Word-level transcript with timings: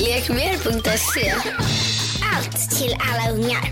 Lekmer.se. 0.00 1.32
Allt 2.36 2.70
till 2.78 2.96
alla 3.00 3.32
ungar. 3.36 3.64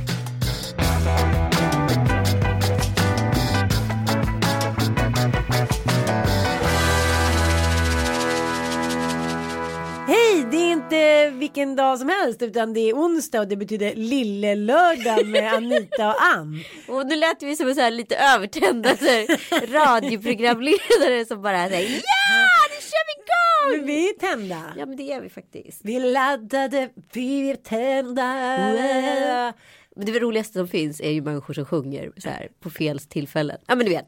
Hej, 10.06 10.46
det 10.50 10.56
är 10.56 10.72
inte 10.72 11.30
vilken 11.30 11.76
dag 11.76 11.98
som 11.98 12.08
helst 12.08 12.42
utan 12.42 12.74
det 12.74 12.80
är 12.80 12.94
onsdag 12.94 13.40
och 13.40 13.48
det 13.48 13.56
betyder 13.56 13.94
lille-lördag 13.94 15.26
med 15.26 15.52
Anita 15.54 16.08
och 16.08 16.22
Ann. 16.36 16.64
Och 16.88 17.06
nu 17.06 17.16
lät 17.16 17.42
vi 17.42 17.56
som 17.56 17.68
en 17.68 17.74
så 17.74 17.80
här 17.80 17.90
lite 17.90 18.16
övertända 18.16 18.96
så 18.96 19.04
här, 19.04 19.26
radioprogramledare 19.72 21.24
som 21.28 21.42
bara 21.42 21.68
säger 21.68 21.90
ja, 21.90 22.68
nu 22.70 22.78
kör 22.90 23.04
vi 23.06 23.14
igång! 23.22 23.57
Men 23.76 23.86
vi 23.86 24.08
är 24.08 24.12
tända. 24.18 24.62
Ja 24.76 24.86
men 24.86 24.96
det 24.96 25.12
är 25.12 25.20
vi 25.20 25.28
faktiskt. 25.28 25.80
Vi 25.84 26.00
laddade, 26.00 26.88
vi 27.12 27.50
är 27.50 27.56
tända. 27.56 29.52
Men 29.96 30.06
det 30.06 30.18
roligaste 30.18 30.52
som 30.58 30.68
finns 30.68 31.00
är 31.00 31.10
ju 31.10 31.22
människor 31.22 31.54
som 31.54 31.64
sjunger 31.64 32.12
så 32.16 32.28
här 32.28 32.48
på 32.60 32.70
fel 32.70 32.98
tillfällen. 32.98 33.58
Ja 33.66 33.74
men 33.74 33.86
du 33.86 33.92
vet. 33.92 34.06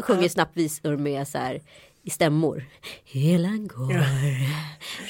Sjunger 0.00 0.28
snabbvisor 0.28 0.96
med 0.96 1.28
så 1.28 1.38
här 1.38 1.60
i 2.02 2.10
stämmor. 2.10 2.64
Hela 3.04 3.48
går, 3.48 3.94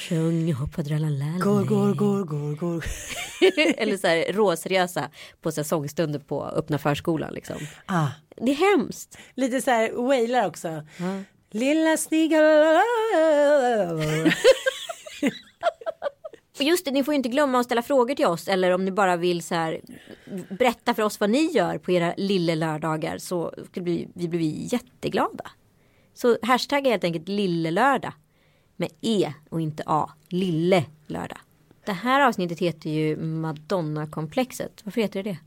sjung, 0.09 0.53
hoppa, 0.53 0.81
dralalala. 0.81 1.39
Går, 1.43 1.63
går, 1.63 1.93
går, 1.93 2.23
går, 2.23 2.55
går. 2.55 2.85
Eller 3.77 3.97
så 3.97 4.07
här 4.07 4.33
råseriösa 4.33 5.09
på 5.41 5.51
så 5.51 5.61
här 5.61 5.65
sångstunder 5.65 6.19
på 6.19 6.45
öppna 6.45 6.77
förskolan 6.77 7.33
liksom. 7.33 7.55
Ah, 7.85 8.07
Det 8.37 8.51
är 8.51 8.77
hemskt. 8.77 9.17
lite 9.35 9.61
så 9.61 9.71
här 9.71 9.91
wailar 10.07 10.47
också. 10.47 10.83
Lilla 11.51 11.97
snigel. 11.97 12.41
Och 16.57 16.63
just 16.63 16.85
det, 16.85 16.91
ni 16.91 17.03
får 17.03 17.13
ju 17.13 17.15
inte 17.15 17.29
glömma 17.29 17.59
att 17.59 17.65
ställa 17.65 17.81
frågor 17.81 18.15
till 18.15 18.25
oss 18.25 18.47
eller 18.47 18.71
om 18.71 18.85
ni 18.85 18.91
bara 18.91 19.15
vill 19.15 19.43
så 19.43 19.55
här 19.55 19.81
berätta 20.49 20.93
för 20.93 21.03
oss 21.03 21.19
vad 21.19 21.29
ni 21.29 21.51
gör 21.51 21.77
på 21.77 21.91
era 21.91 22.13
lille 22.17 22.55
lördagar 22.55 23.17
så 23.17 23.53
skulle 23.65 23.85
vi, 23.85 24.07
blir 24.13 24.29
vi 24.29 24.67
jätteglada. 24.71 25.51
Så 26.13 26.37
hashtag 26.41 26.87
är 26.87 26.91
helt 26.91 27.03
enkelt 27.03 27.27
lille 27.27 27.71
lördag 27.71 28.13
med 28.75 28.89
E 29.01 29.33
och 29.49 29.61
inte 29.61 29.83
A. 29.85 30.09
Lille 30.29 30.85
lördag. 31.07 31.37
Det 31.85 31.91
här 31.91 32.27
avsnittet 32.27 32.59
heter 32.59 32.89
ju 32.89 33.17
Madonna-komplexet. 33.17 34.81
Varför 34.83 35.01
heter 35.01 35.23
det 35.23 35.29
det? 35.29 35.37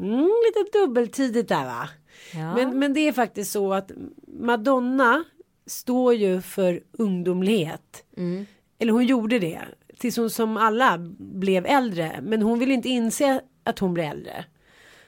Mm, 0.00 0.30
lite 0.46 0.78
dubbeltidigt 0.78 1.48
där 1.48 1.64
va? 1.64 1.88
Ja. 2.34 2.54
Men, 2.54 2.78
men 2.78 2.94
det 2.94 3.00
är 3.00 3.12
faktiskt 3.12 3.52
så 3.52 3.72
att 3.72 3.90
Madonna 4.26 5.24
står 5.70 6.14
ju 6.14 6.40
för 6.40 6.80
ungdomlighet. 6.92 8.04
Eller 8.78 8.92
hon 8.92 9.06
gjorde 9.06 9.38
det. 9.38 9.60
Tills 9.98 10.16
hon 10.16 10.30
som 10.30 10.56
alla 10.56 10.98
blev 11.18 11.66
äldre. 11.66 12.20
Men 12.22 12.42
hon 12.42 12.58
vill 12.58 12.70
inte 12.70 12.88
inse 12.88 13.40
att 13.64 13.78
hon 13.78 13.94
blir 13.94 14.04
äldre. 14.04 14.44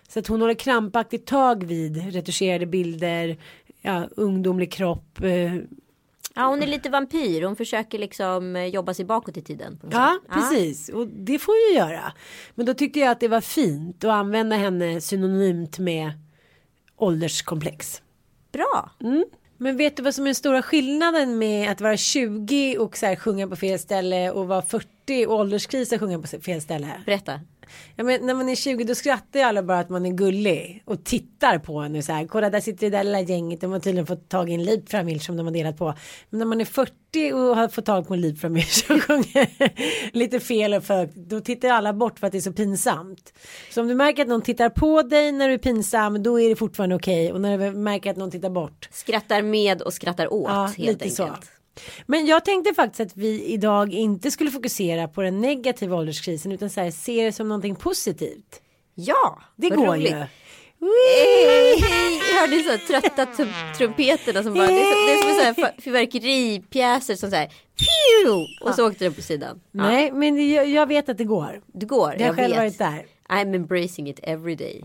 Så 0.09 0.19
att 0.19 0.27
hon 0.27 0.41
håller 0.41 0.55
krampaktigt 0.55 1.27
tag 1.27 1.65
vid 1.65 2.13
retuscherade 2.13 2.67
bilder, 2.67 3.37
ja, 3.83 4.09
ungdomlig 4.17 4.73
kropp. 4.73 5.21
Eh, 5.23 5.55
Ja, 6.35 6.47
hon 6.47 6.63
är 6.63 6.67
lite 6.67 6.91
vampyr. 6.91 7.43
Hon 7.43 7.57
försöker 7.57 7.99
liksom 7.99 8.57
eh, 8.57 8.67
jobba 8.67 8.95
sig 8.95 9.05
bakåt 9.05 9.37
i 9.37 9.43
tiden. 9.43 9.81
ja, 9.91 10.19
sätt. 10.23 10.33
precis. 10.33 10.89
Och 10.89 11.07
det 11.09 11.39
får 11.39 11.55
ju 11.55 11.77
göra. 11.77 12.13
Men 12.55 12.67
då 12.67 12.75
tyckte 12.75 12.99
jag 12.99 13.11
att 13.11 13.21
det 13.21 13.29
var 13.29 13.41
fint 13.41 14.05
att 14.05 14.11
använda 14.11 14.57
henne 14.57 15.01
synonymt 15.01 15.79
med 15.79 16.13
ålderskomplex. 16.97 18.03
Bra. 18.53 18.91
Men 19.63 19.77
vet 19.77 19.97
du 19.97 20.03
vad 20.03 20.15
som 20.15 20.25
är 20.25 20.29
den 20.29 20.35
stora 20.35 20.63
skillnaden 20.63 21.39
med 21.39 21.71
att 21.71 21.81
vara 21.81 21.97
20 21.97 22.79
och 22.79 22.97
så 22.97 23.07
här 23.07 23.17
sjunga 23.17 23.49
på 23.49 23.57
fel 23.57 23.79
ställe 23.79 24.31
och 24.31 24.49
vara 24.49 24.63
40 24.63 25.27
och 25.27 25.35
ålderskris 25.35 25.93
och 25.93 26.01
sjunga 26.01 26.19
på 26.19 26.27
fel 26.27 26.61
ställe? 26.61 26.87
Berätta. 27.07 27.41
Ja, 27.97 28.05
men 28.05 28.27
när 28.27 28.35
man 28.35 28.49
är 28.49 28.55
20 28.55 28.85
då 28.85 28.95
skrattar 28.95 29.41
ju 29.41 29.47
alla 29.47 29.63
bara 29.63 29.79
att 29.79 29.89
man 29.91 30.07
är 30.07 30.11
gullig 30.11 30.83
och 30.87 31.05
tittar 31.05 31.59
på 31.59 31.79
en 31.79 31.97
och 31.97 32.05
så 32.05 32.13
här. 32.13 32.27
Kolla 32.27 32.51
där 32.51 32.61
sitter 32.61 32.91
det 32.91 32.97
där 32.99 33.05
lilla 33.05 33.21
gänget. 33.21 33.61
De 33.61 33.73
har 33.73 33.81
tydligen 33.81 34.07
fått 34.07 34.29
tag 34.29 34.51
i 34.51 34.55
en 34.55 34.65
livfamilj 34.65 35.21
som 35.21 35.37
de 35.37 35.47
har 35.47 35.53
delat 35.55 35.79
på. 35.79 35.95
Men 36.31 36.39
när 36.39 36.47
man 36.47 36.61
är 36.61 36.65
40 36.65 37.33
och 37.33 37.57
har 37.57 37.69
fått 37.69 37.85
tag 37.87 38.09
på 38.09 38.15
en 38.15 38.21
livfamilj 38.21 38.67
som 38.67 39.01
sjunger 39.01 39.49
lite 40.17 40.41
fel 40.41 40.75
och 40.75 40.85
för 40.85 41.09
Då 41.15 41.41
tittar 41.41 41.69
alla 41.69 41.93
bort 41.93 42.19
för 42.19 42.27
att 42.27 42.33
det 42.33 42.39
är 42.39 42.43
så 42.43 42.53
pinsamt. 42.53 43.33
Så 43.71 43.81
om 43.81 43.89
du 43.89 43.95
märker 43.95 44.23
att 44.23 44.29
någon 44.29 44.43
tittar 44.43 44.69
på 44.69 45.03
dig 45.03 45.33
när 45.33 45.49
du 45.49 45.55
är 45.55 45.59
pinsam 45.59 46.23
då 46.23 46.41
är 46.41 46.49
det 46.49 46.57
fortfarande 46.57 46.95
okej. 46.97 47.33
Och 47.33 47.41
när 47.41 47.59
du 47.59 47.71
märker 47.79 48.11
att 48.11 48.17
någon 48.17 48.31
tittar 48.31 48.51
bort 48.51 48.89
Skrattar 48.93 49.43
med 49.43 49.83
och 49.83 49.93
skrattar 49.95 50.33
åt 50.33 50.49
Ja, 50.51 50.65
helt 50.65 50.79
lite 50.79 51.05
enkelt. 51.23 51.45
så. 51.45 51.53
Men 52.07 52.27
jag 52.27 52.45
tänkte 52.45 52.75
faktiskt 52.75 53.01
att 53.01 53.17
vi 53.17 53.45
idag 53.45 53.93
inte 53.93 54.31
skulle 54.31 54.51
fokusera 54.51 55.09
på 55.09 55.23
den 55.23 55.41
negativa 55.41 55.97
ålderskrisen 55.97 56.53
utan 56.53 56.71
så 56.71 56.81
här, 56.81 56.91
se 56.91 57.25
det 57.25 57.33
som 57.33 57.49
någonting 57.49 57.75
positivt. 57.75 58.61
Ja, 58.95 59.39
Det 59.57 59.69
går 59.71 59.87
roligt. 59.87 60.13
ju. 60.13 60.17
Hej, 60.17 61.81
hej. 61.81 62.21
Jag 62.33 62.41
hörde 62.41 62.63
så 62.63 62.87
trötta 62.87 63.25
trum- 63.27 63.75
trumpeterna 63.79 64.43
som 64.43 64.55
bara, 64.55 64.67
det 64.67 64.73
är, 64.73 64.91
så, 64.93 65.07
det 65.07 65.13
är 65.13 65.45
som 65.45 65.55
sån 65.55 65.65
här 65.65 65.81
fyrverkeripjäser 65.81 67.15
som 67.15 67.31
så 67.31 67.37
här, 67.37 67.49
och 68.65 68.75
så 68.75 68.89
åkte 68.89 69.05
den 69.05 69.15
på 69.15 69.23
sidan. 69.23 69.61
Ja, 69.71 69.83
Nej, 69.83 70.13
men 70.13 70.51
jag, 70.51 70.69
jag 70.69 70.87
vet 70.87 71.09
att 71.09 71.19
det 71.19 71.25
går. 71.25 71.61
det 71.67 71.87
går, 71.87 72.07
har 72.07 72.13
jag 72.13 72.21
jag 72.21 72.35
själv 72.37 72.51
vet. 72.51 72.59
varit 72.59 72.79
där. 72.79 73.07
I'm 73.29 73.55
embracing 73.55 74.09
it 74.11 74.21
every 74.23 74.55
day. 74.55 74.85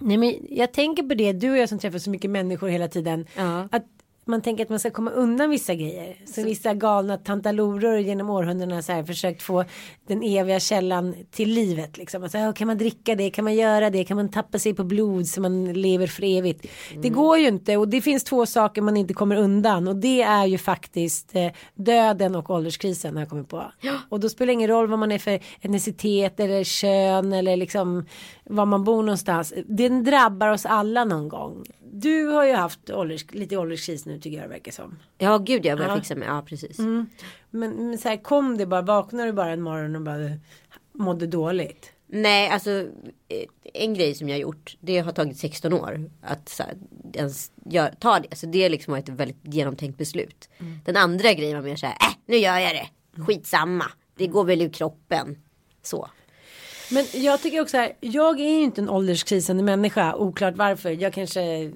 Nej, 0.00 0.16
men 0.16 0.34
jag 0.50 0.72
tänker 0.72 1.02
på 1.02 1.14
det, 1.14 1.32
du 1.32 1.50
och 1.50 1.58
jag 1.58 1.68
som 1.68 1.78
träffar 1.78 1.98
så 1.98 2.10
mycket 2.10 2.30
människor 2.30 2.68
hela 2.68 2.88
tiden. 2.88 3.26
Ja. 3.36 3.68
Att 3.72 3.84
man 4.24 4.42
tänker 4.42 4.64
att 4.64 4.70
man 4.70 4.78
ska 4.78 4.90
komma 4.90 5.10
undan 5.10 5.50
vissa 5.50 5.74
grejer. 5.74 6.16
Så 6.26 6.42
vissa 6.42 6.74
galna 6.74 7.16
tantaloror 7.16 7.98
genom 7.98 8.30
århundradena 8.30 8.82
så 8.82 8.92
här 8.92 9.04
försökt 9.04 9.42
få 9.42 9.64
den 10.06 10.22
eviga 10.22 10.60
källan 10.60 11.14
till 11.30 11.50
livet. 11.50 11.98
Liksom. 11.98 12.22
Alltså, 12.22 12.38
ja, 12.38 12.52
kan 12.52 12.66
man 12.66 12.78
dricka 12.78 13.14
det? 13.14 13.30
Kan 13.30 13.44
man 13.44 13.54
göra 13.54 13.90
det? 13.90 14.04
Kan 14.04 14.16
man 14.16 14.28
tappa 14.28 14.58
sig 14.58 14.74
på 14.74 14.84
blod 14.84 15.26
så 15.26 15.40
man 15.40 15.72
lever 15.72 16.06
för 16.06 16.24
evigt? 16.24 16.66
Det 17.02 17.08
går 17.08 17.38
ju 17.38 17.48
inte 17.48 17.76
och 17.76 17.88
det 17.88 18.00
finns 18.00 18.24
två 18.24 18.46
saker 18.46 18.82
man 18.82 18.96
inte 18.96 19.14
kommer 19.14 19.36
undan 19.36 19.88
och 19.88 19.96
det 19.96 20.22
är 20.22 20.46
ju 20.46 20.58
faktiskt 20.58 21.36
eh, 21.36 21.50
döden 21.74 22.34
och 22.34 22.50
ålderskrisen 22.50 23.14
har 23.14 23.22
jag 23.22 23.30
kommit 23.30 23.48
på. 23.48 23.64
Och 24.08 24.20
då 24.20 24.28
spelar 24.28 24.46
det 24.46 24.52
ingen 24.52 24.68
roll 24.68 24.88
vad 24.88 24.98
man 24.98 25.12
är 25.12 25.18
för 25.18 25.40
etnicitet 25.60 26.40
eller 26.40 26.64
kön 26.64 27.32
eller 27.32 27.56
liksom 27.56 28.06
var 28.44 28.66
man 28.66 28.84
bor 28.84 29.02
någonstans. 29.02 29.52
Den 29.66 30.04
drabbar 30.04 30.48
oss 30.48 30.66
alla 30.66 31.04
någon 31.04 31.28
gång. 31.28 31.64
Du 31.94 32.24
har 32.26 32.44
ju 32.46 32.52
haft 32.52 32.90
ålders, 32.90 33.24
lite 33.32 33.56
ålderskris 33.56 34.06
nu 34.06 34.18
tycker 34.20 34.36
jag 34.38 34.44
det 34.46 34.52
verkar 34.52 34.72
som. 34.72 34.98
Ja, 35.18 35.38
gud 35.38 35.66
jag 35.66 35.78
börjar 35.78 35.90
Ja. 35.90 35.96
fixa 35.96 36.14
mig. 36.14 36.28
Ja, 36.28 36.42
precis. 36.46 36.78
Men, 36.78 37.06
men 37.50 37.98
så 37.98 38.08
här 38.08 38.16
kom 38.16 38.56
det 38.58 38.66
bara, 38.66 38.82
vaknade 38.82 39.28
du 39.28 39.32
bara 39.32 39.50
en 39.50 39.62
morgon 39.62 39.96
och 39.96 40.02
bara 40.02 40.30
mådde 40.92 41.26
dåligt? 41.26 41.92
Nej, 42.06 42.48
alltså 42.48 42.70
eh, 43.28 43.44
en 43.74 43.94
grej 43.94 44.14
som 44.14 44.28
jag 44.28 44.34
har 44.36 44.40
gjort. 44.40 44.76
Det 44.80 44.98
har 44.98 45.12
tagit 45.12 45.36
16 45.38 45.72
år 45.72 46.10
att 46.22 46.48
så 46.48 46.62
här, 46.62 46.74
ens 47.14 47.52
gör, 47.64 47.94
ta 48.00 48.18
det. 48.20 48.36
Så 48.36 48.46
det 48.46 48.68
liksom 48.68 48.92
var 48.92 48.98
ett 48.98 49.08
väldigt 49.08 49.40
genomtänkt 49.42 49.98
beslut. 49.98 50.48
Den 50.84 50.96
andra 50.96 51.32
grejen 51.32 51.56
var 51.56 51.64
mer 51.68 51.76
så 51.76 51.86
här, 51.86 51.94
äh, 51.94 52.14
nu 52.26 52.36
gör 52.36 52.58
jag 52.58 52.74
det. 52.74 52.88
Skitsamma. 53.22 53.84
Det 54.16 54.26
går 54.26 54.44
väl 54.44 54.62
ur 54.62 54.68
kroppen. 54.72 55.38
Så. 55.82 56.08
Men 56.90 57.04
jag 57.12 57.42
tycker 57.42 57.60
också 57.60 57.76
här, 57.76 57.92
jag 58.00 58.40
är 58.40 58.48
ju 58.48 58.62
inte 58.62 58.80
en 58.80 58.88
ålderskrisande 58.88 59.62
människa, 59.62 60.14
oklart 60.14 60.56
varför. 60.56 60.90
Jag 60.90 61.12
kanske 61.12 61.72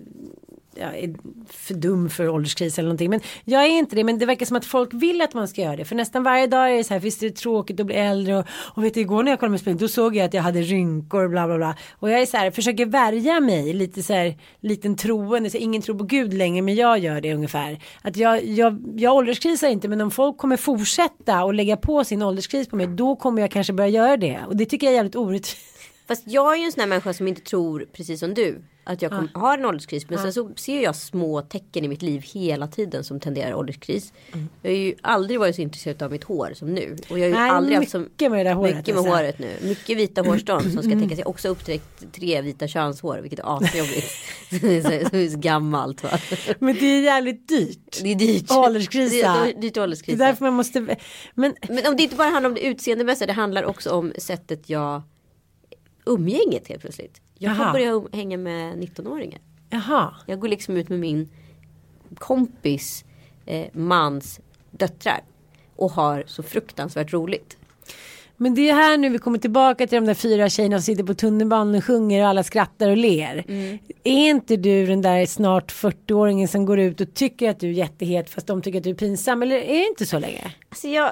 jag 0.78 0.98
är 0.98 1.14
för 1.50 1.74
dum 1.74 2.10
för 2.10 2.28
ålderskris 2.28 2.78
eller 2.78 2.86
någonting. 2.86 3.10
Men 3.10 3.20
jag 3.44 3.64
är 3.64 3.68
inte 3.68 3.96
det. 3.96 4.04
Men 4.04 4.18
det 4.18 4.26
verkar 4.26 4.46
som 4.46 4.56
att 4.56 4.64
folk 4.64 4.94
vill 4.94 5.20
att 5.22 5.34
man 5.34 5.48
ska 5.48 5.60
göra 5.60 5.76
det. 5.76 5.84
För 5.84 5.96
nästan 5.96 6.22
varje 6.22 6.46
dag 6.46 6.72
är 6.72 6.76
det 6.76 6.84
så 6.84 6.94
här. 6.94 7.00
Visst 7.00 7.22
är 7.22 7.26
det 7.26 7.36
tråkigt 7.36 7.80
att 7.80 7.86
bli 7.86 7.94
äldre. 7.94 8.38
Och, 8.38 8.44
och 8.48 8.84
vet 8.84 8.94
du 8.94 9.00
igår 9.00 9.22
när 9.22 9.32
jag 9.32 9.40
kollade 9.40 9.50
med 9.50 9.60
spegeln. 9.60 9.78
Då 9.78 9.88
såg 9.88 10.16
jag 10.16 10.24
att 10.24 10.34
jag 10.34 10.42
hade 10.42 10.60
rynkor 10.60 11.24
och 11.24 11.30
bla 11.30 11.46
bla 11.46 11.56
bla. 11.56 11.76
Och 11.98 12.10
jag 12.10 12.20
är 12.20 12.26
så 12.26 12.36
här. 12.36 12.50
Försöker 12.50 12.86
värja 12.86 13.40
mig. 13.40 13.72
Lite 13.72 14.02
så 14.02 14.12
här. 14.12 14.38
Liten 14.60 14.96
troende. 14.96 15.50
Så 15.50 15.56
ingen 15.56 15.82
tror 15.82 15.98
på 15.98 16.04
Gud 16.04 16.34
längre. 16.34 16.62
Men 16.62 16.74
jag 16.74 16.98
gör 16.98 17.20
det 17.20 17.34
ungefär. 17.34 17.82
Att 18.02 18.16
jag, 18.16 18.44
jag, 18.44 18.82
jag 18.96 19.14
ålderskrisar 19.14 19.68
inte. 19.68 19.88
Men 19.88 20.00
om 20.00 20.10
folk 20.10 20.36
kommer 20.36 20.56
fortsätta 20.56 21.44
och 21.44 21.54
lägga 21.54 21.76
på 21.76 22.04
sin 22.04 22.22
ålderskris 22.22 22.68
på 22.68 22.76
mig. 22.76 22.86
Då 22.86 23.16
kommer 23.16 23.42
jag 23.42 23.50
kanske 23.50 23.72
börja 23.72 23.90
göra 23.90 24.16
det. 24.16 24.40
Och 24.46 24.56
det 24.56 24.66
tycker 24.66 24.86
jag 24.86 24.92
är 24.92 24.96
jävligt 24.96 25.16
orättvist. 25.16 25.75
Fast 26.08 26.22
jag 26.26 26.52
är 26.54 26.58
ju 26.58 26.64
en 26.64 26.72
sån 26.72 26.80
här 26.80 26.88
människa 26.88 27.12
som 27.12 27.28
inte 27.28 27.40
tror 27.40 27.86
precis 27.92 28.20
som 28.20 28.34
du. 28.34 28.62
Att 28.88 29.02
jag 29.02 29.12
kom, 29.12 29.28
har 29.34 29.58
en 29.58 29.64
ålderskris. 29.64 30.08
Men 30.08 30.18
sen 30.18 30.32
så 30.32 30.50
ser 30.56 30.82
jag 30.82 30.96
små 30.96 31.42
tecken 31.42 31.84
i 31.84 31.88
mitt 31.88 32.02
liv 32.02 32.22
hela 32.34 32.66
tiden 32.66 33.04
som 33.04 33.20
tenderar 33.20 33.54
ålderskris. 33.54 34.12
Mm. 34.32 34.48
Jag 34.62 34.70
har 34.70 34.76
ju 34.76 34.94
aldrig 35.02 35.40
varit 35.40 35.56
så 35.56 35.62
intresserad 35.62 36.02
av 36.02 36.10
mitt 36.12 36.24
hår 36.24 36.52
som 36.54 36.74
nu. 36.74 36.96
Och 37.10 37.18
jag 37.18 37.24
har 37.24 37.28
ju 37.28 37.34
Nej, 37.34 37.50
aldrig 37.50 37.76
haft 37.78 37.90
så 37.90 37.98
mycket 37.98 38.30
med 38.30 38.40
det 38.46 38.50
där 38.50 38.54
håret, 38.54 38.76
Mycket 38.76 38.94
med 38.94 38.98
alltså. 38.98 39.14
håret 39.16 39.38
nu. 39.38 39.56
Mycket 39.62 39.98
vita 39.98 40.22
hårstrån 40.22 40.62
som 40.62 40.82
ska 40.82 40.90
tänka 40.90 41.14
sig 41.16 41.24
också 41.24 41.48
upptäckt 41.48 42.12
tre 42.12 42.42
vita 42.42 42.68
könshår. 42.68 43.18
Vilket 43.18 43.38
är 43.38 43.56
asjobbigt. 43.56 44.12
det 44.60 44.76
är 44.76 45.28
så- 45.30 45.38
gammalt 45.38 46.02
va. 46.02 46.10
Men 46.58 46.74
det 46.74 46.86
är 46.86 47.02
jävligt 47.02 47.48
dyrt. 47.48 47.98
Det 48.02 48.08
är 48.10 48.14
dyrt. 48.14 48.50
Ålderskrisa. 48.50 49.16
Det 49.16 49.22
är 49.22 49.44
dyrt 49.44 49.54
att 49.54 49.60
Det 49.74 49.78
är 49.80 49.82
ålderskrisa. 49.82 50.24
därför 50.24 50.44
man 50.44 50.54
måste. 50.54 50.80
Men 50.80 50.96
Men 51.34 51.86
om 51.86 51.96
det 51.96 52.02
inte 52.02 52.16
bara 52.16 52.28
handlar 52.28 52.50
om 52.50 52.54
det 52.54 52.66
utseendemässiga. 52.66 53.26
Det 53.26 53.32
handlar 53.32 53.64
också 53.64 53.90
om 53.90 54.12
sättet 54.18 54.70
jag 54.70 55.02
umgänget 56.06 56.68
helt 56.68 56.80
plötsligt. 56.80 57.20
Jag 57.38 57.56
Jaha. 57.56 57.72
börjat 57.72 57.94
um- 58.02 58.16
hänga 58.16 58.36
med 58.36 58.78
19-åringar. 58.78 59.40
jaha. 59.70 60.14
Jag 60.26 60.40
går 60.40 60.48
liksom 60.48 60.76
ut 60.76 60.88
med 60.88 61.00
min 61.00 61.28
kompis 62.18 63.04
eh, 63.46 63.66
mans 63.72 64.40
döttrar. 64.70 65.20
Och 65.76 65.90
har 65.90 66.24
så 66.26 66.42
fruktansvärt 66.42 67.12
roligt. 67.12 67.56
Men 68.36 68.54
det 68.54 68.70
är 68.70 68.74
här 68.74 68.96
nu 68.96 69.08
vi 69.08 69.18
kommer 69.18 69.38
tillbaka 69.38 69.86
till 69.86 69.96
de 69.96 70.06
där 70.06 70.14
fyra 70.14 70.48
tjejerna 70.48 70.76
som 70.76 70.82
sitter 70.82 71.04
på 71.04 71.14
tunnelbanan 71.14 71.74
och 71.74 71.84
sjunger 71.84 72.22
och 72.22 72.28
alla 72.28 72.42
skrattar 72.42 72.90
och 72.90 72.96
ler. 72.96 73.44
Mm. 73.48 73.78
Är 74.04 74.30
inte 74.30 74.56
du 74.56 74.86
den 74.86 75.02
där 75.02 75.26
snart 75.26 75.72
40-åringen 75.72 76.46
som 76.46 76.66
går 76.66 76.78
ut 76.78 77.00
och 77.00 77.14
tycker 77.14 77.50
att 77.50 77.60
du 77.60 77.68
är 77.68 77.72
jättehet 77.72 78.30
fast 78.30 78.46
de 78.46 78.62
tycker 78.62 78.78
att 78.78 78.84
du 78.84 78.90
är 78.90 78.94
pinsam 78.94 79.42
eller 79.42 79.56
är 79.56 79.78
det 79.78 79.86
inte 79.86 80.06
så 80.06 80.18
länge? 80.18 80.52
Alltså 80.68 80.88
jag, 80.88 81.10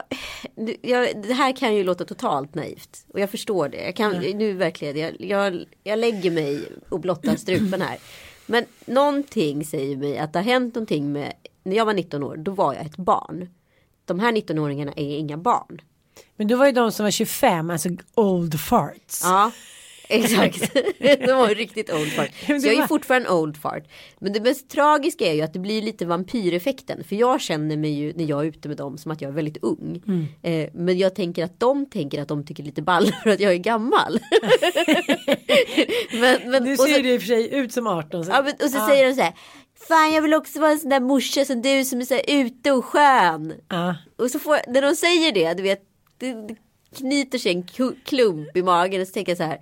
jag, 0.83 1.23
det 1.23 1.35
här 1.35 1.57
kan 1.57 1.75
ju 1.75 1.85
låta 1.85 2.05
totalt 2.05 2.55
naivt. 2.55 3.07
Och 3.09 3.21
jag 3.21 3.31
förstår 3.31 3.69
det. 3.69 3.85
Jag 3.85 3.97
kan, 3.97 4.13
nu 4.13 4.53
verkligen, 4.53 4.99
jag, 4.99 5.13
jag, 5.19 5.65
jag 5.83 5.99
lägger 5.99 6.31
mig 6.31 6.61
och 6.89 7.01
blottar 7.01 7.37
strupen 7.37 7.83
här. 7.83 7.99
Men 8.47 8.65
någonting 8.87 9.65
säger 9.65 9.97
mig 9.97 10.19
att 10.19 10.33
det 10.33 10.39
har 10.39 10.45
hänt 10.45 10.75
någonting 10.75 11.13
med, 11.13 11.33
när 11.63 11.77
jag 11.77 11.85
var 11.85 11.95
19 11.95 12.23
år, 12.23 12.37
då 12.37 12.53
var 12.53 12.75
jag 12.75 12.87
ett 12.87 12.97
barn. 12.97 13.49
De 14.05 14.21
här 14.21 14.33
19-åringarna 14.33 14.93
är 14.97 15.19
inga 15.19 15.37
barn. 15.37 15.81
Men 16.37 16.47
då 16.49 16.57
var 16.57 16.67
ju 16.67 16.73
de 16.73 16.93
som 16.93 17.05
var 17.05 17.11
25, 17.11 17.71
alltså 17.71 17.89
old 18.15 18.61
farts. 18.61 19.21
Ja, 19.25 19.51
exakt. 20.09 20.75
De 21.27 21.33
var 21.33 21.49
ju 21.49 21.55
riktigt 21.55 21.93
old 21.93 22.13
fart. 22.13 22.31
Så 22.47 22.53
det 22.53 22.59
jag 22.59 22.75
är 22.75 22.81
var- 22.81 22.87
fortfarande 22.87 23.31
old 23.31 23.57
fart. 23.57 23.85
Men 24.19 24.33
det 24.33 24.41
mest 24.41 24.71
tragiska 24.71 25.27
är 25.27 25.33
ju 25.33 25.43
att 25.43 25.53
det 25.53 25.59
blir 25.59 25.83
lite 25.83 26.07
vampyreffekten. 26.07 27.05
För 27.05 27.17
jag 27.17 27.41
känner 27.41 27.77
mig 27.77 27.91
ju 27.91 28.13
när 28.17 28.25
jag 28.25 28.41
är 28.41 28.45
ute 28.45 28.69
med 28.69 28.77
dem 28.77 28.99
som 28.99 29.11
att 29.13 29.21
jag 29.21 29.29
är 29.29 29.33
väldigt 29.35 29.59
ung. 29.63 30.03
Mm. 30.07 30.27
Eh, 30.43 30.71
men 30.75 30.99
jag 30.99 31.15
tänker 31.15 31.45
att 31.45 31.61
de 31.61 31.87
tänker 31.91 32.23
att 32.23 32.29
de 32.29 32.47
tycker 32.47 32.63
lite 32.63 32.83
ball 32.83 33.13
för 33.23 33.31
att 33.31 33.41
jag 33.41 33.53
är 33.53 33.57
gammal. 33.59 34.21
men, 36.13 36.51
men, 36.51 36.65
Nu 36.65 36.77
så- 36.77 36.85
ser 36.85 37.03
du 37.03 37.09
i 37.15 37.17
och 37.17 37.21
för 37.21 37.27
sig 37.29 37.55
ut 37.55 37.73
som 37.73 37.87
18. 37.87 38.25
Så. 38.25 38.31
Ja, 38.31 38.43
men, 38.43 38.53
och 38.63 38.71
så 38.71 38.87
säger 38.87 39.09
de 39.09 39.15
så 39.15 39.23
här. 39.23 39.33
Fan 39.89 40.13
jag 40.13 40.23
vill 40.23 40.35
också 40.35 40.61
vara 40.61 40.71
en 40.71 40.79
sån 40.79 40.91
där 40.91 41.01
morsa 41.01 41.45
som 41.45 41.63
du 41.63 41.85
som 41.85 42.01
är 42.01 42.05
så 42.05 42.15
här 42.15 42.23
ute 42.29 42.73
och 42.73 42.85
skön. 42.85 43.55
Ja. 43.69 43.97
Och 44.19 44.31
så 44.31 44.39
får, 44.39 44.59
när 44.73 44.83
de 44.83 44.95
säger 44.97 45.33
det, 45.33 45.55
du 45.55 45.63
vet, 45.63 45.81
det, 46.19 46.33
det 46.33 46.57
knyter 46.97 47.39
sig 47.39 47.53
en 47.53 47.63
klump 48.05 48.57
i 48.57 48.63
magen 48.63 49.01
och 49.01 49.07
så 49.07 49.13
tänker 49.13 49.33
jag 49.33 49.37
så 49.37 49.45
här. 49.45 49.61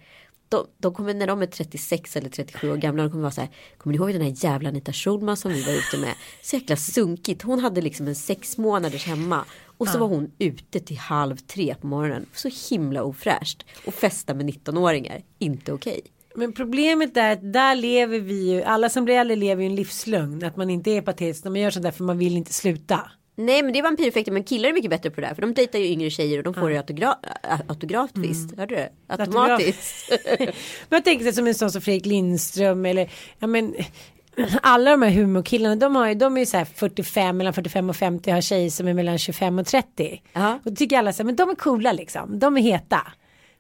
De, 0.48 0.66
de 0.78 0.94
kommer 0.94 1.14
när 1.14 1.26
de 1.26 1.42
är 1.42 1.46
36 1.46 2.16
eller 2.16 2.28
37 2.28 2.72
år 2.72 2.76
gamla, 2.76 3.02
de 3.02 3.10
kommer 3.10 3.22
vara 3.22 3.32
så 3.32 3.40
här. 3.40 3.50
Kommer 3.78 3.92
ni 3.92 3.96
ihåg 3.96 4.12
den 4.12 4.22
här 4.22 4.44
jävla 4.44 4.68
Anita 4.68 4.92
Schulman 4.92 5.36
som 5.36 5.52
vi 5.52 5.62
var 5.62 5.72
ute 5.72 5.98
med? 5.98 6.14
Så 6.42 6.56
jäkla 6.56 6.76
sunkigt. 6.76 7.42
Hon 7.42 7.58
hade 7.58 7.80
liksom 7.80 8.08
en 8.08 8.14
sex 8.14 8.58
månaders 8.58 9.06
hemma. 9.06 9.44
Och 9.78 9.88
så 9.88 9.98
var 9.98 10.06
hon 10.06 10.30
ute 10.38 10.80
till 10.80 10.98
halv 10.98 11.36
tre 11.36 11.74
på 11.80 11.86
morgonen. 11.86 12.26
Så 12.32 12.50
himla 12.70 13.02
ofräscht. 13.02 13.64
Och 13.86 13.94
festa 13.94 14.34
med 14.34 14.46
19-åringar. 14.46 15.22
Inte 15.38 15.72
okej. 15.72 16.00
Men 16.34 16.52
problemet 16.52 17.16
är 17.16 17.32
att 17.32 17.52
där 17.52 17.74
lever 17.74 18.18
vi 18.18 18.50
ju, 18.50 18.62
alla 18.62 18.88
som 18.88 19.04
blir 19.04 19.14
äldre 19.14 19.36
lever 19.36 19.62
ju 19.62 19.68
en 19.68 19.74
livslögn. 19.74 20.44
Att 20.44 20.56
man 20.56 20.70
inte 20.70 20.90
är 20.90 21.02
patetisk, 21.02 21.44
man 21.44 21.56
gör 21.56 21.70
sånt 21.70 21.82
där 21.82 21.90
för 21.90 22.04
man 22.04 22.18
vill 22.18 22.36
inte 22.36 22.52
sluta. 22.52 23.10
Nej 23.46 23.62
men 23.62 23.72
det 23.72 23.78
är 23.78 23.82
vampyreffekten 23.82 24.34
men 24.34 24.44
killar 24.44 24.68
är 24.68 24.72
mycket 24.72 24.90
bättre 24.90 25.10
på 25.10 25.20
det 25.20 25.26
här. 25.26 25.34
För 25.34 25.42
de 25.42 25.54
dejtar 25.54 25.78
ju 25.78 25.86
yngre 25.86 26.10
tjejer 26.10 26.38
och 26.38 26.44
de 26.44 26.54
får 26.54 26.70
det 26.70 26.76
autogra- 26.78 27.16
ä- 27.42 27.58
autografat 27.68 28.16
visst. 28.18 28.56
Hörde 28.58 28.74
du? 29.08 29.14
Automatiskt. 29.14 30.12
Men 30.38 30.96
jag 30.96 31.04
tänker 31.04 31.24
sig 31.24 31.32
som 31.32 31.46
en 31.46 31.54
sån 31.54 31.70
som 31.72 31.82
Fredrik 31.82 32.06
Lindström 32.06 32.86
eller 32.86 33.10
ja 33.38 33.46
men 33.46 33.74
alla 34.62 34.90
de 34.90 35.02
här 35.02 35.10
humorkillarna 35.10 35.76
de, 35.76 35.96
har 35.96 36.08
ju, 36.08 36.14
de 36.14 36.36
är 36.36 36.40
ju 36.40 36.46
så 36.46 36.56
här 36.56 36.64
45 36.64 37.36
mellan 37.36 37.52
45 37.54 37.90
och 37.90 37.96
50 37.96 38.30
har 38.30 38.40
tjejer 38.40 38.70
som 38.70 38.88
är 38.88 38.94
mellan 38.94 39.18
25 39.18 39.58
och 39.58 39.66
30. 39.66 40.22
Ja. 40.32 40.54
Och 40.64 40.70
då 40.70 40.76
tycker 40.76 40.98
alla 40.98 41.12
så 41.12 41.22
här, 41.22 41.24
men 41.24 41.36
de 41.36 41.50
är 41.50 41.54
coola 41.54 41.92
liksom, 41.92 42.38
de 42.38 42.56
är 42.56 42.60
heta. 42.62 43.12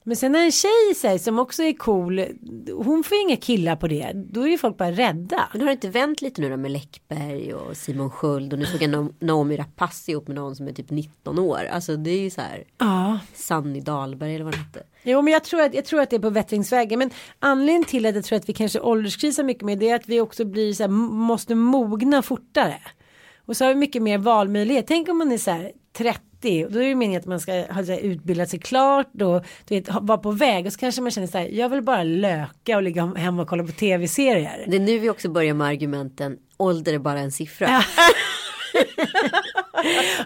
Men 0.04 0.16
sen 0.16 0.32
när 0.32 0.44
en 0.44 0.52
tjej 0.52 0.94
säger 0.96 1.18
som 1.18 1.38
också 1.38 1.62
är 1.62 1.72
cool, 1.72 2.24
hon 2.72 3.04
får 3.04 3.18
inga 3.18 3.36
killar 3.36 3.76
på 3.76 3.88
det, 3.88 4.12
då 4.14 4.42
är 4.42 4.46
ju 4.50 4.58
folk 4.58 4.76
bara 4.76 4.90
rädda. 4.92 5.48
Men 5.52 5.60
har 5.60 5.66
det 5.66 5.72
inte 5.72 5.88
vänt 5.88 6.22
lite 6.22 6.40
nu 6.40 6.50
då 6.50 6.56
med 6.56 6.70
Läckberg 6.70 7.54
och 7.54 7.76
Simon 7.76 8.10
Sköld 8.10 8.52
och 8.52 8.58
nu 8.58 8.64
såg 8.66 8.82
jag 8.82 8.90
Na- 8.90 9.14
Naomi 9.18 9.56
Rapace 9.56 10.10
ihop 10.10 10.26
med 10.28 10.34
någon 10.36 10.56
som 10.56 10.68
är 10.68 10.72
typ 10.72 10.90
19 10.90 11.38
år. 11.38 11.60
Alltså 11.72 11.96
det 11.96 12.10
är 12.10 12.20
ju 12.20 12.30
så 12.30 12.40
här 12.40 12.64
Ja. 12.78 13.18
Sanny 13.34 13.80
Dahlberg 13.80 14.34
eller 14.34 14.44
vad 14.44 14.54
det 14.54 14.58
hette. 14.58 14.82
Jo 15.02 15.22
men 15.22 15.32
jag 15.32 15.44
tror, 15.44 15.60
att, 15.60 15.74
jag 15.74 15.84
tror 15.84 16.00
att 16.00 16.10
det 16.10 16.16
är 16.16 16.20
på 16.20 16.30
bättringsvägen. 16.30 16.98
Men 16.98 17.10
anledningen 17.38 17.84
till 17.84 18.06
att 18.06 18.14
jag 18.14 18.24
tror 18.24 18.36
att 18.38 18.48
vi 18.48 18.52
kanske 18.52 18.80
ålderskrisar 18.80 19.44
mycket 19.44 19.62
mer 19.64 19.76
det 19.76 19.88
är 19.88 19.94
att 19.94 20.08
vi 20.08 20.20
också 20.20 20.44
blir 20.44 20.72
så 20.72 20.82
här, 20.82 20.88
måste 20.90 21.54
mogna 21.54 22.22
fortare. 22.22 22.76
Och 23.46 23.56
så 23.56 23.64
har 23.64 23.68
vi 23.68 23.74
mycket 23.74 24.02
mer 24.02 24.18
valmöjlighet. 24.18 24.86
Tänk 24.86 25.08
om 25.08 25.18
man 25.18 25.32
är 25.32 25.38
så 25.38 25.50
här 25.50 25.72
30 25.92 26.64
och 26.64 26.72
då 26.72 26.78
är 26.82 26.88
det 26.88 26.94
meningen 26.94 27.20
att 27.20 27.26
man 27.26 27.40
ska 27.40 27.52
ha 27.52 27.82
här, 27.82 27.98
utbildat 27.98 28.48
sig 28.48 28.58
klart 28.58 29.06
och 29.22 29.44
du 29.68 29.74
vet, 29.74 29.88
ha- 29.88 30.00
vara 30.00 30.18
på 30.18 30.30
väg 30.30 30.66
och 30.66 30.72
så 30.72 30.78
kanske 30.78 31.00
man 31.02 31.10
känner 31.10 31.26
så 31.26 31.38
här 31.38 31.46
jag 31.48 31.68
vill 31.68 31.82
bara 31.82 32.02
löka 32.02 32.76
och 32.76 32.82
ligga 32.82 33.14
hemma 33.16 33.42
och 33.42 33.48
kolla 33.48 33.64
på 33.64 33.72
tv-serier. 33.72 34.64
Det 34.68 34.76
är 34.76 34.80
nu 34.80 34.98
vi 34.98 35.10
också 35.10 35.28
börjar 35.30 35.54
med 35.54 35.66
argumenten 35.66 36.38
ålder 36.56 36.94
är 36.94 36.98
bara 36.98 37.18
en 37.18 37.32
siffra. 37.32 37.66
Ja. 37.68 37.82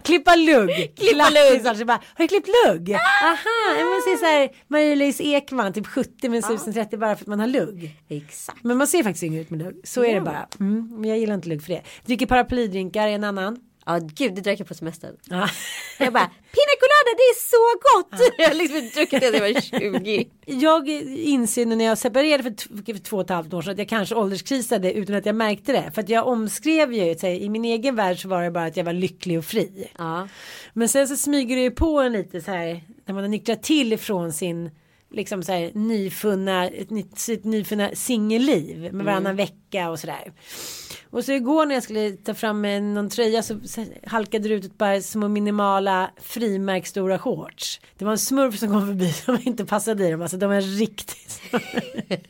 Klippa 0.05 0.37
lugg. 0.37 0.71
Klippa 0.97 1.29
lugg. 1.31 1.67
Alltså, 1.67 1.85
bara, 1.85 2.01
har 2.15 2.25
du 2.25 2.29
klippt 2.29 2.49
lugg? 2.67 2.93
Aha, 2.93 3.85
man 3.91 4.03
ser 4.03 4.17
så 4.19 4.25
här 4.25 4.49
Marie-Louise 4.69 5.23
Ekman 5.25 5.73
typ 5.73 5.87
70 5.87 6.29
men 6.29 6.43
ser 6.43 6.55
ut 6.55 6.61
som 6.61 6.73
30 6.73 6.97
bara 6.97 7.17
för 7.17 7.25
att 7.25 7.29
man 7.29 7.41
har 7.41 7.47
lugg. 7.47 7.97
Exakt. 8.09 8.65
Men 8.65 8.77
man 8.79 8.87
ser 8.87 9.03
faktiskt 9.03 9.23
yngre 9.25 9.41
ut 9.41 9.51
med 9.51 9.59
lugg. 9.63 9.81
Så 9.85 10.05
är 10.05 10.15
det 10.15 10.21
bara. 10.21 10.47
Mm, 10.61 10.89
men 11.01 11.11
jag 11.11 11.19
gillar 11.19 11.35
inte 11.35 11.49
lugg 11.49 11.63
för 11.63 11.73
det. 11.73 11.83
Dricker 12.07 12.27
paraplydrinkar 12.27 13.09
är 13.09 13.13
en 13.13 13.25
annan. 13.25 13.59
Ja 13.87 13.99
gud 14.15 14.35
det 14.35 14.41
drack 14.41 14.61
jag 14.61 14.69
på 14.69 14.75
semestern. 14.75 15.17
Ja. 15.25 15.49
Jag 15.99 16.13
bara 16.13 16.27
pina 16.27 16.75
colada 16.81 17.11
det 17.17 17.23
är 17.23 17.39
så 17.51 17.79
gott. 17.87 18.35
Jag 18.39 18.49
har 18.49 18.55
liksom 18.55 18.91
druckit 18.95 19.21
det 19.21 19.27
sedan 19.33 19.47
jag 19.47 19.55
var 19.55 19.61
20. 20.01 20.29
Jag 20.47 20.89
inser 20.89 21.67
nu 21.67 21.77
när 21.77 21.85
jag 21.85 21.99
separerade 21.99 22.43
för, 22.43 22.93
för 22.93 22.99
två 22.99 23.17
och 23.17 23.23
ett 23.23 23.31
halvt 23.31 23.55
år 23.55 23.63
sedan 23.63 23.73
att 23.73 23.79
jag 23.79 23.89
kanske 23.89 24.15
ålderskrisade 24.15 24.93
utan 24.93 25.17
att 25.17 25.27
jag 25.27 25.35
märkte 25.35 25.73
det. 25.73 25.91
För 25.95 26.03
att 26.03 26.09
jag 26.09 26.27
omskrev 26.27 26.93
ju, 26.93 27.03
här, 27.23 27.29
i 27.29 27.49
min 27.49 27.65
egen 27.65 27.97
värld 27.97 28.23
så 28.23 28.29
var 28.29 28.43
det 28.43 28.51
bara 28.51 28.65
att 28.65 28.77
jag 28.77 28.85
var 28.85 28.93
lycklig 28.93 29.39
och 29.39 29.45
fri. 29.45 29.89
Ja. 29.99 30.29
Men 30.73 30.89
sen 30.89 31.09
så 31.09 31.17
smyger 31.17 31.57
det 31.57 31.63
ju 31.63 31.71
på 31.71 32.01
en 32.01 32.13
lite 32.13 32.41
så 32.41 32.51
här 32.51 32.81
när 33.05 33.15
man 33.15 33.23
har 33.23 33.29
nyktrat 33.29 33.63
till 33.63 33.93
ifrån 33.93 34.33
sin 34.33 34.71
liksom 35.11 35.43
så 35.43 35.53
här 35.53 35.71
nyfunna, 35.75 36.71
sitt 37.17 37.45
nyfunna 37.45 37.91
singelliv 37.95 38.95
med 38.95 39.05
varannan 39.05 39.37
vecka 39.37 39.91
och 39.91 39.99
sådär. 39.99 40.33
Och 41.11 41.25
så 41.25 41.33
igår 41.33 41.67
när 41.67 41.75
jag 41.75 41.83
skulle 41.83 42.11
ta 42.11 42.35
fram 42.35 42.63
någon 42.63 43.11
tröja 43.11 43.43
så, 43.43 43.61
halkade 44.07 44.49
det 44.49 44.55
ut 44.55 44.65
ett 44.65 44.79
par 44.79 45.01
små 45.01 45.29
minimala 45.29 46.11
frimärksstora 46.21 47.19
shorts. 47.19 47.81
Det 47.99 48.05
var 48.05 48.13
en 48.13 48.19
smurf 48.19 48.59
som 48.59 48.69
kom 48.69 48.87
förbi 48.87 49.13
som 49.25 49.39
inte 49.45 49.65
passade 49.65 50.09
i 50.09 50.11
dem. 50.11 50.23
Alltså 50.23 50.37
de 50.37 50.51
var 50.51 50.61
riktigt 50.61 51.41
Nej 51.51 52.21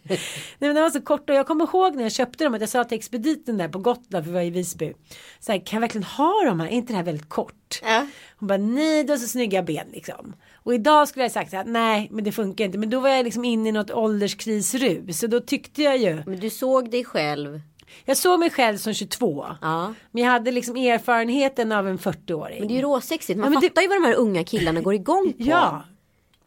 men 0.58 0.74
de 0.74 0.80
var 0.80 0.90
så 0.90 1.00
korta 1.00 1.32
och 1.32 1.38
jag 1.38 1.46
kommer 1.46 1.64
ihåg 1.64 1.96
när 1.96 2.02
jag 2.02 2.12
köpte 2.12 2.44
dem 2.44 2.54
att 2.54 2.60
jag 2.60 2.70
sa 2.70 2.84
till 2.84 2.98
expediten 2.98 3.58
där 3.58 3.68
på 3.68 3.78
Gotland 3.78 4.24
för 4.24 4.32
vi 4.32 4.34
var 4.34 4.42
i 4.42 4.50
Visby. 4.50 4.92
Så 5.40 5.52
här, 5.52 5.58
kan 5.58 5.76
jag 5.76 5.80
verkligen 5.80 6.04
ha 6.04 6.44
de 6.44 6.60
här? 6.60 6.66
Är 6.66 6.70
inte 6.70 6.92
det 6.92 6.96
här 6.96 7.04
väldigt 7.04 7.28
kort? 7.28 7.80
Ja. 7.82 8.06
Hon 8.36 8.46
bara 8.46 8.58
nej 8.58 9.04
du 9.04 9.12
har 9.12 9.18
så 9.18 9.28
snygga 9.28 9.62
ben 9.62 9.86
liksom. 9.92 10.34
Och 10.66 10.74
idag 10.74 11.08
skulle 11.08 11.24
jag 11.24 11.32
sagt 11.32 11.50
så 11.50 11.56
här, 11.56 11.64
nej 11.64 12.08
men 12.10 12.24
det 12.24 12.32
funkar 12.32 12.64
inte. 12.64 12.78
Men 12.78 12.90
då 12.90 13.00
var 13.00 13.08
jag 13.08 13.24
liksom 13.24 13.44
inne 13.44 13.68
i 13.68 13.72
något 13.72 13.90
ålderskrisrus. 13.90 15.18
Så 15.18 15.26
då 15.26 15.40
tyckte 15.40 15.82
jag 15.82 15.96
ju. 15.98 16.22
Men 16.26 16.40
du 16.40 16.50
såg 16.50 16.90
dig 16.90 17.04
själv. 17.04 17.60
Jag 18.04 18.16
såg 18.16 18.40
mig 18.40 18.50
själv 18.50 18.76
som 18.76 18.94
22. 18.94 19.46
Ja. 19.62 19.94
Men 20.10 20.22
jag 20.22 20.30
hade 20.30 20.50
liksom 20.50 20.76
erfarenheten 20.76 21.72
av 21.72 21.88
en 21.88 21.98
40-åring. 21.98 22.58
Men 22.58 22.68
det 22.68 22.74
är 22.74 22.76
ju 22.76 22.82
råsexigt. 22.82 23.38
Man 23.38 23.44
Ja, 23.44 23.50
men 23.50 23.60
det- 23.60 23.68
fattar 23.68 23.82
ju 23.82 23.88
vad 23.88 23.96
de 24.02 24.04
här 24.06 24.14
unga 24.14 24.44
killarna 24.44 24.80
går 24.80 24.94
igång 24.94 25.32
på. 25.32 25.42
Ja. 25.44 25.82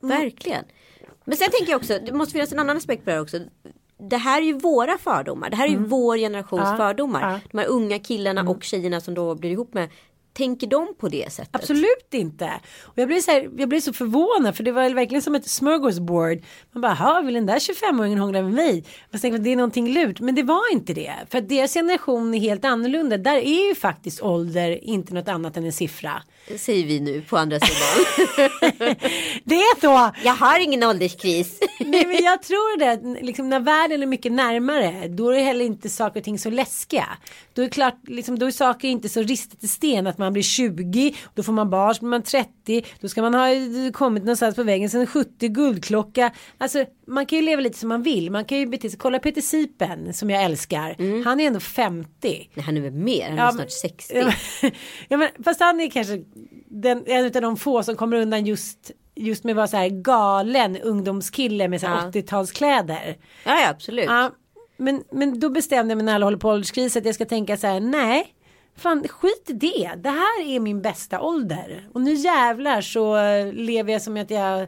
Verkligen. 0.01 0.65
Men 1.25 1.37
sen 1.37 1.49
tänker 1.51 1.71
jag 1.71 1.77
också, 1.77 1.99
det 2.05 2.13
måste 2.13 2.31
finnas 2.33 2.51
en 2.53 2.59
annan 2.59 2.77
aspekt 2.77 3.03
på 3.03 3.09
det 3.09 3.15
här 3.15 3.21
också. 3.21 3.39
det 4.09 4.17
här 4.17 4.41
är 4.41 4.45
ju 4.45 4.53
våra 4.53 4.97
fördomar. 4.97 5.49
Det 5.49 5.55
här 5.55 5.65
är 5.65 5.71
ju 5.71 5.77
vår 5.77 6.17
generations 6.17 6.61
Mm. 6.61 6.71
Ja, 6.71 6.77
fördomar. 6.77 7.21
ja. 7.21 7.27
Mm. 7.27 7.39
De 7.51 7.57
här 7.57 7.67
unga 7.67 7.99
killarna 7.99 8.41
och 8.49 8.63
tjejerna 8.63 9.01
som 9.01 9.13
då 9.13 9.35
blir 9.35 9.49
ihop 9.51 9.73
med. 9.73 9.89
Tänker 10.39 10.67
de 10.67 10.95
på 10.99 11.07
det 11.09 11.33
sättet? 11.33 11.55
Absolut 11.55 12.13
inte. 12.13 12.51
Och 12.83 12.97
jag 12.97 13.07
blev 13.07 13.21
så, 13.21 13.31
här, 13.31 13.49
jag 13.57 13.69
blev 13.69 13.79
så 13.81 13.93
förvånad 13.93 14.55
för 14.55 14.63
det 14.63 14.71
var 14.71 14.89
verkligen 14.89 15.21
som 15.21 15.35
ett 15.35 15.47
smörgåsbord. 15.49 16.37
Man 16.71 16.81
bara, 16.81 16.93
"Ha, 16.93 17.21
vill 17.21 17.33
den 17.33 17.45
där 17.45 17.59
25-åringen 17.59 18.19
hångla 18.19 18.41
med 18.41 18.53
mig? 18.53 18.83
Jag 19.11 19.21
tänkte 19.21 19.41
det 19.41 19.51
är 19.51 19.55
någonting 19.55 19.93
lurt. 19.93 20.19
Men 20.19 20.35
det 20.35 20.43
var 20.43 20.73
inte 20.73 20.93
det. 20.93 21.13
För 21.29 21.37
att 21.37 21.49
deras 21.49 21.73
generation 21.73 22.33
är 22.33 22.39
helt 22.39 22.65
annorlunda. 22.65 23.17
Där 23.17 23.37
är 23.37 23.67
ju 23.67 23.75
faktiskt 23.75 24.21
ålder 24.21 24.83
inte 24.83 25.13
något 25.13 25.27
annat 25.27 25.57
än 25.57 25.65
en 25.65 25.73
siffra. 25.73 26.23
Säger 26.57 26.85
vi 26.87 26.99
nu 26.99 27.21
på 27.21 27.37
andra 27.37 27.59
sidan. 27.59 28.05
Det 29.43 29.55
är 29.55 29.81
så! 29.81 30.11
jag 30.23 30.33
har 30.33 30.59
ingen 30.59 30.83
ålderskris. 30.83 31.59
Nej 31.79 32.05
men 32.05 32.23
jag 32.23 32.41
tror 32.43 32.79
det, 32.79 32.91
att 32.91 33.23
liksom, 33.25 33.49
när 33.49 33.59
världen 33.59 34.01
är 34.01 34.07
mycket 34.07 34.31
närmare 34.31 35.07
då 35.07 35.29
är 35.29 35.35
det 35.35 35.41
heller 35.41 35.65
inte 35.65 35.89
saker 35.89 36.19
och 36.19 36.23
ting 36.23 36.39
så 36.39 36.49
läskiga. 36.49 37.07
Då 37.53 37.61
är 37.61 37.69
klart, 37.69 37.97
liksom, 38.07 38.39
då 38.39 38.45
är 38.45 38.51
saker 38.51 38.87
inte 38.87 39.09
så 39.09 39.21
ristat 39.21 39.63
i 39.63 39.67
sten 39.67 40.07
att 40.07 40.17
man 40.17 40.28
blir 40.33 40.43
20, 40.43 41.15
då 41.35 41.43
får 41.43 41.53
man 41.53 41.69
barn, 41.69 41.95
så 41.95 41.99
blir 41.99 42.09
man 42.09 42.21
30, 42.23 42.85
då 43.01 43.07
ska 43.07 43.21
man 43.21 43.33
ha 43.33 43.49
eh, 43.51 43.91
kommit 43.93 44.23
någonstans 44.23 44.55
på 44.55 44.63
vägen, 44.63 44.89
sen 44.89 45.07
70 45.07 45.47
guldklocka. 45.47 46.31
Alltså 46.57 46.85
man 47.07 47.25
kan 47.25 47.39
ju 47.39 47.45
leva 47.45 47.61
lite 47.61 47.79
som 47.79 47.89
man 47.89 48.03
vill, 48.03 48.31
man 48.31 48.45
kan 48.45 48.57
ju 48.57 48.65
bete 48.65 48.89
sig, 48.89 48.99
kolla 48.99 49.19
Peter 49.19 49.41
Sipen 49.41 50.13
som 50.13 50.29
jag 50.29 50.43
älskar, 50.43 51.23
han 51.23 51.39
är 51.39 51.47
ändå 51.47 51.59
50. 51.59 52.07
Nej, 52.53 52.65
han 52.65 52.77
är 52.77 52.81
väl 52.81 52.91
mer, 52.93 53.29
han 53.29 53.39
är 53.39 53.43
Ja, 53.43 53.51
snart 53.51 53.59
men- 53.61 53.69
60. 53.69 54.13
Ja, 55.09 55.17
men, 55.17 55.29
fast 55.43 55.59
han 55.59 55.79
är 55.79 55.89
kanske 55.89 56.23
den, 56.67 57.03
en 57.05 57.25
av 57.25 57.31
de 57.31 57.57
få 57.57 57.83
som 57.83 57.95
kommer 57.95 58.17
undan 58.17 58.45
just 58.45 58.91
Just 59.21 59.43
med 59.43 59.51
att 59.51 59.57
vara 59.57 59.67
så 59.67 59.77
här 59.77 59.89
galen 59.89 60.77
ungdomskille 60.77 61.67
med 61.67 61.79
så 61.81 61.85
Ja. 61.87 62.11
80-talskläder. 62.13 63.15
Ja, 63.45 63.61
ja 63.61 63.69
absolut. 63.69 64.05
Ja, 64.05 64.31
men, 64.77 65.03
men 65.11 65.39
då 65.39 65.49
bestämde 65.49 65.91
jag 65.91 65.97
mig 65.97 66.05
när 66.05 66.15
alla 66.15 66.25
håller 66.25 66.37
på 66.37 66.49
ålderskris 66.49 66.97
att 66.97 67.05
jag 67.05 67.15
ska 67.15 67.25
tänka 67.25 67.57
så 67.57 67.67
här, 67.67 67.79
nej, 67.79 68.25
fan 68.79 69.07
skit 69.07 69.45
i 69.49 69.53
det. 69.53 69.91
Det 69.97 70.09
här 70.09 70.45
är 70.45 70.59
min 70.59 70.81
bästa 70.81 71.21
ålder. 71.21 71.87
Och 71.93 72.01
nu 72.01 72.13
jävlar 72.13 72.81
så 72.81 73.17
eh, 73.17 73.53
lever 73.53 73.93
jag 73.93 74.01
som 74.01 74.17
att 74.17 74.31
jag 74.31 74.67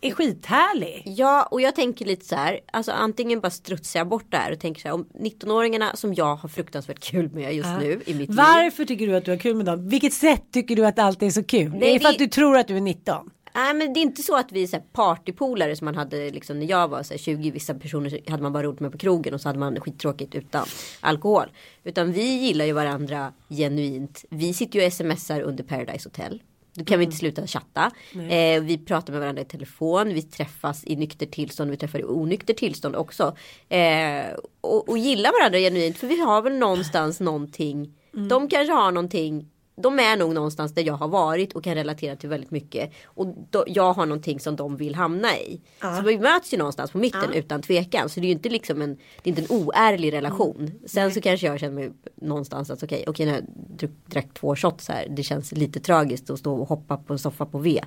är 0.00 0.10
skithärlig. 0.10 1.02
Ja, 1.06 1.48
och 1.50 1.60
jag 1.60 1.74
tänker 1.74 2.04
lite 2.04 2.24
så 2.26 2.36
här, 2.36 2.60
alltså 2.72 2.92
antingen 2.92 3.40
bara 3.40 3.50
strutsar 3.50 4.00
jag 4.00 4.08
bort 4.08 4.24
det 4.30 4.36
här 4.36 4.52
och 4.52 4.60
tänker 4.60 4.80
så 4.80 4.88
här 4.88 4.94
om 4.94 5.06
19-åringarna 5.20 5.94
som 5.96 6.14
jag 6.14 6.36
har 6.36 6.48
fruktansvärt 6.48 7.00
kul 7.00 7.30
med 7.30 7.54
just 7.54 7.68
nu 7.80 7.92
i 8.06 8.14
mitt 8.14 8.28
liv. 8.28 8.36
Varför 8.36 8.84
tycker 8.84 9.06
du 9.06 9.16
att 9.16 9.24
du 9.24 9.30
har 9.30 9.38
kul 9.38 9.56
med 9.56 9.66
dem? 9.66 9.88
Vilket 9.88 10.12
sätt 10.12 10.42
tycker 10.52 10.76
du 10.76 10.86
att 10.86 10.98
allt 10.98 11.22
är 11.22 11.30
så 11.30 11.44
kul? 11.44 11.72
det 11.80 11.94
är 11.94 11.98
för 11.98 12.08
vi- 12.08 12.12
att 12.14 12.18
du 12.18 12.26
tror 12.26 12.56
att 12.56 12.68
du 12.68 12.76
är 12.76 12.80
19. 12.80 13.30
Nej 13.54 13.74
men 13.74 13.92
det 13.92 14.00
är 14.00 14.02
inte 14.02 14.22
så 14.22 14.36
att 14.36 14.52
vi 14.52 14.62
är 14.62 14.78
partypolare 14.92 15.76
som 15.76 15.84
man 15.84 15.94
hade 15.94 16.30
liksom 16.30 16.58
när 16.58 16.66
jag 16.66 16.88
var 16.88 17.02
så 17.02 17.14
här 17.14 17.18
20 17.18 17.50
vissa 17.50 17.74
personer 17.74 18.30
hade 18.30 18.42
man 18.42 18.52
bara 18.52 18.62
roligt 18.62 18.80
med 18.80 18.92
på 18.92 18.98
krogen 18.98 19.34
och 19.34 19.40
så 19.40 19.48
hade 19.48 19.58
man 19.58 19.80
skittråkigt 19.80 20.34
utan 20.34 20.66
alkohol. 21.00 21.46
Utan 21.84 22.12
vi 22.12 22.22
gillar 22.22 22.64
ju 22.64 22.72
varandra 22.72 23.32
genuint. 23.48 24.24
Vi 24.30 24.54
sitter 24.54 24.80
ju 24.80 24.86
och 24.86 24.92
smsar 24.92 25.40
under 25.40 25.64
Paradise 25.64 26.08
Hotel. 26.08 26.42
Då 26.74 26.84
kan 26.84 26.98
vi 26.98 27.04
inte 27.04 27.16
sluta 27.16 27.46
chatta. 27.46 27.90
Eh, 28.28 28.62
vi 28.62 28.78
pratar 28.86 29.12
med 29.12 29.20
varandra 29.20 29.42
i 29.42 29.44
telefon. 29.44 30.14
Vi 30.14 30.22
träffas 30.22 30.84
i 30.86 30.96
nykter 30.96 31.26
tillstånd. 31.26 31.70
Vi 31.70 31.76
träffar 31.76 31.98
i 31.98 32.04
onykter 32.04 32.54
tillstånd 32.54 32.96
också. 32.96 33.36
Eh, 33.68 34.24
och, 34.60 34.88
och 34.88 34.98
gillar 34.98 35.40
varandra 35.40 35.58
genuint. 35.58 35.98
För 35.98 36.06
vi 36.06 36.20
har 36.20 36.42
väl 36.42 36.58
någonstans 36.58 37.20
någonting. 37.20 37.94
De 38.28 38.48
kanske 38.48 38.72
har 38.72 38.92
någonting 38.92 39.50
de 39.76 39.98
är 39.98 40.16
nog 40.16 40.34
någonstans 40.34 40.74
där 40.74 40.82
jag 40.82 40.94
har 40.94 41.08
varit 41.08 41.52
och 41.52 41.64
kan 41.64 41.74
relatera 41.74 42.16
till 42.16 42.28
väldigt 42.28 42.50
mycket. 42.50 42.92
Och 43.04 43.26
då, 43.50 43.64
jag 43.66 43.92
har 43.92 44.06
någonting 44.06 44.40
som 44.40 44.56
de 44.56 44.76
vill 44.76 44.94
hamna 44.94 45.38
i. 45.38 45.60
Så 45.80 46.02
vi 46.02 46.18
möts 46.18 46.54
ju 46.54 46.58
någonstans 46.58 46.90
på 46.90 46.98
mitten 46.98 47.32
utan 47.32 47.62
tvekan. 47.62 48.08
Så 48.08 48.20
det 48.20 48.26
är 48.26 48.28
ju 48.28 48.32
inte 48.32 48.48
liksom 48.48 48.82
en, 48.82 48.96
det 49.22 49.30
är 49.30 49.38
inte 49.38 49.42
en 49.42 49.60
oärlig 49.60 50.12
relation. 50.12 50.70
Sen 50.86 51.10
så 51.10 51.20
kanske 51.20 51.46
jag 51.46 51.60
känner 51.60 51.74
mig 51.74 51.90
någonstans 52.14 52.70
att 52.70 52.82
okej, 52.82 53.04
okej 53.06 53.26
när 53.26 53.32
jag 53.32 53.90
drack, 54.06 54.28
två 54.34 54.56
shots 54.56 54.88
här. 54.88 55.06
Det 55.10 55.22
känns 55.22 55.52
lite 55.52 55.80
tragiskt 55.80 56.30
att 56.30 56.38
stå 56.38 56.54
och 56.54 56.68
hoppa 56.68 56.96
på 56.96 57.12
en 57.12 57.18
soffa 57.18 57.46
på 57.46 57.58
V. 57.58 57.80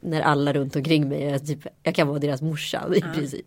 När 0.00 0.20
alla 0.20 0.52
runt 0.52 0.76
omkring 0.76 1.08
mig 1.08 1.22
är 1.22 1.38
typ, 1.38 1.66
jag 1.82 1.94
kan 1.94 2.08
vara 2.08 2.18
deras 2.18 2.42
morsa 2.42 2.88
i 2.96 3.00
princip. 3.00 3.46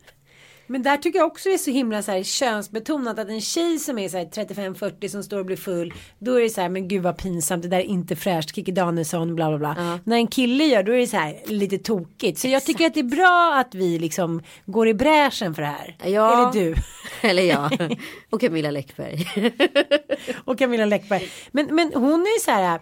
Men 0.68 0.84
där 0.84 0.98
tycker 0.98 1.20
jag 1.20 1.28
också 1.28 1.50
det 1.50 1.56
är 1.56 1.58
så 1.58 1.72
himla 1.72 2.02
så 2.02 2.12
här 2.12 2.24
könsbetonat 2.24 3.20
att 3.20 3.30
en 3.30 3.42
tjej 3.42 3.80
som 3.80 4.00
är 4.00 4.10
så 4.10 4.18
här 4.18 4.26
35-40 4.26 5.08
som 5.08 5.24
står 5.24 5.40
och 5.40 5.46
blir 5.46 5.58
full 5.58 5.94
då 6.20 6.34
är 6.34 6.42
det 6.42 6.50
så 6.50 6.62
här 6.62 6.70
men 6.70 6.88
gud 6.88 7.04
vad 7.04 7.18
pinsamt 7.18 7.64
det 7.64 7.70
där 7.70 7.80
är 7.80 7.84
inte 7.84 8.16
fräscht 8.16 8.56
Kikki 8.56 8.72
Danielsson 8.72 9.36
bla 9.36 9.50
bla 9.50 9.58
bla. 9.58 10.00
När 10.04 10.18
en 10.18 10.28
kille 10.28 10.64
gör 10.64 10.84
då 10.84 10.92
är 10.92 10.98
det 10.98 11.08
så 11.08 11.18
här 11.18 11.42
lite 11.46 11.78
tokigt. 11.78 12.40
Så 12.40 12.48
jag 12.48 12.66
tycker 12.66 12.86
att 12.86 12.94
det 12.94 13.00
är 13.00 13.04
bra 13.04 13.56
att 13.56 13.76
vi 13.76 14.00
liksom 14.00 14.44
går 14.66 14.88
i 14.88 14.94
bräschen 14.94 15.56
för 15.56 15.62
det 15.62 15.68
här. 15.68 15.96
Ja. 16.04 16.52
Eller 16.52 16.66
du 16.66 16.76
Eller 17.22 17.44
jag. 17.44 17.98
Och 18.30 18.42
Camilla 18.42 18.72
Läckberg. 18.72 19.28
och 20.46 20.60
Camilla 20.60 20.86
Läckberg. 20.86 21.30
Men, 21.52 21.76
men 21.76 21.92
hon 21.94 22.22
är 22.22 22.34
ju 22.34 22.40
så 22.40 22.52
här 22.52 22.80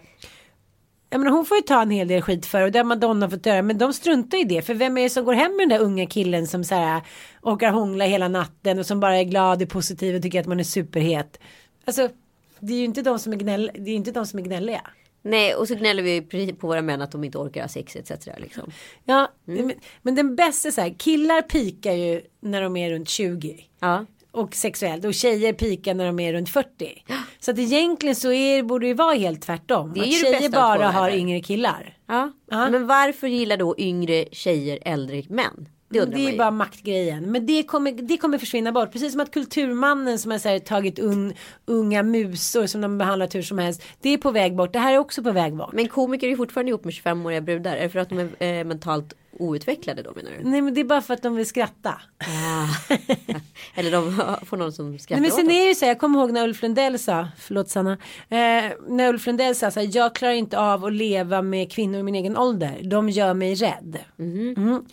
jag 1.10 1.18
menar, 1.18 1.32
hon 1.32 1.44
får 1.44 1.56
ju 1.56 1.62
ta 1.62 1.82
en 1.82 1.90
hel 1.90 2.08
del 2.08 2.22
skit 2.22 2.46
för 2.46 2.62
och 2.62 2.72
det 2.72 2.78
har 2.78 2.84
Madonna 2.84 3.30
fått 3.30 3.46
göra 3.46 3.62
men 3.62 3.78
de 3.78 3.92
struntar 3.92 4.38
i 4.38 4.44
det 4.44 4.62
för 4.62 4.74
vem 4.74 4.98
är 4.98 5.02
det 5.02 5.10
som 5.10 5.24
går 5.24 5.32
hem 5.32 5.56
med 5.56 5.68
den 5.68 5.78
där 5.78 5.84
unga 5.84 6.06
killen 6.06 6.46
som 6.46 6.64
så 6.64 6.74
här 6.74 7.02
orkar 7.42 7.70
hångla 7.70 8.04
hela 8.04 8.28
natten 8.28 8.78
och 8.78 8.86
som 8.86 9.00
bara 9.00 9.16
är 9.16 9.24
glad 9.24 9.62
och 9.62 9.68
positiv 9.68 10.16
och 10.16 10.22
tycker 10.22 10.40
att 10.40 10.46
man 10.46 10.60
är 10.60 10.64
superhet. 10.64 11.38
Alltså 11.84 12.08
det 12.60 12.72
är 12.72 12.78
ju 12.78 12.84
inte 12.84 13.02
de 13.02 13.18
som 13.18 13.32
är, 13.32 13.36
gnäll, 13.36 13.70
det 13.74 13.90
är 13.90 13.94
inte 13.94 14.12
de 14.12 14.26
som 14.26 14.38
är 14.38 14.42
gnälliga. 14.42 14.80
Nej 15.22 15.54
och 15.54 15.68
så 15.68 15.74
gnäller 15.74 16.02
vi 16.02 16.52
på 16.52 16.66
våra 16.66 16.82
män 16.82 17.02
att 17.02 17.12
de 17.12 17.24
inte 17.24 17.38
orkar 17.38 17.60
ha 17.60 17.68
sex 17.68 17.96
etc. 17.96 18.26
Liksom. 18.38 18.72
Ja, 19.04 19.32
men, 19.44 19.72
men 20.02 20.14
den 20.14 20.36
bästa 20.36 20.70
så 20.70 20.80
här 20.80 20.94
killar 20.98 21.42
pikar 21.42 21.92
ju 21.92 22.22
när 22.40 22.62
de 22.62 22.76
är 22.76 22.90
runt 22.90 23.08
20. 23.08 23.64
Ja. 23.80 24.06
och 24.30 24.54
sexuellt 24.54 25.04
och 25.04 25.14
tjejer 25.14 25.52
pikar 25.52 25.94
när 25.94 26.06
de 26.06 26.20
är 26.20 26.32
runt 26.32 26.48
40. 26.48 27.04
Så 27.46 27.52
att 27.52 27.58
egentligen 27.58 28.16
så 28.16 28.32
är, 28.32 28.62
borde 28.62 28.86
det 28.86 28.94
vara 28.94 29.14
helt 29.14 29.42
tvärtom. 29.42 29.92
Det 29.94 30.00
är 30.00 30.02
att 30.02 30.08
ju 30.08 30.12
tjejer 30.12 30.50
bara 30.50 30.88
har 30.88 31.10
yngre 31.10 31.40
killar. 31.40 31.96
Ja. 32.06 32.32
Ja. 32.50 32.70
Men 32.70 32.86
varför 32.86 33.26
gillar 33.26 33.56
då 33.56 33.74
yngre 33.78 34.24
tjejer 34.32 34.78
äldre 34.82 35.22
män? 35.28 35.68
Det 35.96 36.02
undrar 36.02 36.16
Det 36.16 36.22
man 36.22 36.28
är 36.28 36.32
ju. 36.32 36.38
bara 36.38 36.50
maktgrejen. 36.50 37.32
Men 37.32 37.46
det 37.46 37.62
kommer, 37.62 37.92
det 37.92 38.16
kommer 38.16 38.38
försvinna 38.38 38.72
bort. 38.72 38.92
Precis 38.92 39.12
som 39.12 39.20
att 39.20 39.30
kulturmannen 39.30 40.18
som 40.18 40.30
har 40.30 40.38
så 40.38 40.48
här, 40.48 40.58
tagit 40.58 40.98
un, 40.98 41.34
unga 41.66 42.02
musor 42.02 42.66
som 42.66 42.80
de 42.80 42.98
behandlat 42.98 43.34
hur 43.34 43.42
som 43.42 43.58
helst. 43.58 43.82
Det 44.00 44.08
är 44.10 44.18
på 44.18 44.30
väg 44.30 44.56
bort. 44.56 44.72
Det 44.72 44.78
här 44.78 44.92
är 44.94 44.98
också 44.98 45.22
på 45.22 45.32
väg 45.32 45.56
bort. 45.56 45.72
Men 45.72 45.88
komiker 45.88 46.28
är 46.28 46.36
fortfarande 46.36 46.70
ihop 46.70 46.84
med 46.84 46.94
25-åriga 46.94 47.40
brudar. 47.40 47.76
Är 47.76 47.82
det 47.82 47.88
för 47.88 47.98
att 47.98 48.08
de 48.08 48.18
är 48.38 48.58
eh, 48.58 48.64
mentalt 48.64 49.14
outvecklade 49.38 50.02
då 50.02 50.12
menar 50.16 50.30
du? 50.38 50.50
Nej 50.50 50.60
men 50.62 50.74
det 50.74 50.80
är 50.80 50.84
bara 50.84 51.02
för 51.02 51.14
att 51.14 51.22
de 51.22 51.36
vill 51.36 51.46
skratta. 51.46 52.00
Eller 53.74 53.90
de 53.90 54.22
får 54.46 54.56
någon 54.56 54.72
som 54.72 54.98
skrattar 54.98 55.20
Nej, 55.20 55.30
men 55.30 55.30
åt 55.32 55.36
sen 55.36 55.46
dem. 55.46 55.56
är 55.56 55.68
ju 55.68 55.74
så 55.74 55.84
här, 55.84 55.90
jag 55.90 55.98
kommer 55.98 56.18
ihåg 56.18 56.32
när 56.32 56.44
Ulf 56.44 56.62
Lundell 56.62 56.98
sa, 56.98 57.28
förlåt 57.38 57.68
Sanna, 57.68 57.92
eh, 58.28 58.38
när 58.88 59.08
Ulf 59.08 59.26
Lundell 59.26 59.54
sa 59.54 59.70
så 59.70 59.80
här, 59.80 59.88
jag 59.92 60.14
klarar 60.14 60.32
inte 60.32 60.58
av 60.58 60.84
att 60.84 60.92
leva 60.92 61.42
med 61.42 61.72
kvinnor 61.72 62.00
i 62.00 62.02
min 62.02 62.14
egen 62.14 62.36
ålder, 62.36 62.80
de 62.84 63.08
gör 63.10 63.34
mig 63.34 63.54
rädd. 63.54 63.98
Mm. 64.18 64.84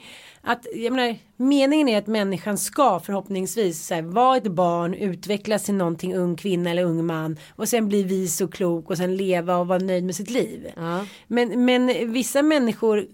Att, 0.46 0.68
jag 0.76 0.94
menar, 0.94 1.16
meningen 1.38 1.90
är 1.90 1.98
att 1.98 2.08
människan 2.08 2.58
ska 2.58 3.00
förhoppningsvis 3.00 3.90
här, 3.90 4.02
vara 4.02 4.38
ett 4.38 4.48
barn, 4.48 4.94
utvecklas 4.94 5.64
till 5.64 5.74
någonting 5.74 6.16
ung 6.16 6.36
kvinna 6.36 6.70
eller 6.70 6.84
ung 6.84 7.06
man 7.06 7.38
och 7.56 7.70
sen 7.70 7.88
bli 7.88 8.04
vis 8.04 8.42
och 8.42 8.54
klok 8.54 8.90
och 8.90 8.98
sen 8.98 9.16
leva 9.16 9.58
och 9.58 9.68
vara 9.68 9.80
nöjd 9.80 10.04
med 10.04 10.16
sitt 10.16 10.30
liv. 10.30 10.72
Ja. 10.76 11.06
Men, 11.28 11.66
men 11.66 12.12
vissa 12.14 12.42
människor 12.42 13.06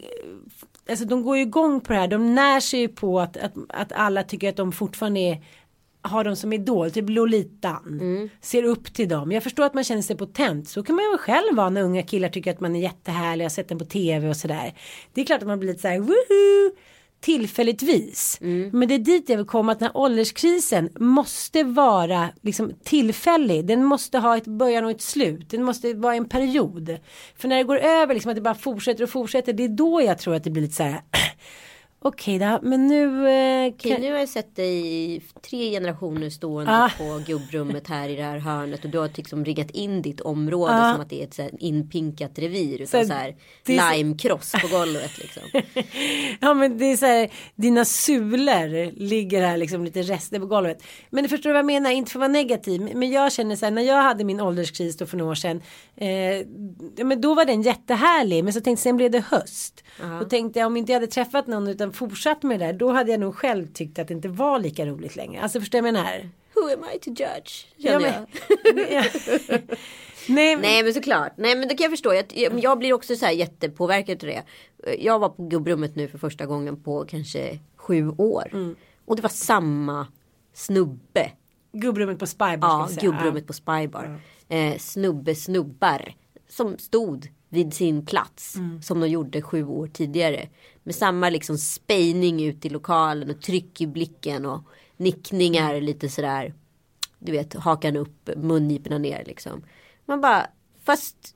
Alltså 0.89 1.05
de 1.05 1.23
går 1.23 1.37
ju 1.37 1.43
igång 1.43 1.81
på 1.81 1.93
det 1.93 1.99
här. 1.99 2.07
De 2.07 2.35
när 2.35 2.59
sig 2.59 2.79
ju 2.79 2.87
på 2.87 3.19
att, 3.19 3.37
att, 3.37 3.53
att 3.69 3.91
alla 3.91 4.23
tycker 4.23 4.49
att 4.49 4.55
de 4.55 4.71
fortfarande 4.71 5.19
är 5.19 5.43
har 6.01 6.23
dem 6.23 6.35
som 6.35 6.53
idol, 6.53 6.91
typ 6.91 7.09
Lolitan. 7.09 7.99
Ser 8.41 8.63
upp 8.63 8.93
till 8.93 9.09
dem. 9.09 9.31
Jag 9.31 9.43
förstår 9.43 9.63
att 9.65 9.73
man 9.73 9.83
känner 9.83 10.01
sig 10.01 10.17
potent. 10.17 10.69
Så 10.69 10.83
kan 10.83 10.95
man 10.95 11.05
ju 11.05 11.17
själv 11.17 11.55
vara 11.55 11.69
när 11.69 11.81
unga 11.81 12.03
killar 12.03 12.29
tycker 12.29 12.51
att 12.51 12.59
man 12.59 12.75
är 12.75 12.79
jättehärlig. 12.79 13.43
Jag 13.43 13.49
har 13.49 13.53
sett 13.53 13.69
den 13.69 13.79
på 13.79 13.85
tv 13.85 14.29
och 14.29 14.37
sådär. 14.37 14.73
Det 15.13 15.21
är 15.21 15.25
klart 15.25 15.41
att 15.41 15.47
man 15.47 15.59
blir 15.59 15.69
lite 15.69 15.81
så 15.81 15.87
här 15.87 15.99
woohoo 15.99 16.71
tillfälligtvis. 17.21 18.37
Men 18.73 18.87
det 18.87 18.93
är 18.95 18.99
dit 18.99 19.29
jag 19.29 19.37
vill 19.37 19.45
komma 19.45 19.71
att 19.71 19.79
den 19.79 19.85
här 19.85 19.97
ålderskrisen 19.97 20.89
måste 20.99 21.63
vara 21.63 22.29
liksom 22.41 22.71
tillfällig. 22.83 23.65
Den 23.65 23.85
måste 23.85 24.17
ha 24.17 24.37
ett 24.37 24.47
början 24.47 24.85
och 24.85 24.91
ett 24.91 25.01
slut. 25.01 25.49
Den 25.49 25.63
måste 25.63 25.93
vara 25.93 26.15
en 26.15 26.29
period. 26.29 26.97
För 27.37 27.47
när 27.47 27.57
det 27.57 27.63
går 27.63 27.77
över 27.77 28.13
liksom 28.13 28.29
att 28.29 28.35
det 28.35 28.41
bara 28.41 28.55
fortsätter 28.55 29.03
och 29.03 29.09
fortsätter. 29.09 29.53
Det 29.53 29.63
är 29.63 29.69
då 29.69 30.01
jag 30.01 30.17
tror 30.19 30.35
att 30.35 30.43
det 30.43 30.49
blir 30.49 30.63
lite 30.63 30.75
så 30.75 30.83
här. 30.83 31.01
Okej 32.01 32.39
då, 32.39 32.59
men 32.61 32.87
nu. 32.87 33.29
Eh, 33.29 33.67
Okej, 33.73 33.91
kan... 33.91 34.01
nu 34.01 34.11
har 34.11 34.19
jag 34.19 34.29
sett 34.29 34.55
dig 34.55 34.85
i 35.15 35.21
tre 35.49 35.71
generationer 35.71 36.29
stående 36.29 36.71
Ah. 36.71 36.89
på 36.97 37.21
gubbrummet 37.27 37.87
här 37.87 38.09
i 38.09 38.15
det 38.15 38.23
här 38.23 38.37
hörnet 38.37 38.83
och 38.85 38.89
du 38.89 38.97
har 38.97 39.09
liksom 39.15 39.45
riggat 39.45 39.71
in 39.71 40.01
ditt 40.01 40.21
område 40.21 40.73
Ah. 40.73 40.91
som 40.93 41.01
att 41.01 41.09
det 41.09 41.21
är 41.21 41.27
ett 41.27 41.33
så 41.33 41.41
här 41.41 41.51
inpinkat 41.59 42.39
revir 42.39 42.81
utan 42.81 43.07
så 43.07 43.13
här 43.13 43.35
så- 43.65 43.95
limekross 43.97 44.51
på 44.61 44.67
golvet 44.67 45.11
liksom. 45.17 45.43
Ja 46.39 46.53
men 46.53 46.77
det 46.77 46.85
är 46.85 46.97
så 46.97 47.05
här, 47.05 47.29
dina 47.55 47.85
sulor 47.85 48.91
ligger 48.99 49.41
här 49.41 49.57
liksom 49.57 49.85
lite 49.85 50.01
rester 50.01 50.39
på 50.39 50.45
golvet. 50.45 50.83
Men 51.09 51.23
du 51.23 51.29
förstår 51.29 51.49
vad 51.49 51.59
jag 51.59 51.65
menar, 51.65 51.91
inte 51.91 52.11
för 52.11 52.19
att 52.19 52.21
vara 52.21 52.31
negativ. 52.31 52.91
Men 52.95 53.11
jag 53.11 53.31
känner 53.31 53.55
så 53.55 53.65
här, 53.65 53.71
när 53.71 53.81
jag 53.81 54.03
hade 54.03 54.23
min 54.23 54.41
ålderskris 54.41 54.97
då 54.97 55.05
för 55.05 55.17
några 55.17 55.31
år 55.31 55.35
sedan. 55.35 55.61
Eh, 55.95 57.05
men 57.05 57.21
då 57.21 57.33
var 57.33 57.45
den 57.45 57.61
jättehärlig. 57.61 58.43
Men 58.43 58.53
så 58.53 58.57
tänkte 58.61 58.69
jag, 58.71 58.79
sen 58.79 58.97
blev 58.97 59.11
det 59.11 59.23
höst. 59.29 59.83
Då 60.19 60.25
tänkte 60.25 60.59
jag 60.59 60.67
om 60.67 60.77
inte 60.77 60.91
jag 60.91 60.99
hade 60.99 61.11
träffat 61.11 61.47
någon 61.47 61.67
utav 61.67 61.88
liksom 61.89 62.09
fortsatt 62.09 62.43
med 62.43 62.59
det 62.59 62.65
där. 62.65 62.73
Då 62.73 62.91
hade 62.91 63.11
jag 63.11 63.19
nog 63.19 63.35
själv 63.35 63.67
tyckt 63.73 63.99
att 63.99 64.07
det 64.07 64.13
inte 64.13 64.27
var 64.29 64.59
lika 64.59 64.85
roligt 64.85 65.15
längre. 65.15 65.41
Alltså 65.41 65.59
förstår 65.59 65.77
du 65.77 65.81
vad 65.81 65.87
jag 65.87 65.93
menar? 65.93 66.29
Who 66.55 66.73
am 66.73 66.85
I 66.95 66.99
to 66.99 67.09
judge? 67.09 67.65
Ja, 67.77 67.99
men- 67.99 68.13
jag. 68.75 68.91
Ja. 68.91 69.03
Nej, 70.27 70.55
men- 70.55 70.61
Nej 70.61 70.83
men 70.83 70.93
såklart. 70.93 71.33
Nej 71.37 71.55
men 71.55 71.67
det 71.67 71.75
kan 71.75 71.83
jag 71.83 71.91
förstå. 71.91 72.13
Jag, 72.13 72.25
jag, 72.35 72.59
jag 72.59 72.79
blir 72.79 72.93
också 72.93 73.15
så 73.15 73.25
här 73.25 73.31
jättepåverkad 73.33 74.23
av 74.23 74.29
det. 74.29 74.43
Jag 74.99 75.19
var 75.19 75.29
på 75.29 75.47
gubbrummet 75.47 75.95
nu 75.95 76.07
för 76.07 76.17
första 76.17 76.45
gången 76.45 76.83
på 76.83 77.05
kanske 77.05 77.59
sju 77.75 78.09
år. 78.17 78.49
Mm. 78.53 78.75
Och 79.05 79.15
det 79.15 79.21
var 79.21 79.29
samma 79.29 80.07
snubbe. 80.53 81.31
Gubbrummet 81.71 82.19
på 82.19 82.27
Spybar. 82.27 82.57
Ja, 82.61 82.89
gubbrummet 83.01 83.47
på 83.47 83.53
Spybar. 83.53 84.21
Eh, 84.49 84.77
snubbe 84.77 85.35
snubbar. 85.35 86.13
Som 86.49 86.77
stod 86.77 87.27
vid 87.49 87.73
sin 87.73 88.05
plats. 88.05 88.55
Mm. 88.55 88.81
Som 88.81 88.99
de 88.99 89.07
gjorde 89.07 89.41
sju 89.41 89.65
år 89.65 89.87
tidigare. 89.87 90.49
Med 90.83 90.95
samma 90.95 91.29
liksom 91.29 91.57
spejning 91.57 92.43
ut 92.43 92.65
i 92.65 92.69
lokalen 92.69 93.29
och 93.29 93.41
tryck 93.41 93.81
i 93.81 93.87
blicken 93.87 94.45
och 94.45 94.61
nickningar 94.97 95.69
Mm. 95.73 95.83
lite 95.83 96.09
sådär. 96.09 96.53
Du 97.19 97.31
vet 97.31 97.53
hakan 97.53 97.95
upp, 97.95 98.29
mungiporna 98.35 98.97
ner 98.97 99.23
liksom. 99.25 99.63
Man 100.05 100.21
bara, 100.21 100.47
fast 100.83 101.35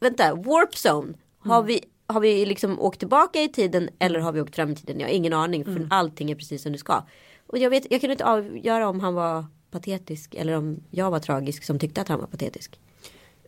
vänta, 0.00 0.34
warp 0.34 0.74
zone. 0.86 1.14
Har, 1.38 1.62
vi, 1.62 1.84
har 2.06 2.20
vi 2.20 2.46
liksom 2.46 2.80
åkt 2.80 2.98
tillbaka 2.98 3.42
i 3.42 3.48
tiden 3.48 3.88
eller 3.98 4.20
har 4.20 4.32
vi 4.32 4.40
åkt 4.40 4.54
fram 4.54 4.70
i 4.70 4.76
tiden? 4.76 5.00
Jag 5.00 5.08
har 5.08 5.14
ingen 5.14 5.32
aning 5.32 5.64
för 5.64 5.86
allting 5.90 6.30
är 6.30 6.34
precis 6.34 6.62
som 6.62 6.72
det 6.72 6.78
ska. 6.78 7.02
Och 7.46 7.58
jag, 7.58 7.70
vet, 7.70 7.86
jag 7.90 8.00
kunde 8.00 8.12
inte 8.12 8.24
avgöra 8.24 8.88
om 8.88 9.00
han 9.00 9.14
var 9.14 9.46
patetisk 9.70 10.34
eller 10.34 10.52
om 10.52 10.80
jag 10.90 11.10
var 11.10 11.18
tragisk 11.18 11.64
som 11.64 11.78
tyckte 11.78 12.00
att 12.00 12.08
han 12.08 12.20
var 12.20 12.26
patetisk. 12.26 12.80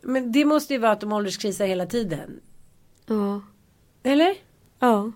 Men 0.02 0.32
det 0.32 0.44
måste 0.44 0.74
ju 0.74 0.78
vara 0.80 0.92
att 0.92 1.00
de 1.00 1.12
ålderskrisar 1.12 1.66
hela 1.66 1.86
tiden. 1.86 2.40
Ja. 3.06 3.42
Eller? 4.02 4.34
Ja. 4.78 5.12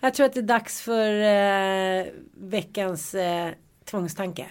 Jag 0.00 0.14
tror 0.14 0.26
att 0.26 0.32
det 0.32 0.40
är 0.40 0.42
dags 0.42 0.80
för 0.80 1.20
eh, 1.20 2.06
veckans 2.34 3.14
eh, 3.14 3.50
tvångstanke. 3.84 4.46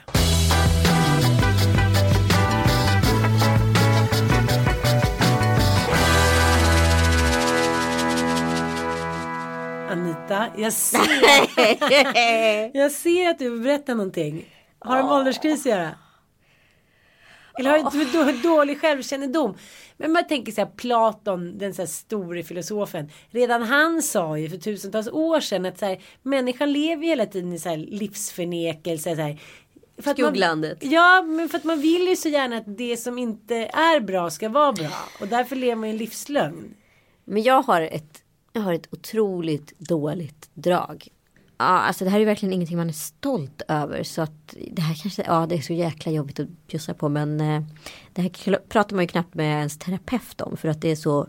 Anita, 9.90 10.46
jag 10.58 10.74
ser, 10.74 10.98
jag 12.78 12.92
ser 12.92 13.30
att 13.30 13.40
du 13.40 13.50
vill 13.50 13.62
berätta 13.62 13.94
någonting. 13.94 14.46
Har 14.80 14.98
det 14.98 15.04
med 15.04 15.12
ålderskris 15.12 15.60
att 15.60 15.66
göra? 15.66 15.90
Eller 17.60 17.70
har 17.70 17.92
du 17.92 18.02
inte 18.02 18.18
då- 18.18 18.50
dålig 18.56 18.82
självkännedom? 18.82 19.58
Men 19.98 20.12
man 20.12 20.28
tänker 20.28 20.52
så 20.52 20.62
här, 20.62 20.70
Platon, 20.76 21.58
den 21.58 21.74
så 21.74 21.82
här 21.82 21.88
store 21.88 22.44
filosofen. 22.44 23.10
Redan 23.30 23.64
han 23.64 24.02
sa 24.02 24.38
ju 24.38 24.50
för 24.50 24.58
tusentals 24.58 25.08
år 25.08 25.40
sedan 25.40 25.66
att 25.66 25.80
så 25.80 25.86
här, 25.86 26.00
människan 26.24 26.74
lever 26.74 27.04
hela 27.08 27.26
tiden 27.26 27.54
i 27.54 27.60
så 27.60 27.70
här 27.70 27.78
livsförnekelse. 27.78 29.16
Så 29.16 29.22
här, 29.22 29.38
för 29.98 30.12
att 30.12 30.18
man- 30.18 30.28
Skugglandet. 30.28 30.78
Ja, 30.82 31.22
men 31.22 31.50
för 31.50 31.58
att 31.58 31.64
man 31.64 31.82
vill 31.82 32.08
ju 32.08 32.16
så 32.16 32.30
gärna 32.30 32.58
att 32.58 32.78
det 32.78 32.98
som 32.98 33.18
inte 33.18 33.56
är 33.56 34.00
bra 34.00 34.30
ska 34.30 34.50
vara 34.50 34.72
bra. 34.74 34.90
Och 35.22 35.28
därför 35.28 35.56
lever 35.56 35.76
man 35.76 35.86
i 35.90 35.92
en 35.92 35.98
livslögn. 35.98 36.74
Men 37.26 37.44
jag 37.44 37.62
har 37.62 37.82
ett, 37.82 38.24
jag 38.54 38.62
har 38.62 38.74
ett 38.74 38.88
otroligt 38.94 39.80
dåligt 39.80 40.50
drag. 40.54 41.08
Ja, 41.60 41.66
alltså 41.66 42.04
det 42.04 42.10
här 42.10 42.20
är 42.20 42.26
verkligen 42.26 42.54
ingenting 42.54 42.78
man 42.78 42.90
är 42.90 42.94
stolt 42.94 43.62
över. 43.68 44.04
Så 44.04 44.22
att 44.22 44.56
det 44.72 44.82
här 44.82 44.96
kanske, 45.02 45.24
ja 45.28 45.46
det 45.50 45.56
är 45.56 45.62
så 45.62 45.74
jäkla 45.74 46.12
jobbigt 46.12 46.40
att 46.40 46.68
bjussa 46.68 46.94
på. 46.94 47.10
Men 47.10 47.42
eh, 47.42 47.62
det 48.14 48.22
här 48.22 48.60
pratar 48.70 48.96
man 48.96 49.04
ju 49.04 49.08
knappt 49.08 49.34
med 49.34 49.60
ens 49.60 49.78
terapeut 49.78 50.42
om. 50.42 50.58
För 50.58 50.68
att 50.68 50.82
det 50.82 50.92
är 50.92 50.96
så 50.96 51.28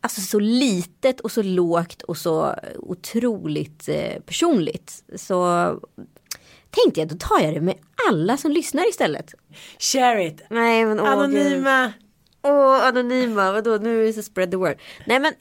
Alltså 0.00 0.20
så 0.20 0.38
litet 0.38 1.20
och 1.20 1.32
så 1.32 1.42
lågt 1.42 2.02
och 2.02 2.16
så 2.16 2.54
otroligt 2.76 3.88
eh, 3.88 4.20
personligt. 4.26 5.04
Så 5.16 5.68
tänkte 6.70 7.00
jag, 7.00 7.08
då 7.08 7.16
tar 7.18 7.40
jag 7.40 7.54
det 7.54 7.60
med 7.60 7.74
alla 8.08 8.36
som 8.36 8.52
lyssnar 8.52 8.88
istället. 8.88 9.34
Share 9.78 10.26
it. 10.26 10.42
Nej 10.50 10.86
men 10.86 11.00
åh. 11.00 11.08
Anonyma. 11.08 11.92
Åh, 12.42 12.86
anonyma, 12.86 13.52
vadå, 13.52 13.78
nu 13.82 14.08
är 14.08 14.12
det 14.12 14.22
spread 14.22 14.50
the 14.50 14.56
word. 14.56 14.76
Nej 15.06 15.20
men. 15.20 15.32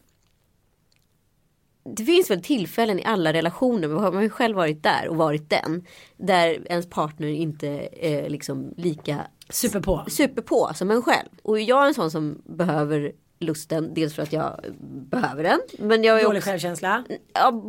Det 1.85 2.05
finns 2.05 2.31
väl 2.31 2.41
tillfällen 2.43 2.99
i 2.99 3.03
alla 3.05 3.33
relationer, 3.33 3.87
man 3.87 4.15
har 4.15 4.21
ju 4.21 4.29
själv 4.29 4.55
varit 4.55 4.83
där 4.83 5.07
och 5.09 5.15
varit 5.15 5.49
den. 5.49 5.85
Där 6.17 6.71
ens 6.71 6.89
partner 6.89 7.27
inte 7.27 7.67
är 7.91 8.29
liksom 8.29 8.73
lika 8.77 9.21
Super 9.49 9.79
på. 9.79 10.03
super 10.07 10.41
på 10.41 10.71
som 10.75 10.91
en 10.91 11.01
själv. 11.01 11.29
Och 11.41 11.59
jag 11.59 11.83
är 11.83 11.87
en 11.87 11.93
sån 11.93 12.11
som 12.11 12.41
behöver 12.45 13.11
lusten, 13.39 13.93
dels 13.93 14.13
för 14.15 14.23
att 14.23 14.33
jag 14.33 14.59
behöver 15.09 15.43
den. 15.43 15.59
Men 15.79 16.03
jag 16.03 16.19
är 16.19 16.23
Dålig 16.23 16.37
också, 16.39 16.49
självkänsla. 16.49 17.03
ja, 17.33 17.63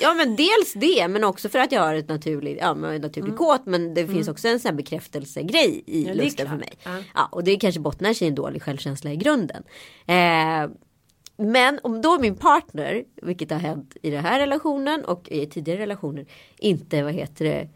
ja 0.00 0.14
men 0.14 0.36
dels 0.36 0.72
det 0.74 1.08
men 1.08 1.24
också 1.24 1.48
för 1.48 1.58
att 1.58 1.72
jag 1.72 1.80
har 1.80 1.94
ett 1.94 2.08
naturligt, 2.08 2.58
ja 2.60 2.74
naturligt 2.74 3.36
kåt 3.36 3.66
men 3.66 3.94
det 3.94 4.06
finns 4.06 4.28
också 4.28 4.48
en 4.48 4.60
sån 4.60 4.68
här 4.68 4.76
bekräftelsegrej 4.76 5.82
i 5.86 6.04
Mm. 6.04 6.16
Ja, 6.18 6.24
lusten 6.24 6.48
för 6.48 6.56
mig. 6.56 6.72
Ja. 6.84 6.90
Ja. 7.14 7.28
och 7.32 7.44
det 7.44 7.56
kanske 7.56 7.80
bottnar 7.80 8.12
sig 8.12 8.24
i 8.26 8.28
en 8.28 8.34
dålig 8.34 8.62
självkänsla 8.62 9.12
i 9.12 9.16
grunden. 9.16 9.62
Eh, 10.06 10.70
men 11.50 11.80
om 11.82 12.00
då 12.02 12.18
min 12.18 12.36
partner, 12.36 13.04
vilket 13.22 13.50
har 13.50 13.58
hänt 13.58 13.96
i 14.02 14.10
den 14.10 14.24
här 14.24 14.38
relationen 14.40 15.04
och 15.04 15.28
i 15.28 15.46
tidigare 15.46 15.80
relationer, 15.80 16.26
inte 16.58 17.02
vad 17.02 17.12
heter 17.12 17.44
det, 17.44 17.68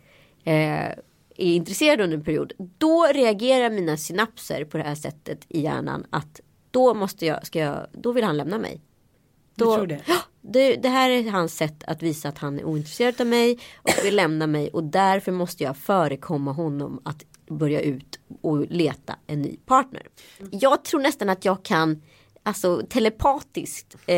eh, 0.51 0.99
är 1.39 1.55
intresserad 1.55 2.01
under 2.01 2.17
en 2.17 2.25
period. 2.25 2.53
Då 2.79 3.07
reagerar 3.15 3.71
mina 3.71 3.97
synapser 3.97 4.65
på 4.65 4.79
det 4.79 4.85
här 4.85 4.95
sättet 4.95 5.47
i 5.49 5.61
hjärnan 5.61 6.07
att 6.11 6.41
då 6.71 6.95
måste 6.95 7.27
jag, 7.27 7.47
ska 7.47 7.59
jag, 7.59 7.87
då 7.93 8.13
vill 8.13 8.25
han 8.25 8.37
lämna 8.37 8.59
mig. 8.59 8.81
Du 9.55 9.65
Då, 9.65 9.75
tror 9.77 9.87
det? 9.87 10.01
Det, 10.41 10.77
det 10.77 10.89
här 10.89 11.11
är 11.11 11.31
hans 11.31 11.57
sätt 11.57 11.85
att 11.87 12.03
visa 12.03 12.29
att 12.29 12.39
han 12.39 12.59
är 12.59 12.65
ointresserad 12.65 13.21
av 13.21 13.27
mig 13.27 13.59
och 13.83 14.05
vill 14.05 14.17
lämna 14.17 14.47
mig 14.47 14.69
och 14.69 14.85
därför 14.85 15.33
måste 15.33 15.65
jag 15.65 15.77
förekomma 15.77 16.53
honom 16.53 17.01
att 17.05 17.25
börja 17.49 17.81
ut 17.81 18.19
och 18.41 18.67
leta 18.71 19.17
en 19.27 19.43
ny 19.43 19.57
partner. 19.57 20.03
Jag 20.51 20.85
tror 20.85 21.01
nästan 21.01 21.29
att 21.29 21.45
jag 21.45 21.63
kan 21.63 22.03
Alltså 22.47 22.83
telepatiskt 22.89 23.97
eh, 24.07 24.17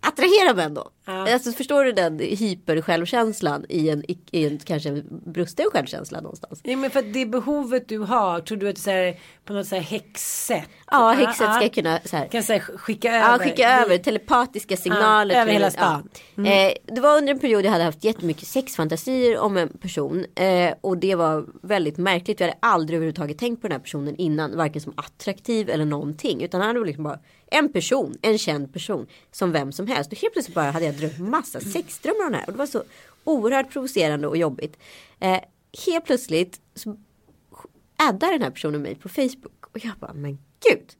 attrahera 0.00 0.54
män 0.54 0.74
då. 0.74 0.88
Ja. 1.06 1.32
Alltså 1.32 1.52
förstår 1.52 1.84
du 1.84 1.92
den 1.92 2.18
hypersjälvkänslan 2.18 3.64
i 3.68 3.88
en, 3.90 4.04
i 4.30 4.46
en 4.46 4.58
kanske 4.58 4.88
en 4.88 5.04
brusten 5.26 5.66
självkänsla 5.72 6.20
någonstans. 6.20 6.60
Ja, 6.62 6.76
men 6.76 6.90
för 6.90 6.98
att 6.98 7.12
det 7.12 7.26
behovet 7.26 7.88
du 7.88 7.98
har, 7.98 8.40
tror 8.40 8.58
du 8.58 8.68
att 8.68 8.78
så 8.78 8.90
här, 8.90 9.18
på 9.44 9.52
något 9.52 9.66
så 9.66 9.74
här 9.74 9.82
häxsätt? 9.82 10.68
Ja, 10.90 11.10
häxet 11.12 11.54
ska 11.56 11.68
kunna 11.68 12.00
så 12.04 12.16
här, 12.16 12.26
Kan 12.28 12.42
så 12.42 12.52
här, 12.52 12.60
skicka 12.60 13.08
över. 13.08 13.32
Ja, 13.32 13.38
skicka 13.38 13.70
över 13.80 13.98
telepatiska 13.98 14.76
signaler. 14.76 15.34
över 15.34 15.44
till- 15.44 15.52
hela 15.52 15.70
stan. 15.70 16.08
Ja. 16.34 16.44
Eh, 16.46 16.72
det 16.94 17.00
var 17.00 17.16
under 17.18 17.32
en 17.32 17.38
period 17.38 17.64
jag 17.64 17.70
hade 17.70 17.84
haft 17.84 18.04
jättemycket 18.04 18.48
sexfantasier 18.48 19.38
om 19.38 19.56
en 19.56 19.68
person. 19.68 20.24
Eh, 20.34 20.74
och 20.80 20.98
det 20.98 21.14
var 21.14 21.46
väldigt 21.62 21.96
märkligt. 21.98 22.40
Jag 22.40 22.46
hade 22.46 22.58
aldrig 22.62 22.96
överhuvudtaget 22.96 23.38
tänkt 23.38 23.62
på 23.62 23.68
den 23.68 23.72
här 23.72 23.82
personen 23.82 24.16
innan. 24.16 24.56
Varken 24.56 24.82
som 24.82 24.92
attraktiv 24.96 25.70
eller 25.70 25.84
någonting. 25.84 26.42
Utan 26.42 26.60
han 26.60 26.78
var 26.78 26.86
liksom 26.86 27.04
bara 27.04 27.18
en 27.50 27.72
person, 27.72 28.16
en 28.22 28.38
känd 28.38 28.72
person. 28.72 29.06
Som 29.32 29.52
vem 29.52 29.72
som 29.72 29.86
helst. 29.86 30.12
Och 30.12 30.18
helt 30.18 30.32
plötsligt 30.32 30.54
bara 30.54 30.70
hade 30.70 30.84
jag 30.84 30.94
drömt 30.94 31.18
massa 31.18 31.60
sexdrömmar 31.60 32.26
om 32.26 32.32
den 32.32 32.40
här. 32.40 32.46
Och 32.46 32.52
det 32.52 32.58
var 32.58 32.66
så 32.66 32.82
oerhört 33.24 33.70
provocerande 33.72 34.28
och 34.28 34.36
jobbigt. 34.36 34.78
Eh, 35.20 35.40
helt 35.86 36.04
plötsligt 36.04 36.60
så 36.74 36.96
addar 37.96 38.32
den 38.32 38.42
här 38.42 38.50
personen 38.50 38.82
mig 38.82 38.94
på 38.94 39.08
Facebook. 39.08 39.66
Och 39.72 39.84
jag 39.84 39.92
bara, 40.00 40.12
men 40.12 40.38
gud. 40.70 40.92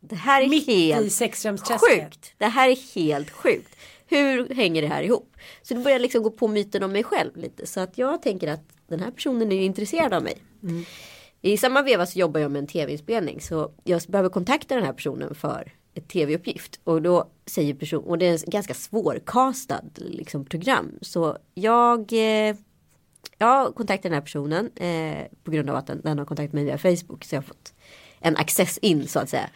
Det 0.00 0.16
här 0.16 0.42
är 0.42 0.48
Mitt 0.48 0.66
helt 0.66 1.12
sjukt. 1.80 2.34
Det 2.38 2.46
här 2.46 2.68
är 2.68 2.94
helt 2.94 3.30
sjukt. 3.30 3.76
Hur 4.06 4.54
hänger 4.54 4.82
det 4.82 4.88
här 4.88 5.02
ihop? 5.02 5.36
Så 5.62 5.74
det 5.74 5.80
börjar 5.80 5.98
liksom 5.98 6.22
gå 6.22 6.30
på 6.30 6.48
myten 6.48 6.82
om 6.82 6.92
mig 6.92 7.04
själv 7.04 7.36
lite. 7.36 7.66
Så 7.66 7.80
att 7.80 7.98
jag 7.98 8.22
tänker 8.22 8.48
att 8.48 8.62
den 8.88 9.00
här 9.00 9.10
personen 9.10 9.52
är 9.52 9.56
ju 9.56 9.62
intresserad 9.62 10.14
av 10.14 10.22
mig. 10.22 10.36
I 11.42 11.56
samma 11.56 11.82
veva 11.82 12.06
så 12.06 12.18
jobbar 12.18 12.40
jag 12.40 12.50
med 12.50 12.58
en 12.58 12.66
tv-inspelning. 12.66 13.40
Så 13.40 13.70
jag 13.84 14.02
behöver 14.08 14.28
kontakta 14.28 14.74
den 14.74 14.84
här 14.84 14.92
personen 14.92 15.34
för 15.34 15.72
ett 15.96 16.08
tv-uppgift. 16.08 16.80
Och 16.84 17.02
då 17.02 17.28
säger 17.46 17.74
person, 17.74 18.04
och 18.04 18.18
det 18.18 18.26
är 18.26 18.32
en 18.32 18.38
ganska 18.46 18.74
svårkastad 18.74 19.80
liksom, 19.96 20.44
program. 20.44 20.98
Så 21.00 21.38
jag 21.54 22.12
eh, 22.12 22.56
jag 23.38 23.74
kontaktade 23.74 24.08
den 24.08 24.12
här 24.12 24.20
personen 24.20 24.70
eh, 24.76 25.26
på 25.44 25.50
grund 25.50 25.70
av 25.70 25.76
att 25.76 25.86
den, 25.86 26.00
den 26.04 26.18
har 26.18 26.24
kontaktat 26.24 26.52
mig 26.52 26.64
via 26.64 26.78
Facebook. 26.78 27.24
Så 27.24 27.34
jag 27.34 27.40
har 27.42 27.46
fått 27.46 27.74
en 28.20 28.36
access 28.36 28.78
in 28.78 29.08
så 29.08 29.18
att 29.18 29.28
säga. 29.28 29.50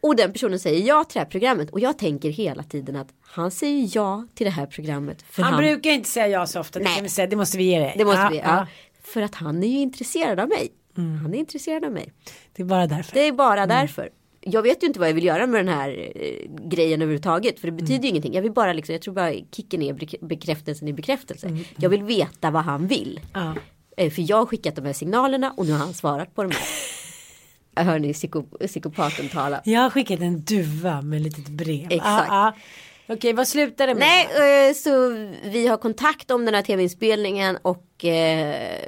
Och 0.00 0.16
den 0.16 0.32
personen 0.32 0.58
säger 0.58 0.86
ja 0.88 1.04
till 1.04 1.14
det 1.14 1.20
här 1.20 1.26
programmet. 1.30 1.70
Och 1.70 1.80
jag 1.80 1.98
tänker 1.98 2.30
hela 2.30 2.62
tiden 2.62 2.96
att 2.96 3.08
han 3.20 3.50
säger 3.50 3.90
ja 3.94 4.26
till 4.34 4.44
det 4.44 4.50
här 4.50 4.66
programmet. 4.66 5.22
För 5.22 5.42
Han, 5.42 5.56
brukar 5.56 5.90
inte 5.90 6.08
säga 6.08 6.28
ja 6.28 6.46
så 6.46 6.60
ofta. 6.60 6.78
Det, 6.78 6.84
Nej. 6.84 7.02
vi 7.02 7.08
säga. 7.08 7.26
det 7.26 7.36
måste 7.36 7.58
vi 7.58 7.64
ge 7.64 7.78
dig. 7.78 7.94
Det 7.98 8.04
måste 8.04 8.20
Ja, 8.20 8.28
vi. 8.28 8.36
ja. 8.36 8.42
Mm. 8.44 8.56
Ja. 8.56 8.66
För 9.02 9.22
att 9.22 9.34
han 9.34 9.62
är 9.62 9.68
ju 9.68 9.78
intresserad 9.78 10.40
av 10.40 10.48
mig. 10.48 10.72
Han 10.96 11.34
är 11.34 11.38
intresserad 11.38 11.84
av 11.84 11.92
mig. 11.92 12.12
Det 12.52 12.62
är 12.62 12.66
bara 12.66 12.86
därför. 12.86 13.14
Det 13.14 13.20
är 13.28 13.32
bara 13.32 13.62
Mm. 13.62 13.68
därför. 13.80 14.10
Jag 14.46 14.62
vet 14.62 14.82
ju 14.82 14.86
inte 14.86 14.98
vad 15.00 15.08
jag 15.08 15.14
vill 15.14 15.24
göra 15.24 15.46
med 15.46 15.60
den 15.66 15.74
här 15.74 16.10
eh, 16.14 16.68
grejen 16.68 17.02
överhuvudtaget. 17.02 17.60
För 17.60 17.66
det 17.68 17.72
betyder 17.72 17.94
Mm. 17.94 18.02
ju 18.02 18.08
ingenting. 18.08 18.34
Jag 18.34 18.42
vill 18.42 18.52
bara 18.52 18.72
liksom, 18.72 18.92
jag 18.92 19.02
tror 19.02 19.14
bara 19.14 19.32
kicken 19.56 19.82
är 19.82 19.92
bek- 19.92 20.26
bekräftelsen 20.26 20.88
i 20.88 20.92
bekräftelse. 20.92 21.46
Mm. 21.46 21.64
Jag 21.76 21.90
vill 21.90 22.02
veta 22.02 22.50
vad 22.50 22.62
han 22.64 22.86
vill. 22.86 23.20
Ja. 23.34 23.54
Eh, 23.96 24.10
För 24.10 24.30
jag 24.30 24.36
har 24.36 24.46
skickat 24.46 24.76
de 24.76 24.84
här 24.84 24.92
signalerna 24.92 25.54
och 25.56 25.66
nu 25.66 25.72
har 25.72 25.78
han 25.78 25.94
svarat 25.94 26.34
på 26.34 26.42
de 26.42 26.50
här. 26.50 26.64
Hör 27.84 27.98
ni 27.98 28.12
psyko, 28.12 28.42
psykopaten 28.66 29.28
tala? 29.28 29.60
Jag 29.64 29.80
har 29.80 29.90
skickat 29.90 30.20
en 30.20 30.40
duva 30.44 31.02
med 31.02 31.16
ett 31.18 31.24
litet 31.24 31.48
brev. 31.48 31.86
Exakt. 31.90 32.02
Ja, 32.28 32.54
ja. 33.06 33.14
Okej, 33.14 33.32
vad 33.32 33.48
slutar 33.48 33.86
det 33.86 33.94
med? 33.94 34.00
Nej, 34.06 34.68
eh, 34.68 34.74
så 34.74 34.90
vi 35.44 35.66
har 35.66 35.76
kontakt 35.76 36.30
om 36.30 36.44
den 36.44 36.54
här 36.54 36.62
tv-inspelningen 36.62 37.58
och 37.62 38.04
eh, 38.04 38.78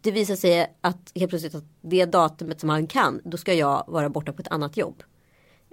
det 0.00 0.10
visar 0.10 0.36
sig 0.36 0.76
att 0.80 1.12
helt 1.14 1.30
plötsligt 1.30 1.54
att 1.54 1.64
det 1.80 2.04
datumet 2.04 2.60
som 2.60 2.68
han 2.68 2.86
kan, 2.86 3.20
då 3.24 3.36
ska 3.36 3.54
jag 3.54 3.84
vara 3.88 4.08
borta 4.08 4.32
på 4.32 4.42
ett 4.42 4.50
annat 4.50 4.76
jobb. 4.76 5.02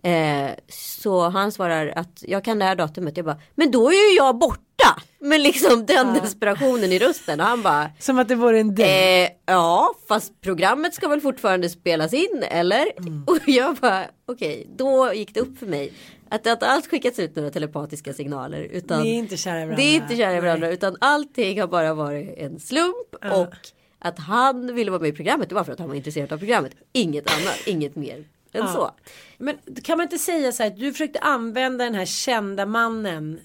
Eh, 0.03 0.49
så 0.69 1.29
han 1.29 1.51
svarar 1.51 1.93
att 1.95 2.23
jag 2.27 2.43
kan 2.43 2.60
det 2.60 2.65
här 2.65 2.75
datumet. 2.75 3.17
Jag 3.17 3.25
bara, 3.25 3.41
men 3.55 3.71
då 3.71 3.89
är 3.89 4.12
ju 4.12 4.17
jag 4.17 4.38
borta. 4.38 5.01
Men 5.19 5.43
liksom 5.43 5.86
den 5.86 6.13
desperationen 6.13 6.91
i 6.91 6.99
rösten. 6.99 7.39
Och 7.39 7.45
han 7.45 7.62
bara, 7.62 7.91
Som 7.99 8.19
att 8.19 8.27
det 8.27 8.36
vore 8.36 8.60
en 8.60 8.75
dejt. 8.75 9.25
Eh, 9.25 9.29
ja, 9.45 9.93
fast 10.07 10.41
programmet 10.41 10.93
ska 10.93 11.07
väl 11.07 11.21
fortfarande 11.21 11.69
spelas 11.69 12.13
in, 12.13 12.43
eller? 12.49 12.86
Och 13.27 13.39
jag 13.45 13.75
bara, 13.75 14.05
okej, 14.25 14.67
då 14.75 15.13
gick 15.13 15.33
det 15.33 15.39
upp 15.39 15.57
för 15.57 15.65
mig. 15.65 15.93
Att 16.29 16.43
det 16.43 16.51
inte 16.51 16.67
alls 16.67 16.88
skickats 16.88 17.19
ut 17.19 17.36
några 17.36 17.49
telepatiska 17.49 18.13
signaler. 18.13 18.62
Utan 18.62 19.03
Ni 19.03 19.10
är 19.10 19.13
inte 19.13 19.38
kära 19.38 19.62
i 19.62 19.65
varandra. 19.65 19.75
Det 19.75 19.83
är 19.83 19.95
inte 19.95 20.15
kära 20.15 20.38
i 20.38 20.39
varandra, 20.39 20.69
utan 20.69 20.97
allting 21.01 21.62
har 21.62 21.67
bara 21.67 21.93
varit 21.93 22.38
en 22.38 22.60
slump. 22.60 23.15
Och 23.33 23.53
att 23.99 24.19
han 24.19 24.75
ville 24.75 24.91
vara 24.91 25.01
med 25.01 25.10
i 25.10 25.13
programmet, 25.13 25.49
det 25.49 25.55
var 25.55 25.63
för 25.63 25.73
att 25.73 25.79
han 25.79 25.88
var 25.88 25.95
intresserad 25.95 26.33
av 26.33 26.38
programmet. 26.38 26.75
Inget 26.91 27.31
annat, 27.31 27.62
inget 27.65 27.95
mer 27.95 28.25
än 28.51 28.67
så. 28.67 28.91
Men 29.38 29.57
kan 29.83 29.97
man 29.97 30.03
inte 30.03 30.19
säga 30.19 30.51
så 30.51 30.63
här 30.63 30.71
att 30.71 30.79
du 30.79 30.91
försökte 30.91 31.19
använda 31.19 31.86
den 31.86 31.95
här 31.95 32.05
kända 32.05 32.65
mannen 32.65 33.39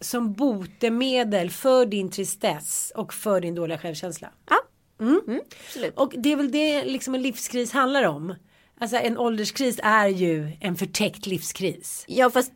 som 0.00 0.32
botemedel 0.32 1.50
för 1.50 1.86
din 1.86 2.10
tristess 2.10 2.92
och 2.96 3.14
för 3.14 3.40
din 3.40 3.54
dåliga 3.54 3.78
självkänsla. 3.78 4.30
Ja, 4.50 4.56
mm, 5.00 5.40
absolut. 5.66 5.98
Och 5.98 6.14
det 6.18 6.32
är 6.32 6.36
väl 6.36 6.50
det 6.50 6.84
liksom 6.84 7.14
en 7.14 7.22
livskris 7.22 7.72
handlar 7.72 8.02
om. 8.02 8.34
Alltså 8.80 8.96
en 8.96 9.18
ålderskris 9.18 9.80
är 9.82 10.08
ju 10.08 10.52
en 10.60 10.76
förtäckt 10.76 11.26
livskris. 11.26 12.04
Ja, 12.08 12.30
fast 12.30 12.52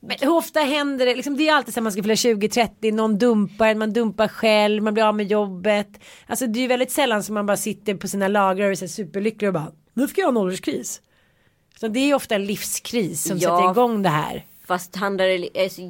Men 0.00 0.16
hur 0.20 0.32
ofta 0.36 0.60
händer 0.60 1.06
det? 1.06 1.14
Liksom, 1.14 1.36
det 1.36 1.48
är 1.48 1.54
alltid 1.54 1.74
så 1.74 1.80
att 1.80 1.84
man 1.84 1.92
ska 1.92 2.02
fylla 2.02 2.14
20-30, 2.14 2.92
någon 2.92 3.18
dumpar 3.18 3.74
man 3.74 3.92
dumpar 3.92 4.28
själv, 4.28 4.82
man 4.82 4.94
blir 4.94 5.04
av 5.04 5.14
med 5.16 5.26
jobbet. 5.26 5.88
Alltså 6.26 6.46
det 6.46 6.58
är 6.58 6.60
ju 6.60 6.66
väldigt 6.68 6.90
sällan 6.90 7.22
som 7.22 7.34
man 7.34 7.46
bara 7.46 7.56
sitter 7.56 7.94
på 7.94 8.08
sina 8.08 8.28
lagrar 8.28 8.66
och 8.66 8.82
är 8.82 8.86
superlycklig 8.86 9.48
och 9.48 9.54
bara 9.54 9.72
nu 9.94 10.08
ska 10.08 10.20
jag 10.20 10.26
ha 10.26 10.30
en 10.32 10.36
ålderskris. 10.36 11.00
Så 11.80 11.88
det 11.88 12.00
är 12.00 12.06
ju 12.06 12.14
ofta 12.14 12.34
en 12.34 12.44
livskris 12.46 13.22
som 13.24 13.38
Ja. 13.38 13.58
sätter 13.58 13.70
igång 13.70 14.02
det 14.02 14.08
här. 14.08 14.46
Fast 14.66 14.96
handlar 14.96 15.24
det, 15.26 15.62
alltså, 15.64 15.80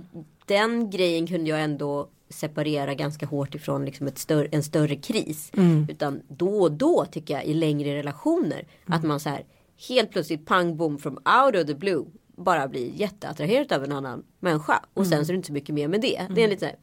den 0.47 0.91
grejen 0.91 1.27
kunde 1.27 1.51
jag 1.51 1.61
ändå 1.63 2.09
separera 2.29 2.95
ganska 2.95 3.27
hårt 3.27 3.55
ifrån 3.55 3.85
liksom 3.85 4.11
större, 4.15 4.49
en 4.51 4.63
större 4.63 4.97
kris. 4.97 5.53
Utan 5.89 6.21
då 6.29 6.63
och 6.63 6.73
då 6.73 7.05
tycker 7.05 7.35
jag 7.35 7.45
i 7.45 7.55
längre 7.55 7.95
relationer 7.99 8.67
att 8.87 9.03
man 9.03 9.21
så 9.21 9.29
här 9.29 9.45
helt 9.89 10.11
plötsligt 10.11 10.47
pang 10.47 10.77
bom 10.77 10.99
from 10.99 11.13
out 11.13 11.57
of 11.57 11.67
the 11.67 11.75
blue 11.75 12.05
bara 12.37 12.69
blir 12.69 12.91
jätteattraherad 12.95 13.73
av 13.73 13.85
en 13.85 13.93
annan 13.93 14.25
människa. 14.41 14.85
Och 14.95 15.07
sen 15.07 15.27
så 15.27 15.31
är 15.31 15.35
det 15.35 15.37
inte 15.37 15.47
så 15.47 15.53
mycket 15.53 15.75
mer 15.75 15.89
med 15.89 16.01
det. 16.01 16.27
Det 16.31 16.45
är 16.45 16.49
lite 16.49 16.61
så 16.61 16.67
här, 16.67 16.77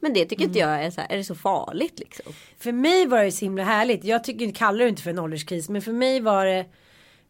men 0.00 0.12
det 0.12 0.24
tycker 0.24 0.44
inte 0.44 0.58
jag 0.58 0.84
är 0.84 0.90
så 0.90 1.00
här, 1.00 1.12
är 1.12 1.16
det 1.16 1.24
så 1.24 1.34
farligt 1.34 1.98
liksom? 1.98 2.32
För 2.58 2.72
mig 2.72 3.06
var 3.06 3.24
det 3.24 3.32
så 3.32 3.44
himla 3.44 3.64
härligt. 3.64 4.04
Jag 4.04 4.24
tycker, 4.24 4.52
kallar 4.52 4.78
det 4.78 4.88
inte 4.88 5.02
för 5.02 5.10
en 5.10 5.18
ålderskris. 5.18 5.68
Men 5.68 5.82
för 5.82 5.92
mig 5.92 6.20
var 6.20 6.46
det. 6.46 6.66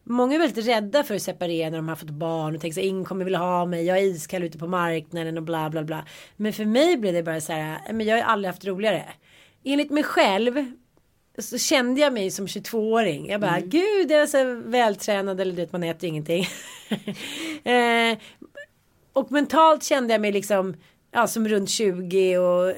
Många 0.03 0.35
är 0.35 0.39
väldigt 0.39 0.67
rädda 0.67 1.03
för 1.03 1.15
att 1.15 1.21
separera 1.21 1.69
när 1.69 1.77
de 1.77 1.89
har 1.89 1.95
fått 1.95 2.09
barn 2.09 2.55
och 2.55 2.61
tänker 2.61 2.73
sig 2.73 2.85
ingen 2.85 3.05
kommer 3.05 3.25
vilja 3.25 3.39
ha 3.39 3.65
mig. 3.65 3.85
Jag 3.85 3.97
är 3.97 4.01
iskall 4.01 4.43
ute 4.43 4.57
på 4.57 4.67
marknaden 4.67 5.37
och 5.37 5.43
bla 5.43 5.69
bla 5.69 5.83
bla. 5.83 6.05
Men 6.35 6.53
för 6.53 6.65
mig 6.65 6.97
blev 6.97 7.13
det 7.13 7.23
bara 7.23 7.41
så 7.41 7.53
här. 7.53 7.93
Men 7.93 8.07
jag 8.07 8.17
har 8.17 8.23
aldrig 8.23 8.49
haft 8.49 8.65
roligare. 8.65 9.03
Enligt 9.63 9.91
mig 9.91 10.03
själv. 10.03 10.65
Så 11.37 11.57
kände 11.57 12.01
jag 12.01 12.13
mig 12.13 12.31
som 12.31 12.45
22-åring. 12.45 13.29
Jag 13.29 13.41
bara 13.41 13.59
gud 13.59 14.11
jag 14.11 14.21
är 14.21 14.27
så 14.27 14.69
vältränad 14.69 15.41
eller 15.41 15.51
du 15.51 15.57
vet 15.57 15.71
man 15.71 15.83
äter 15.83 16.09
ingenting. 16.09 16.45
eh, 17.63 18.17
och 19.13 19.31
mentalt 19.31 19.83
kände 19.83 20.13
jag 20.13 20.21
mig 20.21 20.31
liksom 20.31 20.75
ja, 21.11 21.27
som 21.27 21.47
runt 21.47 21.69
20 21.69 22.37
och 22.37 22.69
eh, 22.69 22.75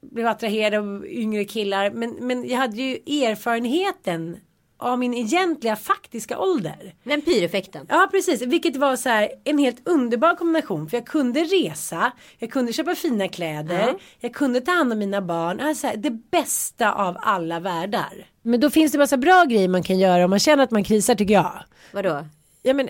blev 0.00 0.26
attraherad 0.26 0.74
av 0.74 1.06
yngre 1.06 1.44
killar. 1.44 1.90
Men, 1.90 2.10
men 2.20 2.48
jag 2.48 2.58
hade 2.58 2.76
ju 2.76 2.94
erfarenheten 3.24 4.36
av 4.78 4.98
min 4.98 5.14
egentliga 5.14 5.76
faktiska 5.76 6.38
ålder. 6.38 6.94
Vampyreffekten. 7.02 7.86
Ja 7.88 8.08
precis, 8.10 8.42
vilket 8.42 8.76
var 8.76 8.96
så 8.96 9.08
här 9.08 9.28
en 9.44 9.58
helt 9.58 9.88
underbar 9.88 10.34
kombination. 10.36 10.88
För 10.88 10.96
jag 10.96 11.06
kunde 11.06 11.40
resa, 11.40 12.12
jag 12.38 12.50
kunde 12.50 12.72
köpa 12.72 12.94
fina 12.94 13.28
kläder, 13.28 13.78
Ja. 13.86 13.98
jag 14.20 14.34
kunde 14.34 14.60
ta 14.60 14.72
hand 14.72 14.92
om 14.92 14.98
mina 14.98 15.22
barn. 15.22 15.60
Alltså, 15.60 15.86
här, 15.86 15.96
det 15.96 16.10
bästa 16.10 16.92
av 16.92 17.16
alla 17.20 17.60
världar. 17.60 18.26
Men 18.42 18.60
då 18.60 18.70
finns 18.70 18.92
det 18.92 18.98
massa 18.98 19.16
bra 19.16 19.44
grejer 19.44 19.68
man 19.68 19.82
kan 19.82 19.98
göra 19.98 20.24
om 20.24 20.30
man 20.30 20.38
känner 20.38 20.64
att 20.64 20.70
man 20.70 20.84
krisar 20.84 21.14
tycker 21.14 21.34
jag. 21.34 21.62
Vadå? 21.92 22.24
Ja, 22.62 22.74
men, 22.74 22.88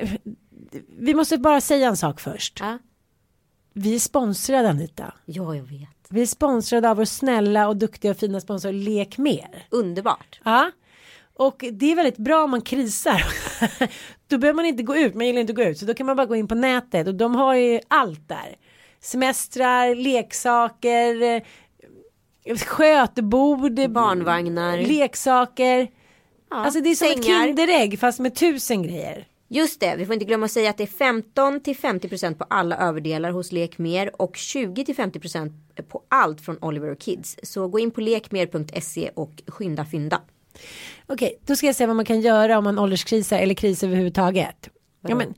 vi 0.98 1.14
måste 1.14 1.38
bara 1.38 1.60
säga 1.60 1.88
en 1.88 1.96
sak 1.96 2.20
först. 2.20 2.58
Ja. 2.60 2.78
Vi 3.72 3.94
är 3.94 3.98
sponsrade 3.98 4.68
Anita. 4.70 5.14
ja, 5.24 5.54
jag 5.54 5.62
vet. 5.64 5.88
Vi 6.08 6.22
är 6.22 6.26
sponsrade 6.26 6.90
av 6.90 6.96
vår 6.96 7.04
snälla 7.04 7.68
och 7.68 7.76
duktiga 7.76 8.10
och 8.10 8.16
fina 8.16 8.40
sponsor 8.40 8.72
Lek 8.72 9.18
Mer. 9.18 9.66
Underbart. 9.70 10.40
Ja. 10.44 10.70
Och 11.38 11.64
det 11.72 11.92
är 11.92 11.96
väldigt 11.96 12.16
bra 12.16 12.44
om 12.44 12.50
man 12.50 12.60
krisar. 12.60 13.24
då 14.28 14.38
behöver 14.38 14.56
man 14.56 14.66
inte 14.66 14.82
gå 14.82 14.96
ut, 14.96 15.14
man 15.14 15.26
gillar 15.26 15.40
inte 15.40 15.50
att 15.50 15.56
gå 15.56 15.62
ut. 15.62 15.78
Så 15.78 15.84
då 15.84 15.94
kan 15.94 16.06
man 16.06 16.16
bara 16.16 16.26
gå 16.26 16.36
in 16.36 16.48
på 16.48 16.54
nätet 16.54 17.06
och 17.06 17.14
de 17.14 17.34
har 17.34 17.54
ju 17.54 17.80
allt 17.88 18.28
där. 18.28 18.56
Semestrar, 19.00 19.94
leksaker, 19.94 21.22
eh, 21.22 22.56
skötebord, 22.56 23.90
Barnvagnar. 23.90 24.78
leksaker. 24.78 25.90
Ja, 26.50 26.56
alltså 26.56 26.80
det 26.80 26.90
är 26.90 26.94
som 26.94 27.08
ett 27.08 27.24
sängar. 27.24 27.46
Kinderägg 27.46 27.98
fast 27.98 28.18
med 28.18 28.34
tusen 28.34 28.82
grejer. 28.82 29.26
Just 29.48 29.80
det, 29.80 29.94
vi 29.96 30.06
får 30.06 30.12
inte 30.12 30.24
glömma 30.24 30.46
att 30.46 30.52
säga 30.52 30.70
att 30.70 30.76
det 30.76 30.84
är 30.84 30.86
15 30.86 31.60
till 31.60 31.76
50% 31.76 32.34
på 32.34 32.44
alla 32.50 32.76
överdelar 32.76 33.30
hos 33.30 33.52
Lekmer 33.52 34.22
och 34.22 34.36
20 34.36 34.84
till 34.84 34.96
50% 34.96 35.52
på 35.88 36.02
allt 36.08 36.40
från 36.40 36.58
Oliver 36.60 36.90
och 36.92 36.98
Kids. 36.98 37.36
Så 37.42 37.68
gå 37.68 37.78
in 37.78 37.90
på 37.90 38.00
lekmer.se 38.00 39.10
och 39.14 39.42
skynda 39.46 39.84
fynda. 39.84 40.20
Okej, 41.06 41.38
då 41.46 41.56
ska 41.56 41.66
jag 41.66 41.74
säga 41.74 41.86
vad 41.86 41.96
man 41.96 42.04
kan 42.04 42.20
göra 42.20 42.58
om 42.58 42.64
man 42.64 42.78
ålderskrisar 42.78 43.38
eller 43.38 43.54
kris 43.54 43.82
överhuvudtaget. 43.82 44.68
Ja, 45.08 45.14
men, 45.14 45.34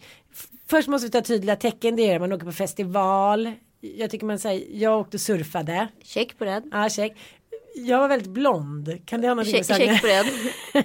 först 0.67 0.89
måste 0.89 1.07
vi 1.07 1.11
ta 1.11 1.21
tydliga 1.21 1.57
tecken. 1.57 1.97
Det 1.97 2.11
är 2.11 2.19
man 2.19 2.33
åker 2.33 2.47
på 2.47 2.53
festival. 2.53 3.53
Jag 3.81 4.11
tycker 4.11 4.27
man 4.27 4.39
säger, 4.39 4.83
jag 4.83 5.01
åkte 5.01 5.17
och 5.17 5.21
surfade. 5.21 5.89
Check 6.03 6.39
på 6.39 6.45
den. 6.45 6.63
Ja, 6.73 6.89
check. 6.89 7.17
Jag 7.75 7.99
var 7.99 8.09
väldigt 8.09 8.31
blond. 8.31 9.07
Kan 9.07 9.21
det 9.21 9.29
ha 9.29 9.35
någonting 9.35 9.65
Check, 9.65 9.77
check 9.77 10.01
på 10.01 10.07
den. 10.07 10.27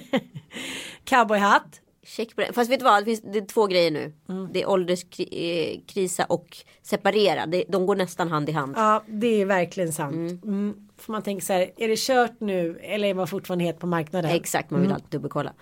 Cowboyhatt. 1.04 1.80
Check 2.06 2.34
på 2.34 2.40
den. 2.40 2.52
Fast 2.52 2.70
vet 2.70 2.80
du 2.80 2.84
vad, 2.84 3.00
det, 3.00 3.04
finns, 3.04 3.22
det 3.32 3.38
är 3.38 3.46
två 3.46 3.66
grejer 3.66 3.90
nu. 3.90 4.12
Mm. 4.28 4.48
Det 4.52 4.62
är 4.62 4.68
ålderskrisa 4.68 6.24
och 6.24 6.56
separera. 6.82 7.46
Det, 7.46 7.64
de 7.68 7.86
går 7.86 7.96
nästan 7.96 8.30
hand 8.30 8.48
i 8.48 8.52
hand. 8.52 8.74
Ja, 8.76 9.04
det 9.06 9.40
är 9.40 9.46
verkligen 9.46 9.92
sant. 9.92 10.44
Mm. 10.44 10.85
För 10.98 11.12
man 11.12 11.22
tänker 11.22 11.46
så 11.46 11.52
här, 11.52 11.70
är 11.76 11.88
det 11.88 11.98
kört 11.98 12.40
nu 12.40 12.78
eller 12.82 13.08
är 13.08 13.14
man 13.14 13.26
fortfarande 13.26 13.64
het 13.64 13.78
på 13.78 13.86
marknaden? 13.86 14.30
Exakt, 14.30 14.70
man 14.70 14.80
vill 14.80 14.92
alltid 14.92 15.10
dubbelkolla. 15.10 15.52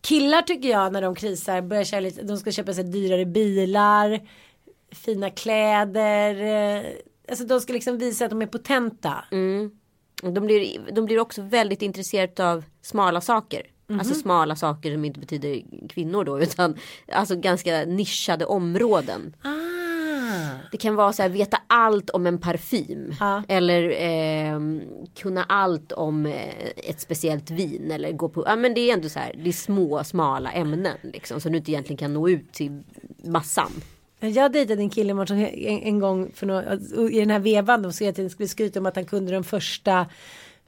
Killar 0.00 0.42
tycker 0.42 0.68
jag 0.68 0.92
när 0.92 1.02
de 1.02 1.14
krisar 1.14 1.60
börjar 1.62 1.84
köra 1.84 2.00
lite, 2.00 2.22
de 2.22 2.36
ska 2.36 2.52
köpa 2.52 2.74
sig 2.74 2.84
dyrare 2.84 3.24
bilar, 3.26 4.20
fina 4.92 5.30
kläder. 5.30 6.42
eh, 6.76 6.84
Alltså 7.28 7.44
de 7.44 7.60
ska 7.60 7.72
liksom 7.72 7.98
visa 7.98 8.24
att 8.24 8.30
de 8.30 8.42
är 8.42 8.46
potenta. 8.46 9.24
Och 10.22 10.32
De 10.32 10.46
blir, 10.46 10.78
de 10.92 11.04
blir 11.04 11.18
också 11.18 11.42
väldigt 11.42 11.82
intresserade 11.82 12.50
av 12.50 12.64
smala 12.82 13.20
saker. 13.20 13.62
Mhm. 13.86 13.98
Alltså 14.00 14.14
smala 14.14 14.56
saker 14.56 14.92
som 14.92 15.04
inte 15.04 15.20
betyder 15.20 15.62
kvinnor 15.88 16.24
då 16.24 16.40
utan 16.40 16.76
alltså 17.12 17.36
ganska 17.36 17.84
nischade 17.84 18.44
områden. 18.46 19.36
Ah. 19.42 19.75
Det 20.72 20.76
kan 20.78 20.94
vara 20.94 21.12
så 21.12 21.22
här 21.22 21.28
veta 21.28 21.58
allt 21.66 22.10
om 22.10 22.26
en 22.26 22.38
parfym. 22.38 23.14
Ja. 23.20 23.42
Eller 23.48 23.94
ehm, 23.98 24.80
kunna 25.16 25.44
allt 25.44 25.92
om 25.92 26.26
eh, 26.26 26.66
ett 26.76 27.00
speciellt 27.00 27.50
vin. 27.50 27.90
Eller 27.90 28.12
gå 28.12 28.28
på, 28.28 28.44
ja 28.46 28.56
men 28.56 28.74
det 28.74 28.80
är 28.80 28.94
ändå 28.94 29.08
så 29.08 29.18
här, 29.18 29.34
det 29.42 29.48
är 29.48 29.52
små 29.52 30.04
smala 30.04 30.52
ämnen 30.52 30.96
liksom. 31.02 31.40
Som 31.40 31.52
du 31.52 31.58
inte 31.58 31.70
egentligen 31.70 31.98
kan 31.98 32.14
nå 32.14 32.28
ut 32.28 32.52
till 32.52 32.82
massan. 33.24 33.72
Jag 34.20 34.52
dejtade 34.52 34.82
en 34.82 34.90
kille 34.90 35.12
en, 35.12 35.46
en 35.82 35.98
gång 35.98 36.30
för 36.34 36.46
några, 36.46 36.74
i 37.10 37.18
den 37.18 37.30
här 37.30 37.38
vevan 37.38 37.82
då, 37.82 37.92
så 37.92 38.04
jag 38.04 38.14
tänkte 38.14 38.32
skulle 38.32 38.48
skryta 38.48 38.80
om 38.80 38.86
att 38.86 38.96
han 38.96 39.04
kunde 39.04 39.32
de 39.32 39.44
första 39.44 40.06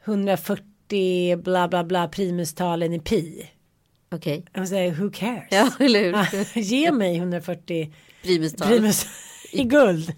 140 0.04 1.36
bla 1.36 1.68
bla 1.68 1.84
bla 1.84 2.08
primustalen 2.08 2.92
i 2.92 3.00
pi. 3.00 3.50
Okej. 4.10 4.44
Jag 4.52 4.68
säger 4.68 4.92
who 4.92 5.10
cares? 5.14 5.48
Ja, 5.50 5.70
eller 5.78 6.02
hur? 6.02 6.60
Ge 6.60 6.92
mig 6.92 7.16
140 7.16 7.92
Primustal. 8.22 8.68
primus 8.68 9.06
i 9.50 9.64
guld. 9.64 10.14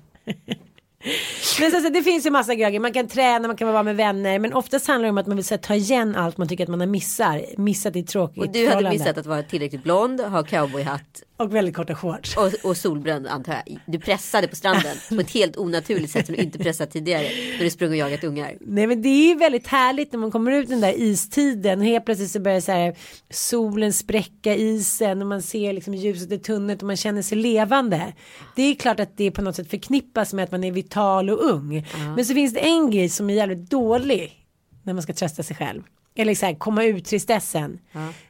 Men 1.60 1.70
så, 1.70 1.80
så, 1.80 1.88
det 1.88 2.02
finns 2.02 2.26
ju 2.26 2.30
massa 2.30 2.54
grejer. 2.54 2.80
Man 2.80 2.92
kan 2.92 3.08
träna, 3.08 3.48
man 3.48 3.56
kan 3.56 3.72
vara 3.72 3.82
med 3.82 3.96
vänner. 3.96 4.38
Men 4.38 4.52
oftast 4.52 4.86
handlar 4.86 5.06
det 5.06 5.10
om 5.10 5.18
att 5.18 5.26
man 5.26 5.36
vill 5.36 5.44
så, 5.44 5.54
här, 5.54 5.58
ta 5.62 5.74
igen 5.74 6.16
allt 6.16 6.38
man 6.38 6.48
tycker 6.48 6.64
att 6.64 6.70
man 6.70 6.80
har 6.80 6.86
missar, 6.86 7.44
missat 7.56 7.96
i 7.96 8.02
tråkigt 8.02 8.42
Och 8.42 8.52
du 8.52 8.68
hade 8.68 8.90
missat 8.90 9.18
att 9.18 9.26
vara 9.26 9.42
tillräckligt 9.42 9.82
blond, 9.82 10.20
ha 10.20 10.42
cowboyhatt 10.42 11.22
Och 11.40 11.54
väldigt 11.54 11.74
korta 11.74 11.94
shorts. 11.94 12.36
och, 12.36 12.70
och 12.70 12.76
solbränd 12.76 13.26
antar 13.26 13.52
jag. 13.52 13.80
Du 13.86 13.98
pressade 13.98 14.48
på 14.48 14.56
stranden 14.56 14.96
på 15.08 15.20
ett 15.20 15.30
helt 15.30 15.56
onaturligt 15.56 16.12
sätt 16.12 16.26
som 16.26 16.34
du 16.34 16.42
inte 16.42 16.58
pressat 16.58 16.90
tidigare. 16.90 17.22
När 17.58 17.64
du 17.64 17.70
sprang 17.70 17.90
och 17.90 17.96
jagat 17.96 18.24
ungar. 18.24 18.56
Nej 18.60 18.86
men 18.86 19.02
det 19.02 19.08
är 19.08 19.38
väldigt 19.38 19.66
härligt 19.66 20.12
när 20.12 20.18
man 20.18 20.30
kommer 20.30 20.52
ut 20.52 20.68
den 20.68 20.80
där 20.80 20.94
istiden 20.96 21.78
och 21.78 21.84
helt 21.84 22.04
plötsligt 22.04 22.30
så 22.30 22.40
börjar 22.40 22.60
så 22.60 22.72
här, 22.72 22.96
solen 23.30 23.92
spräcka 23.92 24.54
isen 24.54 25.22
och 25.22 25.28
man 25.28 25.42
ser 25.42 25.72
liksom 25.72 25.94
ljuset 25.94 26.32
i 26.32 26.38
tunneln 26.38 26.78
och 26.78 26.86
man 26.86 26.96
känner 26.96 27.22
sig 27.22 27.38
levande. 27.38 28.12
Det 28.56 28.62
är 28.62 28.74
klart 28.74 29.00
att 29.00 29.16
det 29.16 29.30
på 29.30 29.42
något 29.42 29.56
sätt 29.56 29.70
förknippas 29.70 30.32
med 30.32 30.44
att 30.44 30.50
man 30.50 30.64
är 30.64 30.72
vital 30.72 31.30
och 31.30 31.50
ung. 31.50 31.86
Men 32.16 32.24
så 32.24 32.34
finns 32.34 32.54
det 32.54 32.60
en 32.60 32.90
grej 32.90 33.08
som 33.08 33.30
är 33.30 33.34
jävligt 33.34 33.70
dålig 33.70 34.32
när 34.82 34.92
man 34.92 35.02
ska 35.02 35.12
trösta 35.12 35.42
sig 35.42 35.56
själv. 35.56 35.82
Eller 36.14 36.34
så 36.34 36.46
här, 36.46 36.54
komma 36.54 36.84
ut 36.84 37.04
tristessen. 37.04 37.78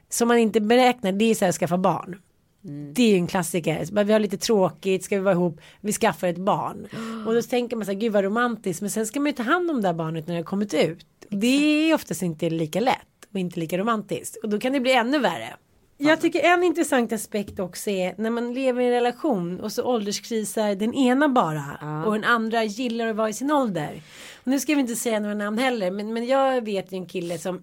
Som 0.09 0.29
man 0.29 0.39
inte 0.39 0.61
beräknar, 0.61 1.13
det 1.13 1.25
är 1.25 1.35
så 1.35 1.45
här, 1.45 1.53
skaffa 1.53 1.79
barn. 1.79 2.17
Det 2.63 3.03
är 3.03 3.09
ju 3.09 3.17
en 3.17 3.27
klassiker. 3.27 4.05
Vi 4.05 4.13
har 4.13 4.21
lite 4.21 4.37
tråkigt, 4.37 5.05
ska 5.05 5.17
vi 5.17 5.23
vara 5.23 5.35
ihop, 5.35 5.61
vi 5.81 5.93
skaffar 5.93 6.29
ett 6.29 6.39
barn. 6.39 6.87
Och 7.27 7.35
då 7.35 7.43
tänker 7.43 7.77
man 7.77 7.87
så 7.87 7.93
här, 7.93 7.99
gud 7.99 8.13
vad 8.13 8.25
romantiskt. 8.25 8.81
Men 8.81 8.91
sen 8.91 9.07
ska 9.07 9.21
man 9.21 9.27
ju 9.27 9.33
ta 9.33 9.43
hand 9.43 9.71
om 9.71 9.83
det 9.83 9.89
här 9.89 9.95
barnet 9.95 10.27
när 10.27 10.35
det 10.35 10.41
har 10.41 10.45
kommit 10.45 10.75
ut. 10.75 11.07
Och 11.31 11.37
det 11.37 11.47
är 11.91 11.95
oftast 11.95 12.23
inte 12.23 12.51
lika 12.51 12.81
lätt 12.81 12.97
och 13.33 13.39
inte 13.39 13.61
lika 13.61 13.79
romantiskt. 13.79 14.37
Och 14.43 14.49
då 14.49 14.59
kan 14.59 14.73
det 14.73 14.81
bli 14.81 14.93
ännu 14.93 15.19
värre. 15.19 15.57
Jag 16.03 16.21
tycker 16.21 16.41
en 16.41 16.65
intressant 16.65 17.13
aspekt 17.13 17.61
också 17.61 17.91
är 17.91 18.15
när 18.19 18.31
man 18.31 18.55
lever 18.55 18.83
i 18.83 18.85
en 18.85 18.91
relation 18.91 19.61
och 19.61 19.73
så 19.73 19.85
ålderskrisar 19.85 20.75
den 20.75 20.95
ena 20.95 21.29
bara 21.29 22.05
och 22.07 22.13
den 22.13 22.25
andra 22.25 22.65
gillar 22.65 23.07
att 23.07 23.17
vara 23.17 23.29
i 23.29 23.33
sin 23.33 23.51
ålder. 23.51 24.03
Och 24.37 24.47
nu 24.47 24.61
ska 24.61 24.75
vi 24.75 24.81
inte 24.81 24.97
säga 24.97 25.21
några 25.21 25.35
namn 25.35 25.59
heller 25.59 25.91
men, 25.91 26.13
men 26.13 26.27
jag 26.27 26.65
vet 26.65 26.93
ju 26.93 26.97
en 26.97 27.07
kille 27.07 27.39
som 27.39 27.63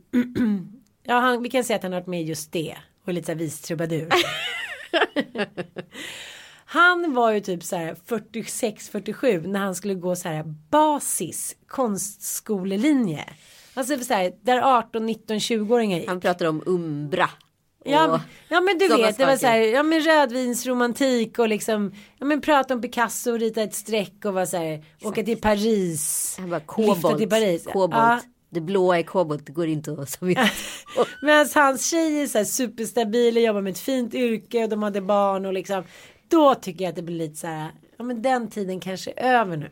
ja 1.03 1.19
han, 1.19 1.43
vi 1.43 1.49
kan 1.49 1.63
säga 1.63 1.77
att 1.77 1.83
han 1.83 1.93
har 1.93 1.99
varit 1.99 2.07
med 2.07 2.23
just 2.23 2.51
det 2.51 2.77
och 3.05 3.13
lite 3.13 3.25
så 3.25 3.31
här 3.31 3.39
vis 3.39 3.61
trubadur. 3.61 4.09
Han 6.69 7.13
var 7.13 7.31
ju 7.31 7.39
typ 7.39 7.63
så 7.63 7.75
här 7.75 7.95
46-47 8.07 9.47
när 9.47 9.59
han 9.59 9.75
skulle 9.75 9.93
gå 9.93 10.15
så 10.15 10.29
här 10.29 10.43
basis 10.69 11.55
konstskolelinje. 11.67 13.25
Alltså 13.73 13.97
så 13.97 14.13
här, 14.13 14.33
där 14.41 14.77
18, 14.77 15.05
19, 15.05 15.37
20-åringar 15.37 15.97
gick. 15.99 16.07
Han 16.07 16.19
pratar 16.19 16.45
om 16.45 16.63
Umbra. 16.65 17.29
Ja, 17.83 18.21
ja 18.49 18.61
men 18.61 18.77
du 18.77 18.87
vet, 18.87 19.17
det 19.17 19.25
var 19.25 19.37
så 19.37 19.47
här, 19.47 19.57
ja 19.59 19.83
men 19.83 20.01
rödvinsromantik 20.01 21.39
och 21.39 21.47
liksom, 21.47 21.91
ja 22.17 22.25
men 22.25 22.41
prata 22.41 22.73
om 22.73 22.81
Picasso 22.81 23.31
och 23.31 23.39
rita 23.39 23.61
ett 23.61 23.75
streck 23.75 24.25
och 24.25 24.33
vara 24.33 24.45
så 24.45 24.57
här, 24.57 24.83
åka 25.03 25.23
till 25.23 25.41
Paris. 25.41 26.35
Han 26.39 26.49
bara 26.49 26.59
Lyfta 26.59 26.73
kobolt. 26.73 27.17
till 27.17 27.29
Paris. 27.29 27.63
kobolt. 27.65 27.93
Ja. 27.93 28.19
Det 28.57 28.61
blåa 28.61 28.99
är 28.99 29.03
kobolt, 29.03 29.45
det 29.45 29.51
går 29.51 29.67
inte 29.67 29.91
att 29.91 30.17
vi- 30.21 30.37
Medan 31.21 31.47
hans 31.55 31.89
tjej 31.89 32.21
är 32.21 32.27
så 32.27 32.37
här 32.37 32.45
superstabila, 32.45 33.39
jobbar 33.39 33.61
med 33.61 33.71
ett 33.71 33.79
fint 33.79 34.13
yrke 34.13 34.63
och 34.63 34.69
de 34.69 34.83
hade 34.83 35.01
barn 35.01 35.45
och 35.45 35.53
liksom. 35.53 35.83
Då 36.29 36.55
tycker 36.55 36.83
jag 36.83 36.89
att 36.89 36.95
det 36.95 37.01
blir 37.01 37.17
lite 37.17 37.35
så 37.35 37.47
här, 37.47 37.71
ja 37.97 38.03
men 38.03 38.21
den 38.21 38.49
tiden 38.49 38.79
kanske 38.79 39.13
är 39.15 39.39
över 39.41 39.57
nu. 39.57 39.69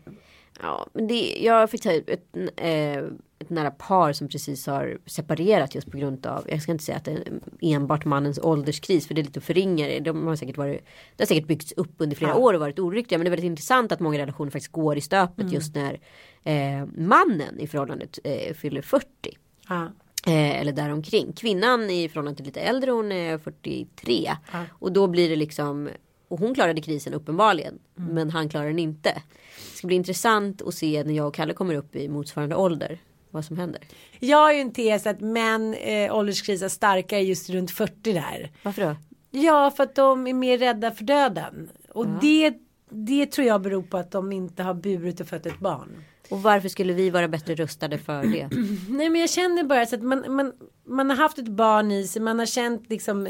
Ja, 0.62 0.88
men 0.94 1.08
det, 1.08 1.38
jag 1.42 1.70
fick 1.70 1.82
ta 1.84 1.92
ett, 1.92 2.36
eh, 2.58 3.04
ett 3.40 3.50
nära 3.50 3.72
par 3.72 4.14
som 4.14 4.28
precis 4.28 4.68
har 4.68 4.98
separerat 5.06 5.76
just 5.76 5.92
på 5.92 5.98
grund 5.98 6.26
av, 6.26 6.46
jag 6.50 6.62
ska 6.62 6.72
inte 6.72 6.84
säga 6.84 6.98
att 6.98 7.06
det 7.06 7.12
är 7.12 7.40
enbart 7.62 8.06
mannens 8.06 8.40
ålderskris 8.40 9.08
för 9.08 9.14
det 9.14 9.22
är 9.22 9.24
lite 9.24 9.40
att 9.40 9.46
förringa 9.46 9.88
det. 9.88 10.00
De 10.00 10.28
har 10.28 10.36
säkert 10.36 10.58
varit, 10.58 10.86
det 11.16 11.24
har 11.24 11.28
säkert 11.28 11.48
byggts 11.48 11.72
upp 11.72 11.94
under 11.98 12.16
flera 12.16 12.36
år 12.36 12.54
och 12.54 12.60
varit 12.60 12.80
oriktiga. 12.80 13.18
Men 13.18 13.26
det 13.26 13.30
är 13.30 13.32
väldigt 13.32 13.46
intressant 13.46 13.92
att 13.92 14.00
många 14.00 14.18
relationer 14.18 14.52
faktiskt 14.52 14.72
går 14.72 14.98
i 14.98 15.02
stöpet 15.02 15.52
just 15.52 15.76
när 15.76 16.00
eh, 16.44 16.86
mannen 16.98 17.60
i 17.60 17.68
förhållandet 17.68 18.20
eh, 18.24 18.54
fyller 18.54 18.82
40. 18.82 19.08
Ja. 19.70 19.92
Eh, 20.28 20.60
eller 20.62 20.72
däromkring. 20.72 21.34
Kvinnan 21.34 21.90
i 21.90 22.10
förhållande 22.10 22.38
till 22.38 22.46
lite 22.46 22.62
äldre, 22.62 22.92
hon 22.92 23.12
är 23.12 23.38
43. 23.38 24.32
Och 24.70 24.92
då 24.92 25.08
blir 25.08 25.30
det 25.30 25.36
liksom, 25.36 25.90
och 26.28 26.40
hon 26.40 26.56
klarade 26.56 26.82
krisen 26.82 27.14
uppenbarligen. 27.14 27.80
Men 27.96 28.30
han 28.30 28.50
klarar 28.50 28.68
den 28.68 28.80
inte. 28.80 29.10
Det 29.72 29.78
ska 29.78 29.88
bli 29.88 29.96
intressant 29.96 30.62
att 30.62 30.74
se 30.74 31.04
när 31.04 31.14
jag 31.14 31.28
och 31.28 31.34
Kalle 31.34 31.54
kommer 31.54 31.76
upp 31.76 31.96
i 31.96 32.10
motsvarande 32.10 32.56
ålder. 32.56 33.00
Vad 33.36 33.46
som 33.46 33.58
händer. 33.58 33.82
Jag 34.20 34.38
har 34.38 34.54
ju 34.54 34.60
en 34.60 34.74
tes 34.74 35.08
att 35.08 35.22
män 35.22 35.74
eh, 35.74 36.16
ålderskrisar 36.16 36.70
starkare 36.70 37.22
just 37.22 37.50
runt 37.50 37.72
40 37.72 38.14
där. 38.14 38.52
Varför 38.64 38.82
då? 38.82 38.96
Ja, 39.32 39.72
för 39.72 39.84
att 39.84 39.96
de 39.96 40.28
är 40.28 40.34
mer 40.34 40.58
rädda 40.58 40.92
för 40.92 41.04
döden. 41.04 41.70
Och 41.90 42.08
det, 42.08 42.54
det 42.90 43.26
tror 43.26 43.48
jag 43.48 43.62
beror 43.62 43.84
på 43.84 43.98
att 43.98 44.12
de 44.12 44.32
inte 44.32 44.64
har 44.64 44.74
burit 44.74 45.20
och 45.20 45.28
fött 45.28 45.46
ett 45.46 45.60
barn. 45.60 46.04
Och 46.30 46.42
varför 46.42 46.70
skulle 46.70 46.94
vi 46.94 47.10
vara 47.10 47.28
bättre 47.28 47.56
rustade 47.56 47.98
för 47.98 48.24
det? 48.24 48.50
Nej 48.90 49.10
men 49.10 49.22
jag 49.22 49.30
känner 49.30 49.64
bara 49.64 49.86
så 49.86 49.96
att 49.96 50.04
man, 50.04 50.36
man, 50.36 50.54
man 50.88 51.10
har 51.10 51.18
haft 51.18 51.38
ett 51.38 51.48
barn 51.48 51.92
i 51.92 52.08
sig, 52.08 52.22
man 52.22 52.40
har 52.40 52.46
känt 52.46 52.90
liksom 52.90 53.28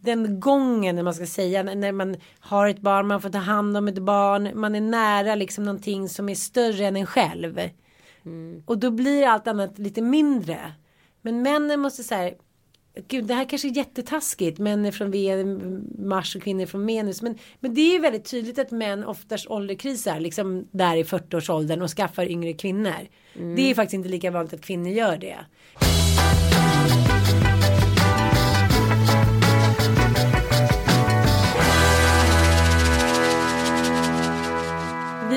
den 0.00 0.40
gången 0.40 0.96
när 0.96 1.02
man 1.02 1.14
ska 1.14 1.26
säga 1.26 1.62
när 1.62 1.92
man 1.92 2.16
har 2.40 2.68
ett 2.68 2.80
barn, 2.80 3.06
man 3.06 3.22
får 3.22 3.30
ta 3.30 3.38
hand 3.38 3.76
om 3.76 3.88
ett 3.88 3.98
barn, 3.98 4.50
man 4.54 4.74
är 4.74 4.80
nära 4.80 5.34
liksom 5.34 5.64
någonting 5.64 6.08
som 6.08 6.28
är 6.28 6.34
större 6.34 6.86
än 6.86 6.96
en 6.96 7.06
själv. 7.06 7.60
Och 8.66 8.78
då 8.78 8.90
blir 8.90 9.26
allt 9.26 9.46
annat 9.46 9.78
lite 9.78 10.02
mindre. 10.02 10.72
Men 11.22 11.42
männen 11.42 11.80
måste 11.80 12.02
säga 12.02 12.34
Gud, 13.08 13.24
det 13.24 13.34
här 13.34 13.48
kanske 13.48 13.68
är 13.68 13.76
jättetaskigt. 13.76 14.58
Män 14.58 14.84
är 14.84 14.92
från 14.92 16.08
Mars 16.08 16.36
och 16.36 16.42
kvinnor 16.42 16.66
från 16.66 16.86
Venus. 16.86 17.22
Men, 17.22 17.38
men 17.60 17.74
det 17.74 17.80
är 17.80 17.92
ju 17.92 17.98
väldigt 17.98 18.30
tydligt 18.30 18.58
att 18.58 18.70
män 18.70 19.04
oftast 19.04 19.46
ålderkrisar. 19.46 20.20
Liksom 20.20 20.68
där 20.70 20.96
i 20.96 21.02
40-årsåldern 21.02 21.82
och 21.82 21.90
skaffar 21.90 22.30
yngre 22.30 22.52
kvinnor. 22.52 23.08
Det 23.34 23.62
är 23.62 23.68
ju 23.68 23.74
faktiskt 23.74 23.94
inte 23.94 24.08
lika 24.08 24.30
vanligt 24.30 24.54
att 24.54 24.60
kvinnor 24.60 24.90
gör 24.90 25.16
det. 25.16 25.38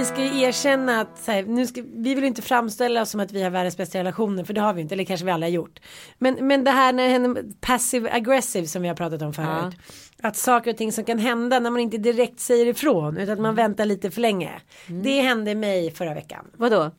Vi 0.05 0.09
ska 0.09 0.23
ju 0.23 0.41
erkänna 0.41 1.01
att 1.01 1.17
så 1.17 1.31
här, 1.31 1.43
nu 1.43 1.67
ska, 1.67 1.81
vi 1.95 2.15
vill 2.15 2.23
inte 2.23 2.41
framställa 2.41 3.01
oss 3.01 3.09
som 3.09 3.19
att 3.19 3.31
vi 3.31 3.43
har 3.43 3.49
världens 3.49 3.77
bästa 3.77 3.99
relationer 3.99 4.43
för 4.43 4.53
det 4.53 4.61
har 4.61 4.73
vi 4.73 4.81
inte, 4.81 4.95
eller 4.95 5.03
kanske 5.03 5.25
vi 5.25 5.31
alla 5.31 5.45
har 5.45 5.51
gjort. 5.51 5.79
Men, 6.17 6.47
men 6.47 6.63
det 6.63 6.71
här 6.71 6.93
när 6.93 7.09
henne 7.09 7.43
passive 7.61 8.11
aggressive 8.11 8.67
som 8.67 8.81
vi 8.81 8.87
har 8.87 8.95
pratat 8.95 9.21
om 9.21 9.33
förut. 9.33 9.75
Att 10.21 10.35
saker 10.35 10.71
och 10.71 10.77
ting 10.77 10.91
som 10.91 11.03
kan 11.03 11.19
hända 11.19 11.59
när 11.59 11.69
man 11.69 11.81
inte 11.81 11.97
direkt 11.97 12.39
säger 12.39 12.65
ifrån 12.65 13.17
utan 13.17 13.33
att 13.33 13.39
man 13.39 13.55
väntar 13.55 13.85
lite 13.85 14.11
för 14.11 14.21
länge. 14.21 14.51
Det 14.87 15.21
hände 15.21 15.55
mig 15.55 15.91
förra 15.91 16.13
veckan. 16.13 16.45
Vadå? 16.57 16.91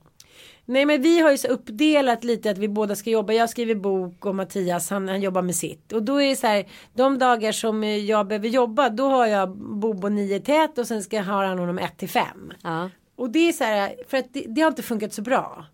Nej 0.68 0.84
men 0.86 1.02
vi 1.02 1.20
har 1.20 1.30
ju 1.30 1.38
så 1.38 1.48
uppdelat 1.48 2.24
lite 2.24 2.50
att 2.50 2.58
vi 2.58 2.68
båda 2.68 2.94
ska 2.96 3.10
jobba. 3.10 3.32
Jag 3.32 3.50
skriver 3.50 3.74
bok 3.74 4.26
och 4.26 4.34
Mattias 4.34 4.90
han, 4.90 5.08
han 5.08 5.20
jobbar 5.20 5.42
med 5.42 5.54
sitt. 5.54 5.92
Och 5.92 6.02
då 6.02 6.22
är 6.22 6.28
det 6.28 6.36
så 6.36 6.46
här. 6.46 6.64
De 6.94 7.18
dagar 7.18 7.52
som 7.52 7.84
jag 7.84 8.26
behöver 8.26 8.48
jobba 8.48 8.88
då 8.88 9.08
har 9.08 9.26
jag 9.26 9.56
Bobo 9.56 10.08
9 10.08 10.40
till 10.40 10.54
1 10.54 10.78
och 10.78 10.86
sen 10.86 11.02
ska 11.02 11.16
jag 11.16 11.24
ha 11.24 11.48
honom 11.48 11.78
1 11.78 11.98
till 11.98 12.08
5. 12.08 12.52
Ja. 12.62 12.90
Och 13.16 13.30
det 13.30 13.48
är 13.48 13.52
så 13.52 13.64
här 13.64 13.94
för 14.08 14.16
att 14.18 14.32
det, 14.32 14.44
det 14.48 14.60
har 14.60 14.68
inte 14.68 14.82
funkat 14.82 15.12
så 15.12 15.22
bra. 15.22 15.64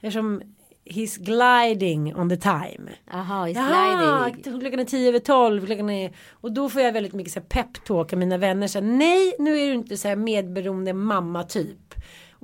Eftersom 0.00 0.42
he's 0.84 1.18
gliding 1.18 2.16
on 2.16 2.28
the 2.28 2.36
time. 2.36 2.90
Jaha, 3.12 3.48
i 3.48 3.52
Ja, 3.52 4.28
sliding. 4.32 4.60
klockan 4.60 4.80
är 4.80 4.84
tio 4.84 5.08
över 5.08 5.18
tolv. 5.18 5.66
Klockan 5.66 5.90
är... 5.90 6.12
Och 6.30 6.52
då 6.52 6.68
får 6.68 6.82
jag 6.82 6.92
väldigt 6.92 7.12
mycket 7.12 7.32
så 7.32 7.40
här 7.40 7.46
peptalk 7.46 8.12
av 8.12 8.18
mina 8.18 8.38
vänner. 8.38 8.66
Så 8.66 8.78
här, 8.80 8.86
Nej, 8.86 9.34
nu 9.38 9.58
är 9.60 9.66
du 9.66 9.74
inte 9.74 9.96
så 9.96 10.08
här 10.08 10.16
medberoende 10.16 10.92
mamma 10.92 11.42
typ. 11.42 11.94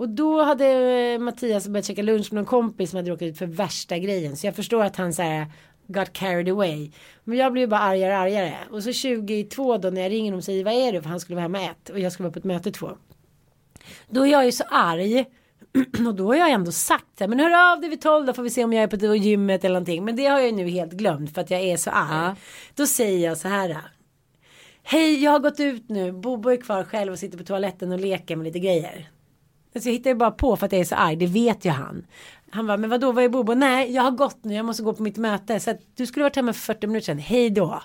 Och 0.01 0.09
då 0.09 0.43
hade 0.43 0.67
eh, 0.67 1.19
Mattias 1.19 1.69
börjat 1.69 1.85
käka 1.85 2.03
lunch 2.03 2.33
med 2.33 2.37
någon 2.37 2.45
kompis 2.45 2.91
som 2.91 2.97
hade 2.97 3.11
råkat 3.11 3.23
ut 3.23 3.39
för 3.39 3.47
värsta 3.47 3.99
grejen. 3.99 4.37
Så 4.37 4.47
jag 4.47 4.57
förstår 4.57 4.85
att 4.85 4.97
han 4.97 5.13
så 5.13 5.23
här 5.23 5.47
got 5.87 6.13
carried 6.13 6.49
away. 6.49 6.91
Men 7.25 7.39
jag 7.39 7.53
blev 7.53 7.69
bara 7.69 7.81
argare 7.81 8.13
och 8.13 8.19
argare. 8.19 8.55
Och 8.71 8.83
så 8.83 8.93
22 8.93 9.79
då 9.79 9.91
när 9.91 10.01
jag 10.01 10.11
ringer 10.11 10.25
honom 10.25 10.39
och 10.39 10.45
säger 10.45 10.65
vad 10.65 10.75
är 10.75 10.93
det? 10.93 11.03
För 11.03 11.09
han 11.09 11.21
skulle 11.21 11.35
vara 11.35 11.43
hemma 11.43 11.63
ett 11.63 11.89
och 11.89 11.99
jag 11.99 12.13
skulle 12.13 12.25
vara 12.25 12.33
på 12.33 12.39
ett 12.39 12.45
möte 12.45 12.73
två. 12.73 12.91
Då 14.09 14.27
är 14.27 14.31
jag 14.31 14.45
ju 14.45 14.53
så 14.53 14.65
arg. 14.71 15.25
Och 16.07 16.15
då 16.15 16.27
har 16.27 16.37
jag 16.37 16.51
ändå 16.51 16.73
sagt 16.73 17.21
här, 17.21 17.29
men 17.29 17.41
hör 17.41 17.73
av 17.73 17.81
dig 17.81 17.91
vid 17.91 18.01
12 18.01 18.27
då 18.27 18.33
får 18.33 18.43
vi 18.43 18.51
se 18.51 18.65
om 18.65 18.73
jag 18.73 18.83
är 18.83 18.89
på 18.89 18.97
det 18.97 19.17
gymmet 19.17 19.65
eller 19.65 19.75
någonting. 19.75 20.05
Men 20.05 20.17
det 20.17 20.27
har 20.27 20.39
jag 20.39 20.47
ju 20.47 20.53
nu 20.53 20.69
helt 20.69 20.93
glömt 20.93 21.35
för 21.35 21.41
att 21.41 21.51
jag 21.51 21.61
är 21.61 21.77
så 21.77 21.91
arg. 21.91 22.09
Ja. 22.11 22.37
Då 22.75 22.87
säger 22.87 23.29
jag 23.29 23.39
så 23.39 23.49
här. 23.49 23.77
Hej, 24.83 25.25
jag 25.25 25.31
har 25.31 25.39
gått 25.39 25.61
ut 25.61 25.89
nu. 25.89 26.13
Bobo 26.13 26.49
är 26.49 26.57
kvar 26.57 26.85
själv 26.85 27.13
och 27.13 27.19
sitter 27.19 27.39
på 27.39 27.45
toaletten 27.45 27.93
och 27.93 28.01
leker 28.01 28.37
med 28.37 28.45
lite 28.45 28.59
grejer. 28.59 29.11
Alltså 29.75 29.89
jag 29.89 29.95
hittar 29.95 30.11
ju 30.11 30.17
bara 30.17 30.31
på 30.31 30.57
för 30.57 30.67
att 30.67 30.73
jag 30.73 30.81
är 30.81 30.85
så 30.85 30.95
arg, 30.95 31.17
det 31.17 31.27
vet 31.27 31.65
ju 31.65 31.71
han. 31.71 32.07
Han 32.51 32.67
bara, 32.67 32.77
men 32.77 32.91
vadå, 32.91 33.13
vad 33.13 33.25
är 33.25 33.29
Bobo? 33.29 33.55
Nej, 33.55 33.93
jag 33.95 34.03
har 34.03 34.11
gått 34.11 34.45
nu, 34.45 34.55
jag 34.55 34.65
måste 34.65 34.83
gå 34.83 34.93
på 34.95 35.03
mitt 35.03 35.17
möte. 35.17 35.61
Så 35.61 35.71
att 35.71 35.81
du 35.97 36.07
skulle 36.07 36.23
varit 36.25 36.37
hemma 36.37 36.53
för 36.53 36.61
40 36.61 36.87
minuter 36.87 37.05
sedan, 37.07 37.19
hej 37.19 37.51
då. 37.51 37.83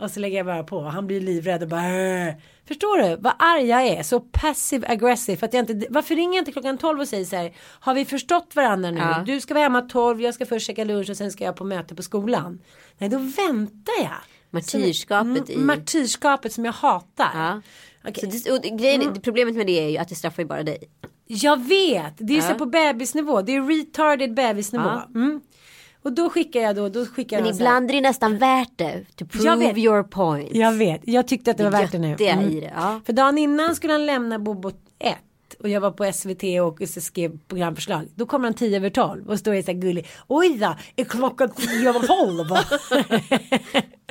Och 0.00 0.10
så 0.10 0.20
lägger 0.20 0.36
jag 0.36 0.46
bara 0.46 0.62
på, 0.64 0.80
han 0.82 1.06
blir 1.06 1.20
livrädd 1.20 1.62
och 1.62 1.68
bara 1.68 1.80
"Åh." 1.80 2.34
Förstår 2.68 3.02
du 3.02 3.16
vad 3.22 3.32
arg 3.38 3.64
jag 3.66 3.86
är? 3.86 4.02
Så 4.02 4.20
passive 4.20 4.88
aggressive. 4.88 5.36
För 5.38 5.46
att 5.46 5.54
jag 5.54 5.70
inte, 5.70 5.86
varför 5.90 6.14
ringer 6.16 6.34
jag 6.34 6.40
inte 6.40 6.52
klockan 6.52 6.78
12 6.78 7.00
och 7.00 7.08
säger 7.08 7.24
så 7.24 7.36
här, 7.36 7.52
har 7.58 7.94
vi 7.94 8.04
förstått 8.04 8.56
varandra 8.56 8.90
nu? 8.90 8.98
Ja. 9.00 9.22
Du 9.26 9.40
ska 9.40 9.54
vara 9.54 9.62
hemma 9.64 9.80
12, 9.82 10.20
jag 10.20 10.34
ska 10.34 10.46
först 10.46 10.66
käka 10.66 10.84
lunch 10.84 11.10
och 11.10 11.16
sen 11.16 11.30
ska 11.32 11.44
jag 11.44 11.56
på 11.56 11.64
möte 11.64 11.94
på 11.94 12.02
skolan. 12.02 12.58
Nej, 12.98 13.08
då 13.10 13.18
väntar 13.18 13.94
jag. 14.02 14.10
Martyrskapet 14.50 15.50
i- 15.50 15.54
Mm, 15.54 15.66
Martyrskapet 15.66 16.52
som 16.52 16.64
jag 16.64 16.72
hatar. 16.72 17.30
Ja. 17.34 17.60
Okej. 18.08 18.30
Så 18.32 18.50
det, 18.60 18.72
och 18.72 18.78
grejen, 18.78 19.20
Problemet 19.20 19.54
med 19.56 19.66
det 19.66 19.84
är 19.84 19.88
ju 19.88 19.96
att 19.98 20.08
det 20.08 20.14
straffar 20.14 20.42
ju 20.42 20.46
bara 20.48 20.62
dig. 20.62 20.78
Jag 21.26 21.56
vet, 21.68 22.12
det 22.18 22.32
är 22.32 22.36
Ja. 22.36 22.42
så 22.42 22.54
på 22.54 22.66
bebisnivå. 22.66 23.42
Det 23.42 23.54
är 23.56 23.62
retarded 23.62 24.34
bebisnivå. 24.34 24.84
Ja. 24.84 25.08
Mm. 25.14 25.40
Och 26.02 26.12
då 26.12 26.30
skickar 26.30 26.60
jag 26.60 26.76
då, 26.76 26.88
då 26.88 27.06
skickar 27.06 27.36
Men 27.36 27.46
jag 27.46 27.52
här- 27.54 27.60
ibland 27.60 27.90
är 27.90 27.94
det 27.94 28.00
nästan 28.00 28.38
värt 28.38 28.70
det. 28.76 29.04
To 29.16 29.26
prove 29.26 29.56
vet. 29.56 29.76
your 29.78 30.02
point. 30.02 30.48
Jag 30.54 30.72
vet, 30.72 31.00
jag 31.04 31.28
tyckte 31.28 31.50
att 31.50 31.56
det 31.58 31.64
var 31.64 31.70
Det 31.70 31.76
värt 31.78 31.92
det 31.92 31.98
nu. 31.98 32.16
Mm. 32.20 32.50
det, 32.60 32.72
ja. 32.76 33.00
För 33.06 33.12
dagen 33.12 33.38
innan 33.38 33.74
skulle 33.76 33.92
han 33.92 34.06
lämna 34.06 34.38
Bobo 34.38 34.70
1 34.98 35.14
och 35.60 35.68
jag 35.68 35.80
var 35.80 35.90
på 35.90 36.12
SVT 36.12 36.42
och 36.62 36.88
skrev 36.88 37.38
programförslag. 37.48 38.08
Då 38.14 38.26
kommer 38.26 38.44
han 38.48 38.54
10 38.54 38.76
över 38.76 38.90
12 38.90 39.28
och 39.28 39.38
står 39.38 39.52
det 39.52 39.62
så 39.62 39.72
här 39.72 39.78
gullig. 39.78 40.06
Oj 40.26 40.58
då, 40.58 40.76
är 40.96 41.04
klockan 41.04 41.50
10 41.50 41.88
över 41.88 42.00
12? 42.00 42.46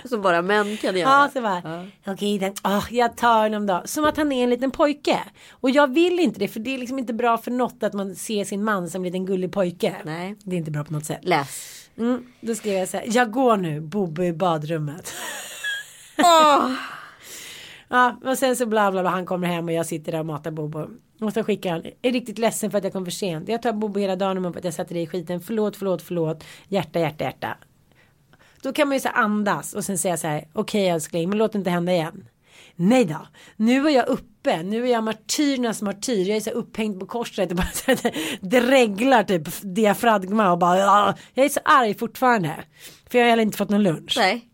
Som 0.10 0.22
bara 0.22 0.42
män 0.42 0.78
kan 0.78 0.98
göra. 0.98 1.10
Ja, 1.10 1.30
så 1.34 1.42
bara, 1.42 1.88
okej, 2.08 2.40
den, 2.40 2.54
åh, 2.64 2.86
jag 2.92 3.18
tar 3.18 3.44
honom 3.44 3.68
då. 3.68 3.82
Som 3.86 4.06
att 4.06 4.18
han 4.18 4.32
är 4.32 4.44
en 4.44 4.50
liten 4.50 4.72
pojke. 4.72 5.20
Och 5.52 5.70
jag 5.70 5.94
vill 5.94 6.20
inte 6.20 6.40
det, 6.40 6.48
för 6.48 6.60
det 6.60 6.74
är 6.74 6.78
liksom 6.78 7.00
inte 7.00 7.14
bra 7.14 7.38
för 7.38 7.52
något 7.52 7.84
att 7.84 7.94
man 7.94 8.16
ser 8.16 8.46
sin 8.46 8.64
man 8.64 8.90
som 8.90 9.02
en 9.02 9.06
liten 9.06 9.26
gullig 9.26 9.52
pojke. 9.52 9.96
Nej. 10.06 10.36
Det 10.44 10.56
är 10.56 10.58
inte 10.58 10.72
bra 10.72 10.84
på 10.84 10.94
något 10.94 11.06
sätt. 11.06 11.20
Läs. 11.22 11.90
Mm, 11.98 12.26
då 12.42 12.56
skrev 12.56 12.74
jag 12.74 12.90
så 12.90 12.98
här, 12.98 13.06
jag 13.10 13.32
går 13.32 13.58
nu, 13.58 13.82
Bobo 13.82 14.24
i 14.24 14.34
badrummet. 14.34 15.14
Ja, 17.88 18.20
och 18.26 18.38
sen 18.38 18.56
så 18.56 18.66
bla 18.66 18.92
bla 18.92 19.02
bla, 19.02 19.10
han 19.10 19.26
kommer 19.26 19.48
hem 19.48 19.66
och 19.66 19.72
jag 19.74 19.86
sitter 19.86 20.12
där 20.12 20.20
och 20.20 20.26
matar 20.26 20.52
Bobo. 20.52 20.88
Och 21.22 21.34
så 21.34 21.44
skickar 21.44 21.72
han, 21.72 21.84
är 22.02 22.12
riktigt 22.12 22.38
ledsen 22.38 22.72
för 22.72 22.78
att 22.78 22.84
jag 22.84 22.94
kom 22.94 23.06
för 23.06 23.12
sent. 23.12 23.50
Jag 23.50 23.62
tar 23.62 23.74
Bobo 23.74 24.00
hela 24.00 24.16
dagen 24.16 24.38
om 24.38 24.46
att 24.46 24.64
jag 24.64 24.74
satte 24.74 24.94
dig 24.94 25.04
i 25.04 25.08
skiten. 25.08 25.40
Förlåt, 25.40 25.76
förlåt, 25.76 26.02
förlåt. 26.02 26.44
Hjärta, 26.68 27.00
hjärta, 27.00 27.24
hjärta. 27.24 27.58
Då 28.62 28.74
kan 28.74 28.88
man 28.88 28.96
ju 28.96 29.02
så 29.02 29.10
andas 29.10 29.74
och 29.74 29.86
sen 29.86 29.98
säga 29.98 30.18
så 30.18 30.28
här, 30.28 30.48
okej 30.54 30.90
älskling, 30.90 31.30
men 31.30 31.38
låt 31.38 31.52
det 31.52 31.58
inte 31.58 31.70
hända 31.70 31.92
igen. 31.92 32.28
Nej 32.76 33.06
då, 33.06 33.28
nu 33.56 33.88
är 33.88 33.92
jag 33.92 34.08
uppe, 34.08 34.64
nu 34.64 34.88
är 34.88 34.92
jag 34.92 35.04
martyrernas 35.04 35.82
martyr, 35.82 36.28
jag 36.28 36.38
är 36.38 36.42
så 36.42 36.50
här 36.50 36.58
upphängd 36.58 37.00
på 37.00 37.06
korset 37.06 37.50
och 37.50 37.58
bara 37.58 37.72
så 37.74 37.92
här, 37.92 38.00
dreglar 38.42 39.24
typ 39.24 39.48
diafragma 39.62 40.52
och 40.52 40.58
bara, 40.58 41.16
jag 41.34 41.46
är 41.46 41.50
så 41.50 41.60
arg 41.66 41.94
fortfarande. 41.94 42.56
För 43.10 43.18
jag 43.18 43.26
har 43.26 43.30
heller 43.30 43.44
inte 43.44 43.58
fått 43.58 43.70
någon 43.70 43.84
lunch. 43.84 44.16
Nej. 44.18 44.50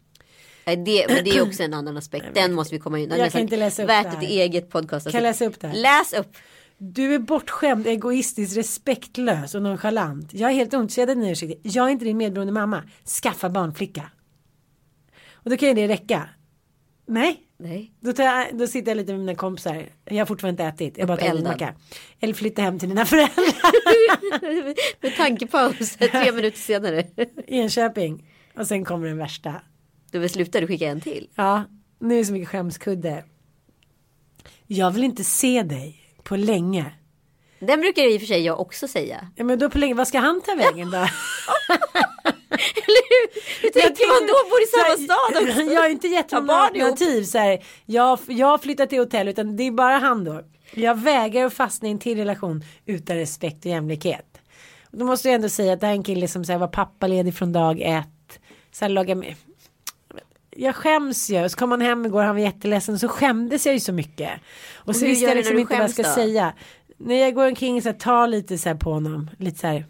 Nej, 0.66 0.78
det, 0.78 1.06
men 1.08 1.24
det 1.24 1.30
är 1.30 1.42
också 1.42 1.64
en 1.64 1.74
annan 1.74 1.98
aspekt. 1.98 2.26
Den 2.34 2.54
måste 2.54 2.76
vi 2.76 2.80
komma 2.80 3.00
in. 3.00 3.10
Jag 3.18 3.32
kan 3.32 3.42
inte 3.42 3.58
läsa 3.58 3.84
upp 3.84 3.90
Värt 3.90 4.04
det 4.04 4.10
här. 4.10 4.18
ett 4.24 4.30
eget 4.30 4.70
podcast. 4.70 5.12
Kan 5.12 5.14
jag 5.14 5.30
läsa 5.30 5.46
upp 5.46 5.60
det 5.60 5.68
här? 5.68 5.76
Läs 5.76 6.14
upp. 6.14 6.38
Du 6.78 7.16
är 7.16 7.20
bortskämd, 7.20 7.88
egoistisk, 7.88 8.58
respektlös 8.58 9.56
och 9.56 9.62
nonchalant. 9.62 10.34
Jag 10.34 10.52
är 10.52 10.56
helt 10.56 10.74
av 10.74 10.88
din 10.88 11.24
ursäkt. 11.24 11.60
Jag 11.64 11.88
är 11.88 11.90
inte 11.92 12.06
din 12.06 12.18
medberoende 12.18 12.54
mamma. 12.54 12.84
Skaffa 13.22 13.50
barnflicka. 13.50 14.12
Och 15.34 15.50
då 15.50 15.58
kan 15.58 15.68
ju 15.70 15.74
det 15.76 15.88
räcka. 15.88 16.30
Nej, 17.08 17.40
Nej. 17.58 17.92
då, 18.00 18.14
tar 18.14 18.24
jag, 18.24 18.58
då 18.58 18.68
sitter 18.68 18.92
jag 18.92 18.98
lite 18.98 19.12
med 19.12 19.20
mina 19.20 19.36
kompisar. 19.36 19.86
Jag 20.06 20.18
har 20.18 20.26
fortfarande 20.26 20.64
inte 20.64 20.84
ätit. 20.84 20.98
Jag 20.98 21.08
bara 21.08 21.18
tagit 21.18 21.34
en 21.36 21.44
macka. 21.44 21.74
Eller 22.20 22.34
flytta 22.34 22.62
hem 22.62 22.80
till 22.80 22.90
dina 22.90 23.06
föräldrar 23.06 24.74
Med 25.02 25.16
tankepaus 25.18 25.96
tre 25.96 26.32
minuter 26.32 26.58
senare. 26.60 27.00
i 27.48 27.58
Enköping. 27.60 28.30
Och 28.58 28.68
sen 28.68 28.86
kommer 28.86 29.08
den 29.08 29.18
värsta. 29.18 29.62
Då 30.12 30.30
slutar 30.30 30.62
du 30.62 30.68
skicka 30.68 30.88
en 30.88 31.02
till. 31.02 31.30
Ja, 31.36 31.64
nu 32.00 32.14
är 32.14 32.18
det 32.18 32.26
så 32.26 32.34
mycket 32.34 32.50
skämskudde. 32.50 33.24
Jag 34.68 34.92
vill 34.92 35.04
inte 35.04 35.24
se 35.24 35.64
dig 35.64 36.02
på 36.24 36.36
länge. 36.36 36.94
Den 37.60 37.82
brukar 37.82 38.04
i 38.04 38.18
och 38.18 38.22
för 38.22 38.28
sig 38.28 38.42
jag 38.42 38.60
också 38.60 38.88
säga. 38.88 39.28
Ja, 39.36 39.44
men 39.44 39.60
då 39.60 39.70
på 39.70 39.78
länge, 39.78 39.94
vad 39.94 40.08
ska 40.08 40.20
han 40.20 40.42
ta 40.42 40.56
vägen 40.56 40.92
då? 40.92 40.98
Eller 42.58 43.10
hur? 43.10 43.42
Hur 43.62 43.70
tänker 43.70 44.08
man 44.08 44.28
då? 44.28 44.50
Bor 44.50 44.62
i 44.62 44.68
samma 44.68 44.96
stad 45.08 45.44
också? 45.44 45.62
Jag 45.74 45.82
har 45.82 45.90
inte 45.90 46.08
gett 46.08 46.32
honom 46.32 46.46
några 46.46 46.62
alternativ. 46.62 47.24
Så 47.24 47.38
här, 47.38 47.64
jag, 47.86 48.20
jag 48.28 48.48
har 48.48 48.58
flyttat 48.58 48.90
till 48.90 49.00
hotell 49.00 49.28
utan 49.28 49.58
det 49.58 49.64
är 49.64 49.72
bara 49.72 49.98
han 49.98 50.24
då. 50.24 50.42
Jag 50.74 51.00
vägrar 51.00 51.46
att 51.46 51.54
fastna 51.54 51.88
i 51.88 51.92
en 51.92 52.00
till 52.00 52.18
relation 52.18 52.64
utan 52.86 53.16
respekt 53.16 53.66
och 53.66 53.72
jämlikhet. 53.72 54.38
Då 54.92 55.06
måste 55.06 55.28
jag 55.28 55.36
ändå 55.36 55.50
säga 55.50 55.74
att 55.74 55.80
det 55.80 55.86
här 55.86 55.94
är 55.94 55.98
en 55.98 56.04
kille 56.04 56.28
som 56.28 56.46
så 56.46 56.52
här, 56.52 56.60
var 56.60 56.68
pappaledig 56.68 57.36
från 57.36 57.54
dag 57.54 57.82
ett. 57.82 58.08
Lagar 58.90 59.16
med. 59.16 59.36
Jag 60.56 60.76
skäms 60.76 61.30
ju. 61.30 61.50
Så 61.50 61.58
kom 61.58 61.72
han 61.72 61.82
hem 61.82 62.06
igår, 62.06 62.22
han 62.24 62.36
var 62.36 62.42
jätteledsen. 62.42 63.00
Så 63.00 63.08
skämdes 63.08 63.66
jag 63.66 63.74
ju 63.74 63.80
så 63.80 63.94
mycket. 63.94 64.30
Och 64.76 64.96
så 64.96 65.02
hur 65.02 65.08
visste 65.08 65.26
jag 65.26 65.38
liksom 65.38 65.60
inte 65.60 65.74
vad 65.74 65.84
jag 65.84 65.92
ska 65.92 66.04
då? 66.04 66.10
säga. 66.10 66.54
När 66.98 67.16
jag 67.16 67.36
går 67.36 67.48
omkring 67.48 67.82
så 67.82 67.94
tar 67.94 68.28
lite 68.28 68.58
så 68.58 68.70
här 68.70 68.76
på 68.76 68.94
honom. 68.94 69.30
Lite 69.38 69.60
så 69.60 69.68
här. 69.68 69.86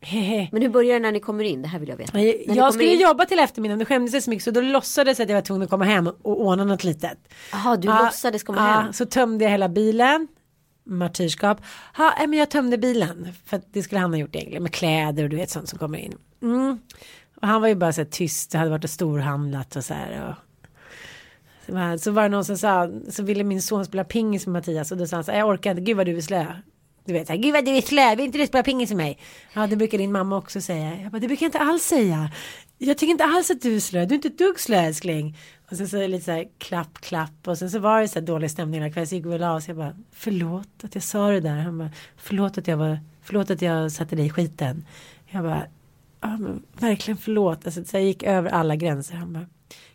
Hehe. 0.00 0.48
Men 0.52 0.62
hur 0.62 0.68
börjar 0.68 0.92
det 0.94 0.98
när 1.00 1.12
ni 1.12 1.20
kommer 1.20 1.44
in? 1.44 1.62
Det 1.62 1.68
här 1.68 1.78
vill 1.78 1.88
jag 1.88 1.96
veta. 1.96 2.20
Jag, 2.20 2.56
jag 2.56 2.74
skulle 2.74 2.92
in- 2.94 3.00
jobba 3.00 3.24
till 3.24 3.38
eftermiddagen, 3.38 3.78
då 3.78 3.84
skämdes 3.84 4.14
jag 4.14 4.22
så 4.22 4.30
mycket 4.30 4.44
så 4.44 4.50
då 4.50 4.60
låtsades 4.60 5.18
jag 5.18 5.24
att 5.26 5.28
jag 5.30 5.36
var 5.36 5.42
tvungen 5.42 5.62
att 5.62 5.70
komma 5.70 5.84
hem 5.84 6.06
och 6.06 6.40
ordna 6.40 6.64
något 6.64 6.84
litet. 6.84 7.18
Jaha, 7.52 7.76
du 7.76 7.88
Ja, 7.88 8.02
låtsades 8.02 8.42
komma 8.42 8.58
ja, 8.58 8.64
hem. 8.80 8.92
Så 8.92 9.06
tömde 9.06 9.44
jag 9.44 9.50
hela 9.50 9.68
bilen. 9.68 10.28
Martyrskap. 10.86 11.60
Ja, 11.98 12.14
nej, 12.18 12.26
men 12.26 12.38
jag 12.38 12.50
tömde 12.50 12.78
bilen. 12.78 13.28
För 13.46 13.56
att 13.56 13.72
det 13.72 13.82
skulle 13.82 14.00
han 14.00 14.10
ha 14.12 14.18
gjort 14.18 14.34
egentligen. 14.34 14.62
Med 14.62 14.72
kläder 14.72 15.22
och 15.24 15.30
du 15.30 15.36
vet 15.36 15.50
sånt 15.50 15.68
som 15.68 15.78
kommer 15.78 15.98
in. 15.98 16.14
Mm. 16.42 16.78
Och 17.40 17.48
han 17.48 17.60
var 17.60 17.68
ju 17.68 17.74
bara 17.74 17.92
så 17.92 18.00
här 18.00 18.08
tyst. 18.08 18.50
Det 18.50 18.58
hade 18.58 18.70
varit 18.70 18.84
och 18.84 18.90
storhandlat 18.90 19.76
och 19.76 19.84
så 19.84 19.94
här. 19.94 20.28
Och... 20.28 20.34
Så, 22.00 22.10
var, 22.10 22.22
det 22.22 22.28
någon 22.28 22.44
som 22.44 22.58
sa. 22.58 22.90
Så 23.08 23.22
ville 23.22 23.44
min 23.44 23.62
son 23.62 23.84
spela 23.84 24.04
pingis 24.04 24.46
med 24.46 24.52
Mattias. 24.52 24.92
Och 24.92 24.98
då 24.98 25.06
sa 25.06 25.16
han 25.16 25.24
så 25.24 25.32
här. 25.32 25.38
Jag 25.38 25.48
orkar 25.48 25.70
inte. 25.70 25.82
Gud 25.82 25.96
vad 25.96 26.06
du 26.06 26.16
är 26.16 26.20
slö. 26.20 26.46
Du 27.08 27.14
vet, 27.14 27.28
gud 27.28 27.52
vad 27.52 27.64
du 27.64 27.76
är 27.76 27.80
slö, 27.80 28.14
vill 28.14 28.26
inte 28.26 28.38
du 28.38 28.46
spela 28.46 28.62
pingis 28.62 28.90
med 28.90 28.96
mig? 28.96 29.18
Ja, 29.52 29.66
det 29.66 29.76
brukar 29.76 29.98
din 29.98 30.12
mamma 30.12 30.36
också 30.36 30.60
säga. 30.60 31.00
Jag 31.02 31.12
bara, 31.12 31.18
det 31.18 31.26
brukar 31.26 31.46
jag 31.46 31.48
inte 31.48 31.58
alls 31.58 31.82
säga. 31.82 32.30
Jag 32.78 32.98
tycker 32.98 33.10
inte 33.10 33.24
alls 33.24 33.50
att 33.50 33.62
du 33.62 33.76
är 33.76 33.80
slö, 33.80 34.04
du 34.04 34.14
är 34.14 34.16
inte 34.16 34.28
ett 34.28 34.38
dugg 34.38 34.60
slö 34.60 34.76
älskling. 34.76 35.36
Och 35.70 35.76
sen 35.76 35.88
så 35.88 35.96
är 35.96 36.00
det 36.00 36.08
lite 36.08 36.24
så 36.24 36.30
här 36.30 36.48
klapp, 36.58 37.00
klapp. 37.00 37.46
Och 37.46 37.58
sen 37.58 37.70
så 37.70 37.78
var 37.78 38.00
det 38.00 38.08
så 38.08 38.18
här 38.18 38.26
dålig 38.26 38.50
stämning 38.50 38.80
hela 38.80 38.92
kvällen. 38.92 39.06
Så 39.06 39.14
gick 39.14 39.24
vi 39.24 39.28
väl 39.28 39.42
av. 39.42 39.62
Jag 39.66 39.76
bara, 39.76 39.96
förlåt 40.12 40.84
att 40.84 40.94
jag 40.94 41.04
sa 41.04 41.30
det 41.30 41.40
där. 41.40 41.56
Han 41.56 41.78
bara, 41.78 41.90
förlåt 42.16 42.58
att 42.58 42.68
jag 42.68 42.76
var, 42.76 43.00
förlåt 43.22 43.50
att 43.50 43.62
jag 43.62 43.92
satte 43.92 44.16
dig 44.16 44.26
i 44.26 44.30
skiten. 44.30 44.86
Jag 45.26 45.42
bara, 45.44 45.66
men 46.20 46.62
verkligen 46.78 47.18
förlåt. 47.18 47.66
Alltså, 47.66 47.84
så 47.84 47.96
jag 47.96 48.04
gick 48.04 48.22
över 48.22 48.50
alla 48.50 48.76
gränser. 48.76 49.14
Han 49.14 49.32
bara, 49.32 49.46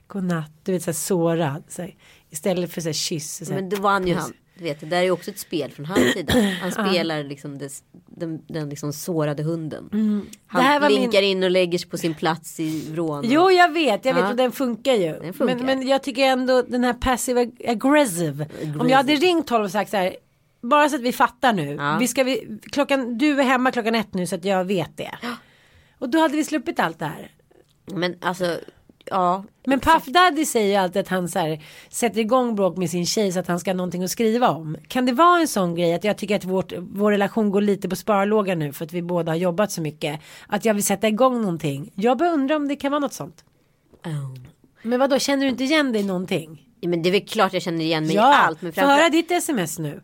godnatt, 0.08 0.52
du 0.64 0.72
vet 0.72 0.84
så 0.84 0.90
här 0.92 0.94
sårad. 0.94 1.64
Så 1.68 1.82
här, 1.82 1.96
istället 2.30 2.72
för 2.74 2.82
så 2.82 2.88
här 2.88 2.94
kyss. 2.94 3.38
Så 3.48 3.54
här, 3.54 3.62
Men 3.62 3.70
då 3.70 3.78
vann 3.82 4.08
ju 4.08 4.14
han. 4.14 4.34
Du 4.58 4.64
vet, 4.64 4.80
det 4.80 4.86
där 4.86 5.02
är 5.02 5.12
också 5.12 5.32
ett 5.32 5.40
spel 5.40 5.72
från 5.72 5.86
hans 5.86 6.14
sida. 6.14 6.34
Han 6.62 6.72
spelar 6.72 7.24
liksom 7.24 7.58
des, 7.58 7.84
den, 8.08 8.42
den 8.48 8.70
liksom 8.70 8.94
sårade 8.94 9.44
hunden. 9.44 9.88
Han 9.92 10.00
Mm. 10.02 10.26
Här 10.48 10.80
var 10.80 10.90
min- 10.90 10.98
blinkar 11.00 11.22
in 11.22 11.44
och 11.44 11.52
lägger 11.52 11.78
sig 11.78 11.90
på 11.90 11.98
sin 11.98 12.14
plats 12.14 12.60
i 12.60 12.92
vrån. 12.92 13.24
Jo 13.28 13.52
jag 13.52 13.72
vet, 13.74 14.06
jag 14.06 14.14
vet 14.14 14.24
Ja. 14.24 14.30
och 14.30 14.36
den 14.36 14.52
funkar 14.52 14.94
ju. 14.94 15.20
Den 15.20 15.34
funkar. 15.34 15.56
Men, 15.56 15.66
men 15.66 15.88
jag 15.88 16.04
tycker 16.04 16.22
ändå 16.26 16.62
den 16.62 16.84
här 16.84 16.94
passive 16.94 17.42
ag- 17.42 17.62
aggressive. 17.68 18.48
Om 18.80 18.90
jag 18.90 18.98
hade 18.98 19.16
ringt 19.16 19.48
12 19.48 19.64
och 19.64 19.72
sagt 19.72 19.92
så 19.92 19.98
här. 19.98 20.16
Bara 20.62 20.90
så 20.90 20.96
att 20.96 21.02
vi 21.02 21.12
fattar 21.12 21.54
nu. 21.54 21.74
Ja. 21.76 21.98
Vi 22.00 22.08
ska 22.08 22.24
vi, 22.24 22.60
klockan, 22.72 23.18
du 23.18 23.40
är 23.40 23.44
hemma 23.44 23.72
klockan 23.72 23.96
ett 23.96 24.14
nu 24.14 24.28
så 24.28 24.36
att 24.36 24.46
jag 24.46 24.66
vet 24.66 24.98
det. 24.98 25.12
Och 26.04 26.10
då 26.10 26.20
hade 26.20 26.38
vi 26.38 26.44
sluppit 26.44 26.80
allt 26.80 27.00
det 27.00 27.06
här. 27.06 27.32
Men 27.86 28.16
alltså, 28.22 28.60
ja. 29.06 29.44
Men 29.66 29.80
Puff 29.80 30.06
Daddy 30.06 30.46
säger 30.46 30.68
ju 30.68 30.76
alltid 30.76 31.00
att 31.00 31.08
han 31.08 31.30
så 31.30 31.40
här, 31.40 31.64
sätter 31.90 32.20
igång 32.20 32.56
bråk 32.56 32.78
med 32.78 32.90
sin 32.90 33.06
tjej 33.06 33.32
så 33.32 33.40
att 33.40 33.48
han 33.48 33.60
ska 33.60 33.70
ha 33.72 33.76
någonting 33.76 34.04
att 34.04 34.12
skriva 34.12 34.50
om. 34.50 34.78
Kan 34.88 35.06
det 35.06 35.12
vara 35.12 35.40
en 35.40 35.48
sån 35.48 35.76
grej 35.76 35.94
att 35.94 36.04
jag 36.04 36.18
tycker 36.18 36.36
att 36.36 36.46
vårt, 36.46 36.74
vår 36.78 37.12
relation 37.12 37.52
går 37.52 37.62
lite 37.62 37.90
på 37.90 37.96
sparlåga 37.96 38.56
nu 38.56 38.74
för 38.74 38.86
att 38.86 38.94
vi 38.94 39.02
båda 39.02 39.32
har 39.32 39.38
jobbat 39.38 39.72
så 39.72 39.82
mycket. 39.82 40.20
Att 40.48 40.66
jag 40.66 40.74
vill 40.74 40.84
sätta 40.84 41.08
igång 41.08 41.42
någonting. 41.42 41.92
Jag 41.96 42.18
bara 42.18 42.30
undrar 42.30 42.56
om 42.56 42.68
det 42.68 42.76
kan 42.76 42.92
vara 42.92 43.00
något 43.00 43.14
sånt. 43.14 43.44
Oh. 44.06 44.36
Men 44.82 45.00
vad 45.00 45.10
då 45.10 45.20
känner 45.20 45.44
du 45.44 45.50
inte 45.50 45.64
igen 45.64 45.92
dig 45.92 46.02
i 46.02 46.06
någonting? 46.06 46.70
Ja, 46.80 46.90
Men 46.90 47.02
det 47.02 47.10
är 47.10 47.12
väl 47.12 47.28
klart 47.28 47.54
jag 47.54 47.62
känner 47.62 47.86
igen 47.86 48.04
mig 48.04 48.14
i 48.14 48.16
Ja, 48.16 48.36
allt. 48.36 48.62
Men 48.62 48.74
få 48.74 48.82
höra 48.82 48.98
framför, 48.98 49.12
ditt 49.12 49.32
sms 49.32 49.80
nu. 49.80 50.02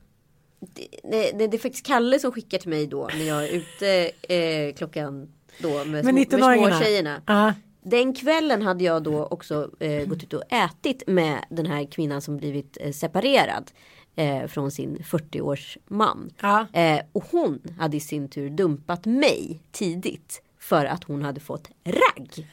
det, 1.03 1.31
det, 1.37 1.47
det 1.47 1.57
är 1.57 1.61
faktiskt 1.61 1.85
Kalle 1.85 2.19
som 2.19 2.31
skickar 2.31 2.57
till 2.57 2.69
mig 2.69 2.87
då 2.87 3.09
när 3.17 3.25
jag 3.25 3.43
är 3.43 3.47
ute 3.47 4.11
eh, 4.35 4.73
klockan 4.75 5.27
då 5.59 5.69
med, 5.85 5.87
Med 5.87 6.03
små, 6.05 6.11
med 6.13 6.27
19-åringarna. 6.27 6.75
små 6.77 6.85
tjejerna. 6.85 7.21
Ja. 7.25 7.53
Den 7.81 8.13
kvällen 8.13 8.61
hade 8.61 8.83
jag 8.83 9.03
då 9.03 9.25
också 9.25 9.69
eh, 9.79 10.05
gått 10.05 10.23
ut 10.23 10.33
och 10.33 10.43
ätit 10.53 11.03
med 11.07 11.45
den 11.49 11.65
här 11.65 11.91
kvinnan 11.91 12.21
som 12.21 12.37
blivit 12.37 12.77
eh, 12.81 12.91
separerad 12.91 13.71
eh, 14.15 14.47
från 14.47 14.71
sin 14.71 14.97
40-års 14.97 15.77
man. 15.87 16.29
Ja. 16.41 16.65
Eh, 16.73 16.99
och 17.11 17.23
hon 17.31 17.61
hade 17.79 17.97
i 17.97 17.99
sin 17.99 18.29
tur 18.29 18.49
dumpat 18.49 19.05
mig 19.05 19.59
tidigt 19.71 20.41
för 20.59 20.85
att 20.85 21.03
hon 21.03 21.23
hade 21.23 21.39
fått 21.39 21.69
ragg. 21.85 22.47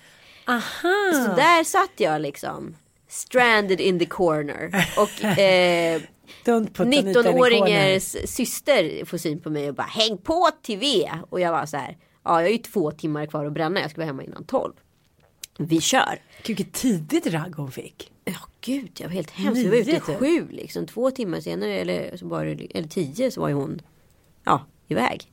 Aha. 0.49 1.13
Så 1.13 1.35
där 1.37 1.65
satt 1.65 1.93
jag 1.97 2.21
liksom. 2.23 2.75
Stranded 3.09 3.81
in 3.81 3.99
the 3.99 4.07
corner. 4.07 4.87
Och 4.97 5.25
eh, 5.39 6.01
Don't 6.45 6.67
put 6.67 6.81
Anita 6.81 6.99
in 7.09 7.15
the 7.15 7.23
corner. 7.23 7.33
19-åringers 7.33 8.17
syster 8.29 9.05
får 9.05 9.19
syn 9.19 9.41
på 9.41 9.51
mig 9.51 9.69
och 9.69 9.75
bara 9.75 9.83
häng 9.87 10.19
på 10.19 10.49
TV. 10.67 11.11
Och 11.31 11.41
jag 11.41 11.53
var 11.53 11.67
så 11.67 11.77
här. 11.77 11.97
Ja 12.27 12.41
jag 12.41 12.47
har 12.47 12.53
ju 12.53 12.59
två 12.59 12.91
timmar 12.91 13.27
kvar 13.27 13.45
att 13.45 13.53
bränna. 13.53 13.81
Jag 13.81 13.91
ska 13.91 14.01
vara 14.01 14.07
hemma 14.07 14.23
innan 14.23 14.45
12. 14.45 14.73
Vi 15.59 15.81
kör. 15.81 16.23
Gud 16.43 16.57
vilket 16.59 16.73
tidigt 16.73 17.27
ragg 17.27 17.55
hon 17.57 17.71
fick. 17.71 18.13
Ja 18.25 18.39
gud 18.61 18.91
jag 18.99 19.09
var 19.09 19.15
helt 19.15 19.31
hemskt. 19.31 19.63
Jag 19.63 19.71
var 19.71 19.77
ute 19.77 20.01
sju 20.01 20.49
liksom. 20.51 20.87
Två 20.87 21.11
timmar 21.11 21.41
senare 21.41 21.73
eller, 21.79 22.17
så 22.17 22.27
var 22.27 22.45
det, 22.45 22.77
eller 22.77 22.89
tio 22.89 23.31
så 23.31 23.41
var 23.41 23.49
ju 23.49 23.55
hon 23.55 23.83
ja, 24.45 24.67
iväg. 24.89 25.33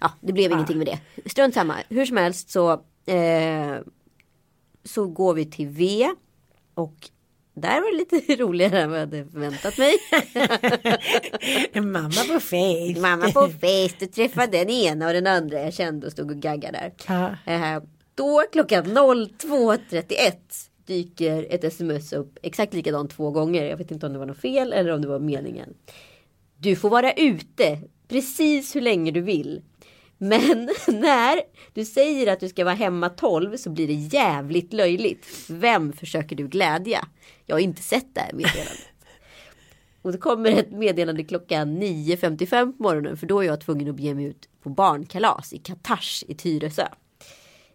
Ja 0.00 0.12
det 0.20 0.32
blev 0.32 0.52
ingenting 0.52 0.78
med 0.78 0.86
det. 0.86 1.30
Strunt 1.30 1.54
samma. 1.54 1.76
Hur 1.88 2.06
som 2.06 2.16
helst 2.16 2.50
så 2.50 2.72
eh, 3.06 3.76
så 4.84 5.06
går 5.06 5.34
vi 5.34 5.44
till 5.44 5.68
V 5.68 6.10
och 6.74 7.10
Där 7.54 7.80
var 7.80 7.92
det 7.92 7.98
lite 7.98 8.36
roligare 8.42 8.82
än 8.82 8.90
vad 8.90 8.98
jag 8.98 9.06
hade 9.06 9.24
förväntat 9.24 9.78
mig. 9.78 9.94
Mamma 11.92 12.24
på 12.32 12.40
face. 12.40 13.00
Mamma 13.00 13.32
på 13.32 13.48
fest, 13.48 13.96
du 13.98 14.06
träffade 14.06 14.58
den 14.58 14.70
ena 14.70 15.06
och 15.06 15.12
den 15.12 15.26
andra 15.26 15.60
jag 15.60 15.74
kände 15.74 16.06
och 16.06 16.12
stod 16.12 16.30
och 16.30 16.36
gaggade 16.36 16.78
där. 16.78 16.92
Ja. 17.08 17.52
Eh, 17.52 17.82
då 18.14 18.42
klockan 18.52 18.84
02.31 18.84 20.32
dyker 20.86 21.46
ett 21.50 21.64
sms 21.64 22.12
upp 22.12 22.38
exakt 22.42 22.74
likadant 22.74 23.10
två 23.10 23.30
gånger. 23.30 23.64
Jag 23.64 23.76
vet 23.76 23.90
inte 23.90 24.06
om 24.06 24.12
det 24.12 24.18
var 24.18 24.26
något 24.26 24.40
fel 24.40 24.72
eller 24.72 24.92
om 24.92 25.02
det 25.02 25.08
var 25.08 25.18
meningen. 25.18 25.74
Du 26.56 26.76
får 26.76 26.90
vara 26.90 27.12
ute 27.12 27.78
precis 28.08 28.76
hur 28.76 28.80
länge 28.80 29.10
du 29.10 29.20
vill. 29.20 29.62
Men 30.18 30.70
när 30.88 31.40
du 31.72 31.84
säger 31.84 32.32
att 32.32 32.40
du 32.40 32.48
ska 32.48 32.64
vara 32.64 32.74
hemma 32.74 33.08
12 33.08 33.56
så 33.56 33.70
blir 33.70 33.86
det 33.86 33.92
jävligt 33.92 34.72
löjligt. 34.72 35.26
Vem 35.48 35.92
försöker 35.92 36.36
du 36.36 36.48
glädja? 36.48 37.06
Jag 37.46 37.56
har 37.56 37.60
inte 37.60 37.82
sett 37.82 38.14
det 38.14 38.20
här 38.20 38.32
meddelandet. 38.32 38.88
Och 40.02 40.12
då 40.12 40.18
kommer 40.18 40.50
ett 40.50 40.72
meddelande 40.72 41.24
klockan 41.24 41.82
9.55 41.82 42.76
på 42.76 42.82
morgonen 42.82 43.16
för 43.16 43.26
då 43.26 43.40
är 43.40 43.46
jag 43.46 43.60
tvungen 43.60 43.88
att 43.88 43.96
bege 43.96 44.14
mig 44.14 44.24
ut 44.24 44.48
på 44.62 44.70
barnkalas 44.70 45.52
i 45.52 45.58
Katars 45.58 46.24
i 46.28 46.34
Tyresö. 46.34 46.86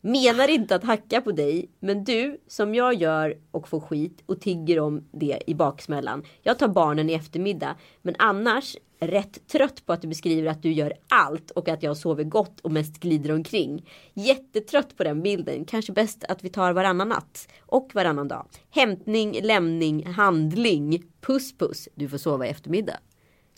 Menar 0.02 0.48
inte 0.48 0.76
att 0.76 0.84
hacka 0.84 1.22
på 1.22 1.32
dig, 1.32 1.70
men 1.80 2.04
du 2.04 2.38
som 2.48 2.76
jag 2.76 2.94
gör 2.94 3.38
och 3.52 3.68
får 3.68 3.80
skit 3.80 4.24
och 4.26 4.42
tigger 4.42 4.80
om 4.80 5.08
det 5.12 5.40
i 5.48 5.56
baksmällan. 5.56 6.24
Jag 6.42 6.60
tar 6.60 6.68
barnen 6.68 7.10
i 7.10 7.14
eftermiddag, 7.14 7.76
men 8.02 8.16
annars 8.20 8.76
rätt 9.00 9.48
trött 9.48 9.86
på 9.86 9.94
att 9.94 10.02
du 10.02 10.08
beskriver 10.08 10.50
att 10.50 10.64
du 10.64 10.72
gör 10.72 10.94
allt 11.10 11.52
och 11.52 11.70
att 11.70 11.84
jag 11.84 11.98
sover 11.98 12.24
gott 12.24 12.60
och 12.60 12.72
mest 12.72 13.00
glider 13.00 13.32
omkring. 13.32 13.90
Jättetrött 14.14 14.98
på 14.98 15.04
den 15.04 15.22
bilden. 15.22 15.66
Kanske 15.66 15.92
bäst 15.92 16.24
att 16.30 16.44
vi 16.44 16.50
tar 16.50 16.74
varannan 16.74 17.10
natt 17.10 17.48
och 17.62 17.90
varannan 17.94 18.28
dag. 18.28 18.46
Hämtning, 18.72 19.40
lämning, 19.44 20.06
handling. 20.06 21.04
Puss 21.22 21.58
puss. 21.58 21.88
Du 21.96 22.10
får 22.10 22.18
sova 22.18 22.48
i 22.48 22.50
eftermiddag. 22.50 22.98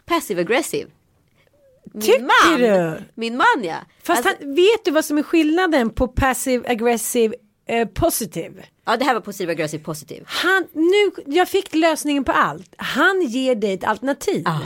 Passive 0.06 0.42
aggressive. 0.42 0.90
Min 1.94 2.02
Tycker 2.02 2.22
man. 2.50 2.60
du? 2.60 3.04
Min 3.16 3.38
man 3.38 3.64
ja. 3.64 3.76
Fast 4.04 4.26
Alltså- 4.26 4.44
han, 4.46 4.56
vet 4.56 4.86
du 4.86 4.92
vad 4.92 5.06
som 5.06 5.18
är 5.18 5.24
skillnaden 5.24 5.90
på 5.90 6.08
passive 6.08 6.70
aggressive 6.70 7.36
eh, 7.66 7.88
positive? 7.88 8.64
Ja 8.86 8.98
det 8.98 9.06
här 9.06 9.14
var 9.14 9.22
passive 9.22 9.52
aggressive 9.52 9.84
positive. 9.84 10.22
Han, 10.26 10.68
nu, 10.74 11.12
jag 11.36 11.50
fick 11.50 11.76
lösningen 11.76 12.24
på 12.24 12.32
allt. 12.32 12.74
Han 12.78 13.22
ger 13.22 13.56
dig 13.56 13.74
ett 13.74 13.84
alternativ. 13.84 14.42
Ja, 14.46 14.60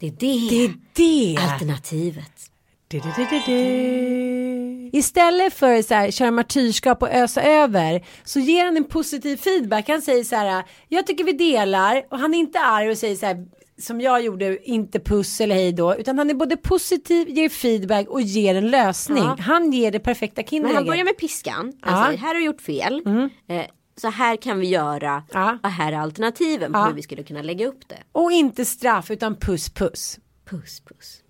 det 0.00 0.06
är 0.06 0.10
det. 0.10 0.48
Det 0.48 0.64
är 0.64 1.36
det. 1.36 1.42
Alternativet. 1.52 2.46
Du, 2.88 2.98
du, 2.98 3.40
du. 3.46 4.90
Istället 4.92 5.54
för 5.54 5.82
så 5.82 5.94
här, 5.94 6.10
köra 6.10 6.30
martyrskap 6.30 7.02
och 7.02 7.08
ösa 7.10 7.42
över 7.42 8.06
så 8.24 8.40
ger 8.40 8.64
han 8.64 8.76
en 8.76 8.84
positiv 8.84 9.36
feedback. 9.36 9.88
Han 9.88 10.02
säger 10.02 10.24
så 10.24 10.36
här, 10.36 10.64
jag 10.88 11.06
tycker 11.06 11.24
vi 11.24 11.32
delar 11.32 12.02
och 12.10 12.18
han 12.18 12.34
är 12.34 12.38
inte 12.38 12.58
arg 12.60 12.90
och 12.90 12.98
säger 12.98 13.16
så 13.16 13.26
här 13.26 13.46
som 13.78 14.00
jag 14.00 14.24
gjorde, 14.24 14.68
inte 14.70 15.00
puss 15.00 15.40
eller 15.40 15.54
hej 15.54 15.72
då, 15.72 15.96
utan 15.96 16.18
han 16.18 16.30
är 16.30 16.34
både 16.34 16.56
positiv, 16.56 17.28
ger 17.28 17.48
feedback 17.48 18.08
och 18.08 18.20
ger 18.20 18.54
en 18.54 18.70
lösning. 18.70 19.18
Ja. 19.24 19.36
Han 19.40 19.72
ger 19.72 19.90
det 19.90 20.00
perfekta 20.00 20.42
kinderägget. 20.42 20.76
han 20.76 20.86
börjar 20.86 21.04
med 21.04 21.16
piskan. 21.16 21.72
Han 21.80 21.98
Ja. 21.98 22.06
säger 22.06 22.18
här 22.18 22.26
har 22.28 22.34
du 22.34 22.44
gjort 22.44 22.60
fel. 22.60 23.02
Eh, 23.48 23.62
så 24.00 24.08
här 24.08 24.36
kan 24.36 24.58
vi 24.58 24.68
göra. 24.68 25.22
Ja. 25.32 25.58
Och 25.62 25.70
här 25.70 25.92
är 25.92 25.96
alternativen 25.96 26.72
på 26.72 26.78
Ja. 26.78 26.84
hur 26.86 26.92
vi 26.94 27.02
skulle 27.02 27.22
kunna 27.22 27.42
lägga 27.42 27.66
upp 27.66 27.88
det. 27.88 27.98
Och 28.12 28.32
inte 28.32 28.64
straff 28.64 29.10
utan 29.10 29.36
puss 29.36 29.70
puss. 29.70 30.18
Puss 30.50 30.80
puss. 30.80 31.20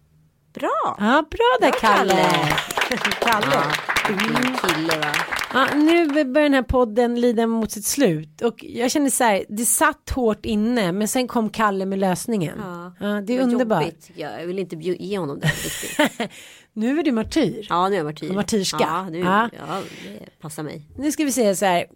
Bra. 0.54 0.96
Ja, 0.98 1.24
bra 1.30 1.56
där 1.60 1.70
Bra, 1.70 1.80
Kalle. 1.80 2.14
Kalle. 2.14 3.12
Kalle. 3.20 3.62
Fin 4.06 4.56
kille 4.62 4.98
va. 4.98 5.12
Ja, 5.54 5.66
nu 5.74 6.08
börjar 6.24 6.42
den 6.42 6.54
här 6.54 6.62
podden 6.62 7.20
lida 7.20 7.46
mot 7.46 7.70
sitt 7.70 7.84
slut 7.84 8.40
och 8.42 8.64
jag 8.64 8.90
känner 8.90 9.10
så 9.10 9.24
här, 9.24 9.44
det 9.48 9.64
satt 9.64 10.10
hårt 10.10 10.46
inne 10.46 10.92
men 10.92 11.08
sen 11.08 11.28
kom 11.28 11.50
Kalle 11.50 11.86
med 11.86 11.98
lösningen. 11.98 12.58
Ja. 12.64 12.92
Ja, 13.00 13.20
det 13.20 13.36
är 13.36 13.40
underbart. 13.42 13.82
jobbigt, 13.82 14.10
Jag. 14.14 14.46
vill 14.46 14.58
inte 14.58 14.76
ge 14.76 15.18
honom 15.18 15.40
det 15.40 15.46
riktigt. 15.48 16.30
Nu 16.72 16.98
är 16.98 17.02
du 17.02 17.12
martyr. 17.12 17.66
Ja 17.68 17.88
nu 17.88 17.94
är 17.94 17.98
jag 17.98 18.06
martyr. 18.06 18.32
Martyrska. 18.32 18.78
Ja, 18.80 19.08
nu, 19.10 19.18
Ja. 19.18 19.48
ja. 19.68 19.82
det 20.04 20.40
passar 20.40 20.62
mig. 20.62 20.82
Nu 20.98 21.12
ska 21.12 21.24
vi 21.24 21.32
säga 21.32 21.54
så 21.56 21.64
här. 21.64 21.86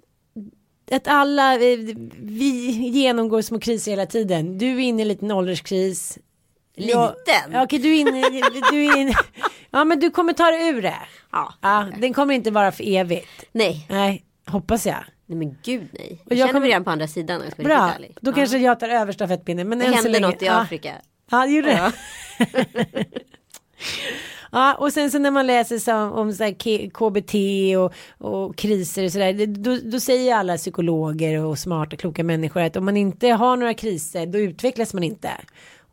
Att 0.91 1.09
alla, 1.09 1.57
vi, 1.59 1.95
vi 2.19 2.71
genomgår 2.89 3.43
små 3.43 3.61
kriser 3.61 3.91
hela 3.93 4.07
tiden. 4.07 4.59
Du 4.59 4.67
är 4.67 4.79
inne 4.81 4.99
i 5.01 5.03
en 5.03 5.09
liten 5.09 5.31
ålderskris. 5.31 6.19
Jag- 6.75 7.15
Liten? 7.27 7.53
Ja, 7.53 7.63
okej, 7.65 7.79
du 7.79 7.97
är 7.97 8.01
inne, 8.01 8.41
du 8.71 8.85
är 8.85 8.97
inne. 8.97 9.15
Ja, 9.71 9.85
men 9.85 10.01
du 10.01 10.11
kommer 10.11 10.33
ta 10.33 10.51
dig 10.51 10.69
ur 10.69 10.83
det. 10.83 10.95
Ja. 11.33 11.55
Ja, 11.61 11.87
den 11.99 12.15
kommer 12.15 12.35
inte 12.35 12.51
vara 12.51 12.73
för 12.73 12.85
evigt. 12.97 13.45
Nej. 13.53 13.87
Nej, 13.91 14.25
hoppas 14.47 14.87
jag. 14.87 15.05
Nej 15.27 15.39
men 15.39 15.59
gud 15.63 15.89
nej. 15.93 16.09
Jag, 16.11 16.27
Och 16.27 16.33
jag 16.33 16.39
känner 16.39 16.49
kommer- 16.49 16.61
mig 16.61 16.69
redan 16.69 16.85
på 16.85 16.91
andra 16.91 17.07
sidan. 17.09 17.43
Jag 17.57 17.65
Bra, 17.67 17.93
då 18.21 18.31
ja. 18.31 18.35
kanske 18.35 18.59
jag 18.59 18.81
tar 18.81 18.89
över 18.89 19.13
stafettpinnen. 19.13 19.69
Men 19.69 19.79
det 19.79 19.85
hände 19.85 20.11
länge, 20.11 20.27
något 20.27 20.43
i. 20.43 20.49
Afrika. 20.49 20.95
Ja, 21.31 21.47
det 21.47 21.53
gjorde 21.53 21.69
det. 21.69 21.93
Ja. 24.55 24.75
Och 24.75 24.93
sen 24.93 25.11
så 25.11 25.19
när 25.19 25.31
man 25.31 25.47
läser 25.47 25.79
så, 25.79 25.95
om 25.95 26.33
så 26.33 26.55
KBT 26.95 27.35
och, 27.79 27.93
och 28.29 28.57
kriser 28.57 29.05
och 29.05 29.13
sådär, 29.13 29.47
då, 29.47 29.79
då 29.85 30.01
säger 30.01 30.35
alla 30.35 30.57
psykologer 30.57 31.45
och 31.45 31.59
smarta 31.59 31.97
kloka 31.97 32.25
människor 32.25 32.63
att 32.63 32.77
om 32.77 32.85
man 32.85 32.97
inte 32.97 33.29
har 33.29 33.57
några 33.57 33.75
kriser 33.75 34.27
då 34.27 34.39
utvecklas 34.39 34.95
man 34.95 35.03
inte. 35.05 35.31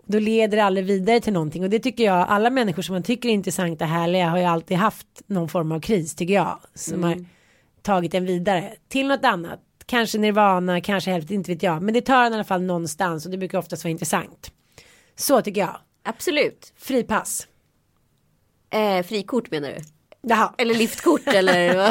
Då 0.06 0.20
leder 0.20 0.58
det 0.58 0.64
aldrig 0.64 0.86
vidare 0.86 1.20
till 1.20 1.34
någonting 1.34 1.64
och 1.64 1.70
det 1.70 1.80
tycker 1.80 2.04
jag, 2.04 2.26
alla 2.30 2.50
människor 2.50 2.82
som 2.82 2.94
man 2.94 3.04
tycker 3.04 3.30
är 3.30 3.34
intressanta 3.34 3.86
härliga 3.86 4.30
har 4.30 4.38
ju 4.38 4.44
alltid 4.44 4.78
haft 4.78 5.08
någon 5.28 5.50
form 5.50 5.72
av 5.72 5.80
kris 5.80 6.16
tycker 6.16 6.34
jag. 6.34 6.60
Som 6.76 7.04
har 7.04 7.26
tagit 7.82 8.14
en 8.14 8.26
vidare 8.26 8.74
till 8.90 9.08
något 9.08 9.26
annat. 9.26 9.60
Kanske 9.86 10.18
nirvana, 10.18 10.82
kanske 10.82 11.12
hälften, 11.12 11.36
inte 11.36 11.52
vet 11.52 11.64
jag. 11.64 11.82
Men 11.82 11.94
det 11.94 12.02
tar 12.02 12.26
en 12.26 12.32
i 12.32 12.36
alla 12.36 12.44
fall 12.44 12.62
någonstans 12.62 13.26
och 13.26 13.32
det 13.32 13.38
brukar 13.38 13.58
oftast 13.58 13.84
vara 13.84 13.92
intressant. 13.92 14.52
Så 15.16 15.42
tycker 15.42 15.62
jag. 15.62 15.78
Absolut. 16.04 16.74
Fripass. 16.78 17.48
Eh, 18.72 19.04
frikort 19.04 19.52
menar 19.52 19.70
du? 19.70 19.78
Jaha. 20.24 20.54
Eller 20.58 20.76
liftkort 20.76 21.28
eller 21.28 21.76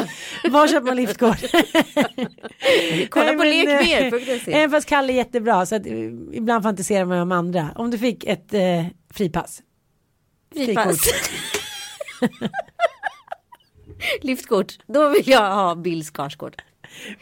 vad? 0.43 0.51
Var 0.51 0.67
köper 0.67 0.85
man 0.87 0.95
liftkort? 0.95 1.41
Kolla 3.09 3.31
på 3.31 3.37
men, 3.37 3.47
eh, 3.47 3.65
lekmer.se. 3.65 4.53
Även 4.53 4.71
fast 4.71 4.87
Kalle 4.89 5.13
är 5.13 5.17
jättebra 5.17 5.65
så 5.65 5.75
att 5.75 5.85
eh, 5.85 5.93
ibland 6.31 6.63
fantiserar 6.63 7.05
man 7.05 7.19
om 7.19 7.31
andra. 7.31 7.69
Om 7.75 7.91
du 7.91 7.97
fick 7.97 8.23
ett 8.23 8.53
eh, 8.53 8.85
fripass. 9.13 9.61
Fripass. 10.55 10.99
Liftkort. 14.21 14.77
Då 14.87 15.09
vill 15.09 15.29
jag 15.29 15.55
ha 15.55 15.75
Bill 15.75 16.03
Skarsgård. 16.05 16.61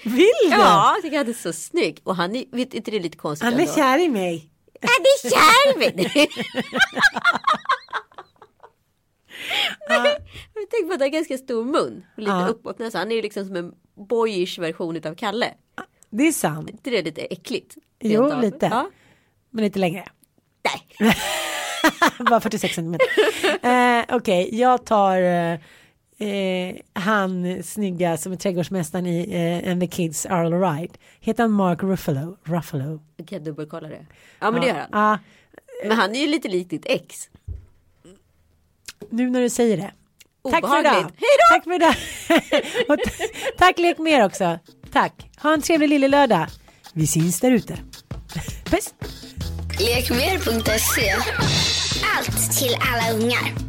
Vill 0.03 0.31
du? 0.43 0.49
Ja, 0.49 0.93
jag 0.95 1.03
tycker 1.03 1.17
han 1.17 1.29
är 1.29 1.33
så 1.33 1.53
snygg. 1.53 1.99
Och 2.03 2.15
han 2.15 2.35
är, 2.35 2.45
vet 2.51 2.73
inte 2.73 2.91
det 2.91 2.97
är 2.97 3.01
lite 3.01 3.17
konstigt 3.17 3.45
Han 3.45 3.59
är 3.59 3.75
kär 3.75 3.97
i 3.97 4.09
mig. 4.09 4.49
Han 4.81 4.89
är 4.89 5.29
kär 5.29 5.73
i 5.73 5.77
mig. 5.93 6.29
Jag 9.87 10.03
tänkte 10.69 10.87
på 10.87 10.93
att 10.93 10.99
han 10.99 11.01
har 11.01 11.07
ganska 11.07 11.37
stor 11.37 11.63
mun. 11.65 12.05
Och 12.15 12.19
lite 12.19 12.31
Ja. 12.31 12.47
uppåt 12.47 12.79
näsa. 12.79 12.97
Han 12.97 13.11
är 13.11 13.15
ju 13.15 13.21
liksom 13.21 13.45
som 13.45 13.55
en 13.55 13.73
boyish 13.95 14.59
version 14.59 15.01
av 15.07 15.15
Kalle. 15.15 15.53
Det 16.09 16.27
är 16.27 16.31
sant. 16.31 16.71
Det 16.83 16.97
är 16.97 17.03
lite 17.03 17.21
äckligt? 17.21 17.75
Jo, 17.99 18.31
av. 18.31 18.41
lite. 18.41 18.65
Ja. 18.65 18.89
Men 19.49 19.63
lite 19.63 19.79
längre. 19.79 20.05
Nej. 20.99 21.13
Bara 22.29 22.39
46 22.39 22.75
centimeter. 22.75 23.07
eh, 23.61 24.05
Okej, 24.15 24.49
jag 24.59 24.85
tar 24.85 25.17
eh, 25.21 25.53
eh, 26.29 26.75
han 26.93 27.63
snygga 27.63 28.17
som 28.17 28.31
är 28.31 28.35
trädgårdsmästaren 28.35 29.05
i 29.07 29.61
eh, 29.63 29.71
And 29.71 29.81
the 29.81 29.87
Kids 29.87 30.25
Are 30.25 30.45
Alright. 30.45 30.97
Heter 31.19 31.43
han 31.43 31.51
Mark 31.51 31.83
Ruffalo? 31.83 32.37
Ruffalo. 32.43 32.99
Jag 33.17 33.27
kan 33.27 33.43
dubbelkolla 33.43 33.87
det. 33.87 34.05
Ja 34.39 34.51
men 34.51 34.61
det 34.61 34.67
gör 34.67 34.75
han. 34.75 34.87
Ja, 34.91 35.19
Men 35.87 35.97
han 35.97 36.15
är 36.15 36.19
ju 36.19 36.27
lite 36.27 36.47
lik 36.47 36.69
ditt 36.69 36.85
ex. 36.85 37.29
Nu 39.11 39.29
när 39.29 39.41
du 39.41 39.49
säger 39.49 39.77
det. 39.77 39.91
Tack 40.51 40.61
för 40.67 40.79
idag. 40.79 40.93
Obehagligt. 40.93 41.15
Hej 41.17 41.29
då! 41.39 41.55
Tack 41.55 41.63
för 41.63 41.73
idag. 41.75 41.95
Och 42.89 42.97
t- 43.17 43.23
tack 43.57 43.77
lek 43.79 43.97
mer 43.97 44.25
också. 44.25 44.59
Tack. 44.93 45.13
Ha 45.41 45.53
en 45.53 45.61
trevlig 45.61 45.89
lille 45.89 46.07
lördag. 46.07 46.47
Vi 46.93 47.07
syns 47.07 47.39
där 47.39 47.51
ute. 47.51 47.77
Puss. 48.65 48.93
Lekmer.se 49.79 51.15
Allt 52.17 52.57
till 52.59 52.75
alla 52.93 53.17
ungar. 53.19 53.68